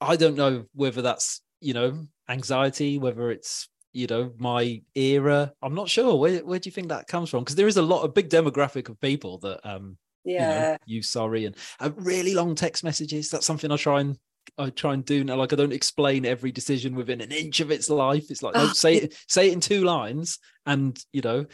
i 0.00 0.16
don't 0.16 0.36
know 0.36 0.64
whether 0.74 1.02
that's 1.02 1.42
you 1.60 1.74
know 1.74 2.06
anxiety 2.28 2.98
whether 2.98 3.30
it's 3.30 3.68
you 3.92 4.06
know 4.06 4.32
my 4.38 4.80
era 4.94 5.52
i'm 5.62 5.74
not 5.74 5.88
sure 5.88 6.16
where, 6.16 6.44
where 6.44 6.58
do 6.58 6.68
you 6.68 6.72
think 6.72 6.88
that 6.88 7.08
comes 7.08 7.30
from 7.30 7.42
because 7.42 7.56
there 7.56 7.68
is 7.68 7.76
a 7.76 7.82
lot 7.82 8.02
of 8.02 8.14
big 8.14 8.28
demographic 8.28 8.88
of 8.88 9.00
people 9.00 9.38
that 9.38 9.60
um 9.68 9.96
yeah 10.24 10.40
you 10.42 10.70
know, 10.72 10.76
use 10.86 11.08
sorry 11.08 11.46
and 11.46 11.56
uh, 11.80 11.90
really 11.96 12.34
long 12.34 12.54
text 12.54 12.84
messages 12.84 13.30
that's 13.30 13.46
something 13.46 13.70
i 13.70 13.76
try 13.76 14.00
and 14.00 14.18
I 14.58 14.70
try 14.70 14.94
and 14.94 15.04
do 15.04 15.24
now. 15.24 15.36
Like 15.36 15.52
I 15.52 15.56
don't 15.56 15.72
explain 15.72 16.24
every 16.24 16.52
decision 16.52 16.94
within 16.94 17.20
an 17.20 17.32
inch 17.32 17.60
of 17.60 17.70
its 17.70 17.90
life. 17.90 18.30
It's 18.30 18.42
like 18.42 18.54
no, 18.54 18.68
say 18.68 18.94
it, 18.94 19.14
say 19.28 19.48
it 19.48 19.52
in 19.52 19.60
two 19.60 19.84
lines, 19.84 20.38
and 20.64 20.98
you 21.12 21.20
know, 21.20 21.46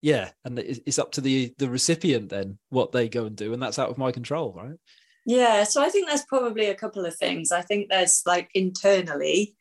yeah, 0.00 0.30
and 0.44 0.58
it's 0.58 0.98
up 0.98 1.12
to 1.12 1.20
the 1.20 1.54
the 1.58 1.70
recipient 1.70 2.28
then 2.30 2.58
what 2.68 2.92
they 2.92 3.08
go 3.08 3.26
and 3.26 3.36
do, 3.36 3.52
and 3.52 3.62
that's 3.62 3.78
out 3.78 3.90
of 3.90 3.98
my 3.98 4.12
control, 4.12 4.52
right? 4.52 4.76
Yeah, 5.24 5.64
so 5.64 5.82
I 5.82 5.88
think 5.88 6.08
there's 6.08 6.24
probably 6.24 6.66
a 6.66 6.74
couple 6.74 7.06
of 7.06 7.14
things. 7.14 7.52
I 7.52 7.62
think 7.62 7.88
there's 7.88 8.22
like 8.26 8.50
internally, 8.54 9.54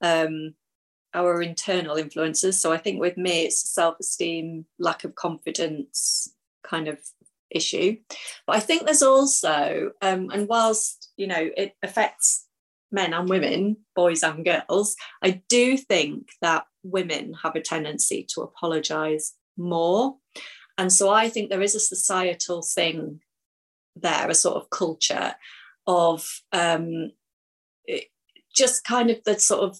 um, 0.00 0.54
our 1.14 1.40
internal 1.40 1.96
influences. 1.96 2.60
So 2.60 2.72
I 2.72 2.78
think 2.78 3.00
with 3.00 3.16
me, 3.16 3.44
it's 3.44 3.72
self-esteem, 3.72 4.66
lack 4.78 5.04
of 5.04 5.14
confidence 5.14 6.34
kind 6.64 6.88
of 6.88 6.98
issue. 7.50 7.96
But 8.46 8.56
I 8.56 8.60
think 8.60 8.84
there's 8.84 9.02
also, 9.02 9.92
um, 10.02 10.30
and 10.30 10.48
whilst 10.48 11.10
you 11.16 11.26
know 11.28 11.50
it 11.56 11.76
affects 11.82 12.46
men 12.90 13.12
and 13.14 13.28
women, 13.28 13.76
boys 13.94 14.22
and 14.22 14.44
girls, 14.44 14.96
I 15.22 15.42
do 15.48 15.76
think 15.76 16.30
that 16.42 16.64
women 16.82 17.34
have 17.42 17.56
a 17.56 17.60
tendency 17.60 18.26
to 18.34 18.42
apologize 18.42 19.34
more. 19.56 20.16
And 20.76 20.92
so 20.92 21.10
I 21.10 21.28
think 21.28 21.48
there 21.50 21.62
is 21.62 21.74
a 21.74 21.80
societal 21.80 22.62
thing 22.62 23.20
there, 23.96 24.28
a 24.28 24.34
sort 24.34 24.56
of 24.56 24.70
culture 24.70 25.34
of 25.86 26.26
um, 26.52 27.12
just 28.54 28.84
kind 28.84 29.10
of 29.10 29.18
the 29.24 29.38
sort 29.38 29.62
of 29.62 29.78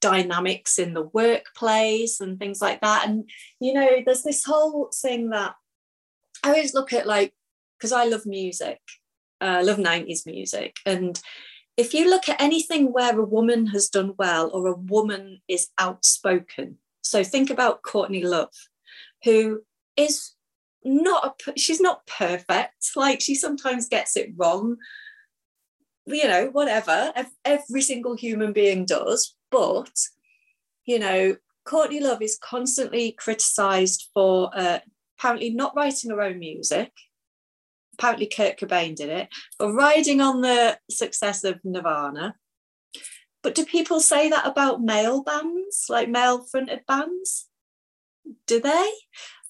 dynamics 0.00 0.78
in 0.78 0.94
the 0.94 1.02
workplace 1.02 2.20
and 2.20 2.38
things 2.38 2.60
like 2.60 2.80
that. 2.80 3.08
And, 3.08 3.28
you 3.60 3.72
know, 3.72 3.88
there's 4.04 4.22
this 4.22 4.44
whole 4.44 4.90
thing 4.94 5.30
that 5.30 5.54
I 6.44 6.50
always 6.50 6.74
look 6.74 6.92
at 6.92 7.06
like, 7.06 7.32
because 7.78 7.92
I 7.92 8.04
love 8.04 8.26
music, 8.26 8.80
uh, 9.40 9.44
I 9.44 9.62
love 9.62 9.78
90s 9.78 10.26
music. 10.26 10.76
And 10.84 11.20
if 11.76 11.92
you 11.92 12.08
look 12.08 12.28
at 12.28 12.40
anything 12.40 12.92
where 12.92 13.18
a 13.18 13.24
woman 13.24 13.66
has 13.68 13.88
done 13.88 14.14
well 14.16 14.50
or 14.52 14.66
a 14.66 14.76
woman 14.76 15.40
is 15.48 15.68
outspoken, 15.78 16.78
so 17.02 17.22
think 17.22 17.50
about 17.50 17.82
Courtney 17.82 18.24
Love, 18.24 18.54
who 19.24 19.62
is 19.96 20.32
not 20.86 21.42
a, 21.46 21.58
she's 21.58 21.80
not 21.80 22.06
perfect. 22.06 22.92
Like 22.94 23.20
she 23.20 23.34
sometimes 23.34 23.88
gets 23.88 24.16
it 24.16 24.30
wrong. 24.36 24.76
You 26.06 26.28
know 26.28 26.48
whatever 26.52 27.12
every 27.44 27.82
single 27.82 28.14
human 28.14 28.52
being 28.52 28.84
does 28.84 29.34
but 29.50 29.90
you 30.84 31.00
know 31.00 31.36
courtney 31.64 31.98
love 31.98 32.22
is 32.22 32.38
constantly 32.40 33.10
criticized 33.10 34.08
for 34.14 34.50
uh, 34.54 34.78
apparently 35.18 35.50
not 35.50 35.74
writing 35.74 36.12
her 36.12 36.22
own 36.22 36.38
music. 36.38 36.92
Apparently 37.94 38.26
kurt 38.26 38.56
cobain 38.56 38.94
did 38.94 39.08
it 39.08 39.28
but 39.58 39.72
riding 39.72 40.20
on 40.20 40.42
the 40.42 40.78
success 40.88 41.42
of 41.42 41.58
nirvana. 41.64 42.36
But 43.42 43.56
do 43.56 43.64
people 43.66 44.00
say 44.00 44.28
that 44.28 44.46
about 44.46 44.82
male 44.82 45.24
bands 45.24 45.86
like 45.88 46.08
male 46.08 46.44
fronted 46.44 46.82
bands? 46.86 47.48
Do 48.46 48.60
they? 48.60 48.90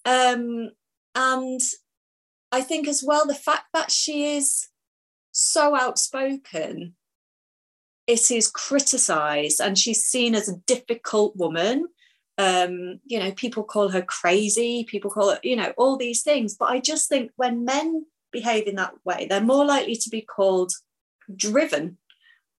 Um 0.07 0.71
and 1.17 1.61
I 2.53 2.61
think 2.61 2.87
as 2.87 3.03
well, 3.05 3.27
the 3.27 3.35
fact 3.35 3.65
that 3.73 3.91
she 3.91 4.37
is 4.37 4.69
so 5.33 5.75
outspoken, 5.75 6.95
it 8.07 8.31
is 8.31 8.49
criticized 8.49 9.61
and 9.61 9.79
she's 9.79 10.05
seen 10.05 10.35
as 10.35 10.49
a 10.49 10.59
difficult 10.67 11.35
woman. 11.37 11.87
Um, 12.39 13.01
you 13.07 13.19
know, 13.19 13.33
people 13.33 13.65
call 13.65 13.89
her 13.89 14.03
crazy, 14.03 14.85
people 14.85 15.11
call 15.11 15.31
it, 15.31 15.41
you 15.43 15.57
know, 15.57 15.73
all 15.79 15.97
these 15.97 16.23
things. 16.23 16.55
But 16.55 16.69
I 16.69 16.81
just 16.81 17.09
think 17.09 17.31
when 17.37 17.65
men 17.65 18.05
behave 18.31 18.67
in 18.67 18.77
that 18.77 18.93
way, 19.05 19.27
they're 19.27 19.41
more 19.41 19.65
likely 19.65 19.97
to 19.97 20.11
be 20.11 20.21
called 20.21 20.73
driven 21.35 21.97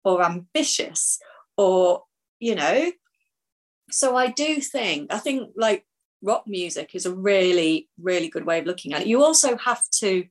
or 0.04 0.24
ambitious 0.24 1.20
or, 1.58 2.04
you 2.40 2.56
know, 2.56 2.92
so 3.92 4.16
I 4.16 4.28
do 4.28 4.60
think, 4.62 5.14
I 5.14 5.20
think 5.20 5.52
like 5.56 5.86
rock 6.22 6.44
music 6.48 6.92
is 6.94 7.06
a 7.06 7.14
really, 7.14 7.90
really 8.02 8.30
good 8.30 8.46
way 8.46 8.60
of 8.60 8.66
looking 8.66 8.94
at 8.94 9.02
it. 9.02 9.08
You 9.08 9.24
also 9.24 9.58
have 9.58 9.84
to, 10.00 10.26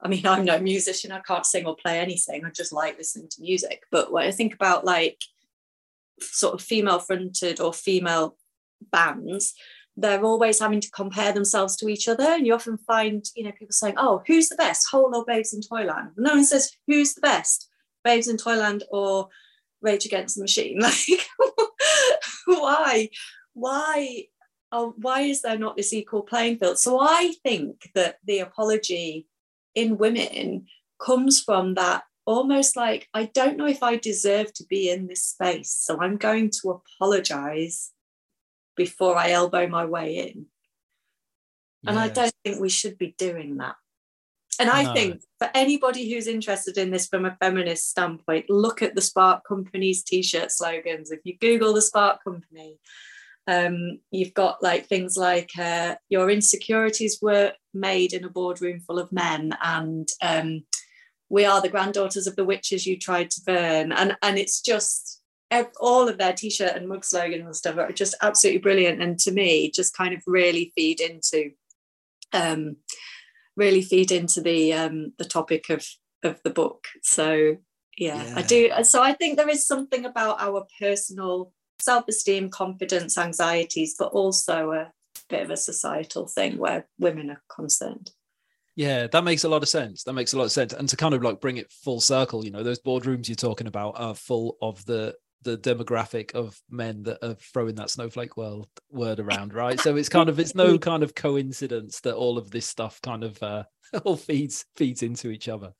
I 0.00 0.08
mean, 0.08 0.26
I'm 0.26 0.44
no 0.44 0.58
musician, 0.58 1.12
I 1.12 1.20
can't 1.20 1.46
sing 1.46 1.66
or 1.66 1.76
play 1.76 2.00
anything. 2.00 2.44
I 2.44 2.50
just 2.50 2.72
like 2.72 2.98
listening 2.98 3.28
to 3.30 3.42
music. 3.42 3.84
But 3.90 4.12
when 4.12 4.26
I 4.26 4.30
think 4.30 4.54
about 4.54 4.84
like 4.84 5.22
sort 6.20 6.54
of 6.54 6.62
female 6.62 6.98
fronted 6.98 7.60
or 7.60 7.72
female 7.72 8.36
bands, 8.92 9.54
they're 9.96 10.24
always 10.24 10.58
having 10.58 10.80
to 10.80 10.90
compare 10.90 11.32
themselves 11.32 11.76
to 11.76 11.88
each 11.88 12.08
other. 12.08 12.24
And 12.24 12.46
you 12.46 12.54
often 12.54 12.78
find, 12.78 13.24
you 13.34 13.44
know, 13.44 13.52
people 13.52 13.72
saying, 13.72 13.94
oh, 13.96 14.22
who's 14.26 14.48
the 14.48 14.56
best, 14.56 14.88
Hole 14.90 15.14
or 15.14 15.24
Babes 15.26 15.52
in 15.52 15.60
Toyland? 15.60 16.10
No 16.16 16.34
one 16.34 16.44
says, 16.44 16.72
who's 16.86 17.14
the 17.14 17.20
best, 17.20 17.68
Babes 18.04 18.28
in 18.28 18.36
Toyland 18.36 18.84
or 18.90 19.28
Rage 19.82 20.06
Against 20.06 20.36
the 20.36 20.42
Machine? 20.42 20.80
Like, 20.90 21.28
why? 22.46 23.08
Why 23.52 24.24
oh, 24.72 24.94
why 24.96 25.22
is 25.22 25.42
there 25.42 25.58
not 25.58 25.76
this 25.76 25.92
equal 25.92 26.22
playing 26.22 26.58
field? 26.58 26.78
So 26.78 27.00
I 27.00 27.34
think 27.42 27.90
that 27.94 28.18
the 28.24 28.40
apology 28.40 29.26
in 29.74 29.98
women 29.98 30.66
comes 31.00 31.40
from 31.40 31.74
that 31.74 32.04
almost 32.26 32.76
like, 32.76 33.08
I 33.12 33.24
don't 33.24 33.56
know 33.56 33.66
if 33.66 33.82
I 33.82 33.96
deserve 33.96 34.52
to 34.54 34.64
be 34.64 34.90
in 34.90 35.06
this 35.06 35.24
space. 35.24 35.72
So 35.72 36.00
I'm 36.00 36.16
going 36.16 36.50
to 36.62 36.70
apologize 36.70 37.90
before 38.76 39.16
I 39.16 39.30
elbow 39.30 39.66
my 39.66 39.84
way 39.84 40.16
in. 40.18 40.46
And 41.86 41.96
yes. 41.96 42.04
I 42.04 42.08
don't 42.08 42.34
think 42.44 42.60
we 42.60 42.68
should 42.68 42.98
be 42.98 43.14
doing 43.18 43.56
that. 43.56 43.76
And 44.58 44.68
I 44.68 44.84
no. 44.84 44.92
think 44.92 45.22
for 45.38 45.50
anybody 45.54 46.12
who's 46.12 46.26
interested 46.26 46.76
in 46.76 46.90
this 46.90 47.06
from 47.06 47.24
a 47.24 47.36
feminist 47.40 47.88
standpoint, 47.88 48.50
look 48.50 48.82
at 48.82 48.94
the 48.94 49.00
Spark 49.00 49.42
Company's 49.48 50.02
t 50.02 50.22
shirt 50.22 50.52
slogans. 50.52 51.10
If 51.10 51.20
you 51.24 51.38
Google 51.38 51.72
the 51.72 51.80
Spark 51.80 52.22
Company, 52.22 52.78
um, 53.46 54.00
you've 54.10 54.34
got 54.34 54.62
like 54.62 54.86
things 54.86 55.16
like 55.16 55.50
uh, 55.58 55.96
your 56.08 56.30
insecurities 56.30 57.18
were 57.20 57.52
made 57.74 58.12
in 58.12 58.24
a 58.24 58.30
boardroom 58.30 58.80
full 58.80 58.98
of 58.98 59.12
men, 59.12 59.56
and 59.62 60.08
um, 60.22 60.64
we 61.28 61.44
are 61.44 61.60
the 61.60 61.68
granddaughters 61.68 62.26
of 62.26 62.36
the 62.36 62.44
witches 62.44 62.86
you 62.86 62.98
tried 62.98 63.30
to 63.30 63.40
burn, 63.44 63.92
and 63.92 64.16
and 64.22 64.38
it's 64.38 64.60
just 64.60 65.22
all 65.80 66.08
of 66.08 66.16
their 66.16 66.32
t-shirt 66.32 66.76
and 66.76 66.88
mug 66.88 67.04
slogans 67.04 67.44
and 67.44 67.56
stuff 67.56 67.76
are 67.76 67.90
just 67.92 68.14
absolutely 68.22 68.60
brilliant, 68.60 69.02
and 69.02 69.18
to 69.18 69.32
me, 69.32 69.70
just 69.70 69.96
kind 69.96 70.14
of 70.14 70.22
really 70.26 70.72
feed 70.76 71.00
into, 71.00 71.50
um, 72.32 72.76
really 73.56 73.82
feed 73.82 74.12
into 74.12 74.40
the 74.40 74.72
um, 74.72 75.12
the 75.18 75.24
topic 75.24 75.70
of 75.70 75.84
of 76.22 76.40
the 76.44 76.50
book. 76.50 76.84
So 77.02 77.56
yeah, 77.96 78.22
yeah, 78.22 78.34
I 78.36 78.42
do. 78.42 78.70
So 78.82 79.02
I 79.02 79.12
think 79.12 79.36
there 79.36 79.48
is 79.48 79.66
something 79.66 80.04
about 80.04 80.40
our 80.40 80.66
personal 80.78 81.52
self 81.80 82.06
esteem, 82.08 82.50
confidence, 82.50 83.18
anxieties, 83.18 83.94
but 83.98 84.12
also 84.12 84.72
a 84.72 84.92
bit 85.28 85.42
of 85.42 85.50
a 85.50 85.56
societal 85.56 86.26
thing 86.26 86.58
where 86.58 86.86
women 86.98 87.30
are 87.30 87.42
concerned. 87.48 88.10
Yeah, 88.76 89.08
that 89.08 89.24
makes 89.24 89.44
a 89.44 89.48
lot 89.48 89.62
of 89.62 89.68
sense. 89.68 90.04
That 90.04 90.14
makes 90.14 90.32
a 90.32 90.38
lot 90.38 90.44
of 90.44 90.52
sense. 90.52 90.72
And 90.72 90.88
to 90.88 90.96
kind 90.96 91.14
of 91.14 91.22
like 91.22 91.40
bring 91.40 91.56
it 91.56 91.70
full 91.70 92.00
circle, 92.00 92.44
you 92.44 92.50
know, 92.50 92.62
those 92.62 92.80
boardrooms 92.80 93.28
you're 93.28 93.36
talking 93.36 93.66
about 93.66 93.98
are 93.98 94.14
full 94.14 94.56
of 94.62 94.84
the 94.86 95.14
the 95.42 95.56
demographic 95.56 96.34
of 96.34 96.60
men 96.68 97.02
that 97.02 97.18
are 97.24 97.34
throwing 97.34 97.74
that 97.74 97.88
snowflake 97.88 98.36
world 98.36 98.68
word 98.90 99.20
around, 99.20 99.54
right? 99.54 99.80
So 99.80 99.96
it's 99.96 100.08
kind 100.08 100.28
of 100.28 100.38
it's 100.38 100.54
no 100.54 100.78
kind 100.90 101.02
of 101.02 101.14
coincidence 101.14 102.00
that 102.00 102.14
all 102.14 102.38
of 102.38 102.50
this 102.50 102.66
stuff 102.66 103.00
kind 103.02 103.24
of 103.24 103.42
uh, 103.42 103.64
all 104.04 104.16
feeds 104.16 104.66
feeds 104.76 105.02
into 105.02 105.30
each 105.30 105.48
other. 105.48 105.72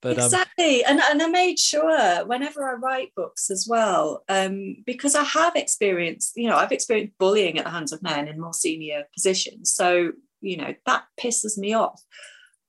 But, 0.00 0.18
um, 0.18 0.24
exactly, 0.24 0.84
um, 0.84 0.92
and 0.92 1.00
and 1.10 1.22
I 1.22 1.26
made 1.26 1.58
sure 1.58 2.24
whenever 2.26 2.68
I 2.68 2.74
write 2.74 3.14
books 3.16 3.50
as 3.50 3.66
well, 3.68 4.22
um, 4.28 4.76
because 4.86 5.14
I 5.14 5.24
have 5.24 5.56
experienced, 5.56 6.34
you 6.36 6.48
know, 6.48 6.56
I've 6.56 6.72
experienced 6.72 7.18
bullying 7.18 7.58
at 7.58 7.64
the 7.64 7.70
hands 7.70 7.92
of 7.92 8.02
men 8.02 8.28
in 8.28 8.40
more 8.40 8.52
senior 8.52 9.04
positions. 9.14 9.74
So 9.74 10.12
you 10.40 10.56
know 10.56 10.74
that 10.86 11.04
pisses 11.20 11.58
me 11.58 11.74
off. 11.74 12.02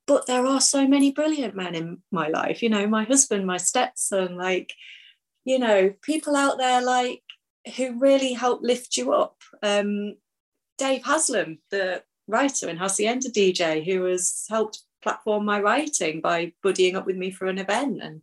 But 0.07 0.25
there 0.25 0.45
are 0.47 0.59
so 0.59 0.88
many 0.88 1.11
brilliant 1.11 1.55
men 1.55 1.75
in 1.75 1.99
my 2.11 2.30
life. 2.30 2.63
You 2.63 2.69
know, 2.69 2.88
my 2.88 3.03
husband, 3.03 3.45
my 3.45 3.57
stepson, 3.57 4.36
like 4.36 4.73
you 5.45 5.59
know, 5.59 5.93
people 6.01 6.36
out 6.36 6.57
there 6.57 6.82
like 6.82 7.21
who 7.75 7.99
really 7.99 8.34
help 8.34 8.61
lift 8.61 8.97
you 8.97 9.13
up. 9.13 9.36
Um, 9.61 10.15
Dave 10.77 11.03
Haslam, 11.03 11.59
the 11.71 12.03
writer 12.27 12.69
and 12.69 12.80
Hacienda 12.80 13.30
DJ, 13.30 13.86
who 13.86 14.05
has 14.05 14.45
helped 14.49 14.84
platform 15.01 15.45
my 15.45 15.59
writing 15.59 16.21
by 16.21 16.53
buddying 16.63 16.95
up 16.95 17.05
with 17.05 17.15
me 17.15 17.31
for 17.31 17.45
an 17.47 17.57
event, 17.57 18.01
and 18.01 18.21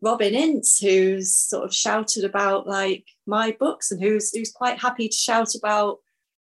Robin 0.00 0.34
Ince, 0.34 0.78
who's 0.78 1.34
sort 1.34 1.64
of 1.64 1.74
shouted 1.74 2.24
about 2.24 2.66
like 2.66 3.06
my 3.26 3.56
books 3.58 3.90
and 3.90 4.02
who's 4.02 4.34
who's 4.34 4.52
quite 4.52 4.80
happy 4.80 5.08
to 5.08 5.16
shout 5.16 5.54
about 5.54 5.98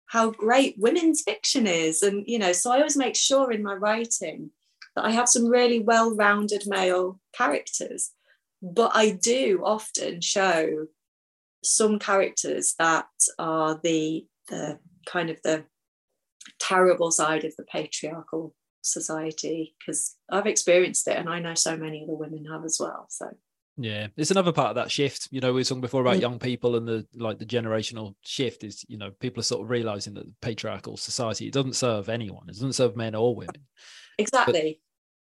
how 0.07 0.31
great 0.31 0.75
women's 0.77 1.21
fiction 1.21 1.67
is. 1.67 2.03
And 2.03 2.23
you 2.27 2.39
know, 2.39 2.53
so 2.53 2.71
I 2.71 2.77
always 2.77 2.97
make 2.97 3.15
sure 3.15 3.51
in 3.51 3.63
my 3.63 3.73
writing 3.73 4.51
that 4.95 5.05
I 5.05 5.11
have 5.11 5.27
some 5.27 5.47
really 5.47 5.79
well-rounded 5.79 6.63
male 6.67 7.19
characters 7.33 8.11
but 8.61 8.91
I 8.95 9.11
do 9.11 9.61
often 9.63 10.21
show 10.21 10.87
some 11.63 11.99
characters 11.99 12.75
that 12.79 13.07
are 13.37 13.79
the 13.81 14.25
the 14.49 14.79
kind 15.05 15.29
of 15.29 15.41
the 15.43 15.65
terrible 16.59 17.11
side 17.11 17.43
of 17.43 17.55
the 17.55 17.63
patriarchal 17.63 18.55
society 18.85 19.75
because 19.79 20.15
I've 20.29 20.47
experienced 20.47 21.07
it 21.07 21.17
and 21.17 21.29
I 21.29 21.39
know 21.39 21.53
so 21.53 21.77
many 21.77 22.03
other 22.03 22.15
women 22.15 22.45
have 22.45 22.63
as 22.63 22.77
well. 22.79 23.07
So 23.09 23.29
yeah, 23.77 24.07
it's 24.15 24.31
another 24.31 24.53
part 24.53 24.69
of 24.69 24.75
that 24.75 24.91
shift. 24.91 25.27
You 25.31 25.41
know, 25.41 25.51
we 25.51 25.59
were 25.59 25.63
talking 25.65 25.81
before 25.81 26.01
about 26.01 26.17
mm. 26.17 26.21
young 26.21 26.39
people 26.39 26.75
and 26.75 26.87
the 26.87 27.05
like 27.15 27.39
the 27.39 27.45
generational 27.45 28.15
shift 28.23 28.63
is, 28.63 28.85
you 28.87 28.97
know, 28.97 29.11
people 29.11 29.41
are 29.41 29.43
sort 29.43 29.63
of 29.63 29.69
realizing 29.69 30.13
that 30.13 30.25
the 30.25 30.33
patriarchal 30.41 30.97
society 30.97 31.47
it 31.47 31.53
doesn't 31.53 31.75
serve 31.75 32.07
anyone. 32.07 32.43
It 32.47 32.53
doesn't 32.53 32.73
serve 32.73 32.95
men 32.95 33.15
or 33.15 33.35
women. 33.35 33.65
Exactly 34.17 34.79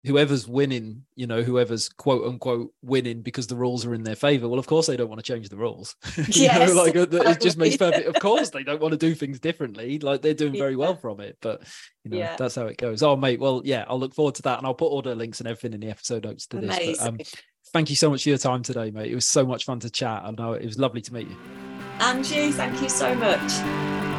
whoever's 0.04 0.48
winning, 0.48 1.04
you 1.14 1.26
know, 1.26 1.42
whoever's 1.42 1.88
quote 1.88 2.26
unquote 2.26 2.72
winning 2.82 3.20
because 3.20 3.46
the 3.46 3.56
rules 3.56 3.84
are 3.84 3.94
in 3.94 4.02
their 4.02 4.16
favor. 4.16 4.48
Well, 4.48 4.58
of 4.58 4.66
course 4.66 4.86
they 4.86 4.96
don't 4.96 5.08
want 5.08 5.22
to 5.22 5.32
change 5.32 5.48
the 5.48 5.56
rules. 5.56 5.94
yes, 6.28 6.70
know, 6.70 6.82
like 6.82 6.94
it 6.94 7.40
just 7.40 7.58
makes 7.58 7.76
perfect. 7.76 8.08
Of 8.08 8.20
course 8.20 8.50
they 8.50 8.62
don't 8.62 8.80
want 8.80 8.92
to 8.92 8.98
do 8.98 9.14
things 9.14 9.40
differently. 9.40 9.98
Like 9.98 10.22
they're 10.22 10.34
doing 10.34 10.54
very 10.54 10.72
yeah. 10.72 10.78
well 10.78 10.96
from 10.96 11.20
it, 11.20 11.36
but 11.40 11.62
you 12.04 12.12
know 12.12 12.18
yeah. 12.18 12.36
that's 12.36 12.54
how 12.54 12.66
it 12.66 12.78
goes. 12.78 13.02
Oh, 13.02 13.16
mate. 13.16 13.40
Well, 13.40 13.62
yeah, 13.64 13.84
I'll 13.88 14.00
look 14.00 14.14
forward 14.14 14.36
to 14.36 14.42
that, 14.42 14.58
and 14.58 14.66
I'll 14.66 14.74
put 14.74 14.86
all 14.86 15.02
the 15.02 15.14
links 15.14 15.40
and 15.40 15.48
everything 15.48 15.74
in 15.74 15.80
the 15.80 15.90
episode 15.90 16.24
notes 16.24 16.46
to 16.48 16.58
Amazing. 16.58 16.86
this. 16.86 16.98
But, 16.98 17.08
um, 17.08 17.18
thank 17.72 17.90
you 17.90 17.96
so 17.96 18.10
much 18.10 18.22
for 18.22 18.30
your 18.30 18.38
time 18.38 18.62
today, 18.62 18.90
mate. 18.90 19.10
It 19.10 19.14
was 19.14 19.26
so 19.26 19.44
much 19.44 19.64
fun 19.64 19.80
to 19.80 19.90
chat. 19.90 20.22
I 20.24 20.30
know 20.30 20.54
it 20.54 20.64
was 20.64 20.78
lovely 20.78 21.02
to 21.02 21.14
meet 21.14 21.28
you. 21.28 21.36
And 22.00 22.28
you, 22.30 22.52
thank 22.52 22.80
you 22.80 22.88
so 22.88 23.14
much. 23.14 24.09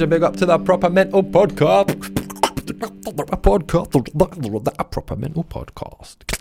A 0.00 0.06
big 0.06 0.22
up 0.22 0.34
to 0.36 0.46
the 0.46 0.58
Proper 0.58 0.88
Mental 0.88 1.22
Podcast. 1.22 1.94
Podcast. 3.42 4.90
Proper 4.90 5.16
Mental 5.16 5.44
Podcast. 5.44 6.40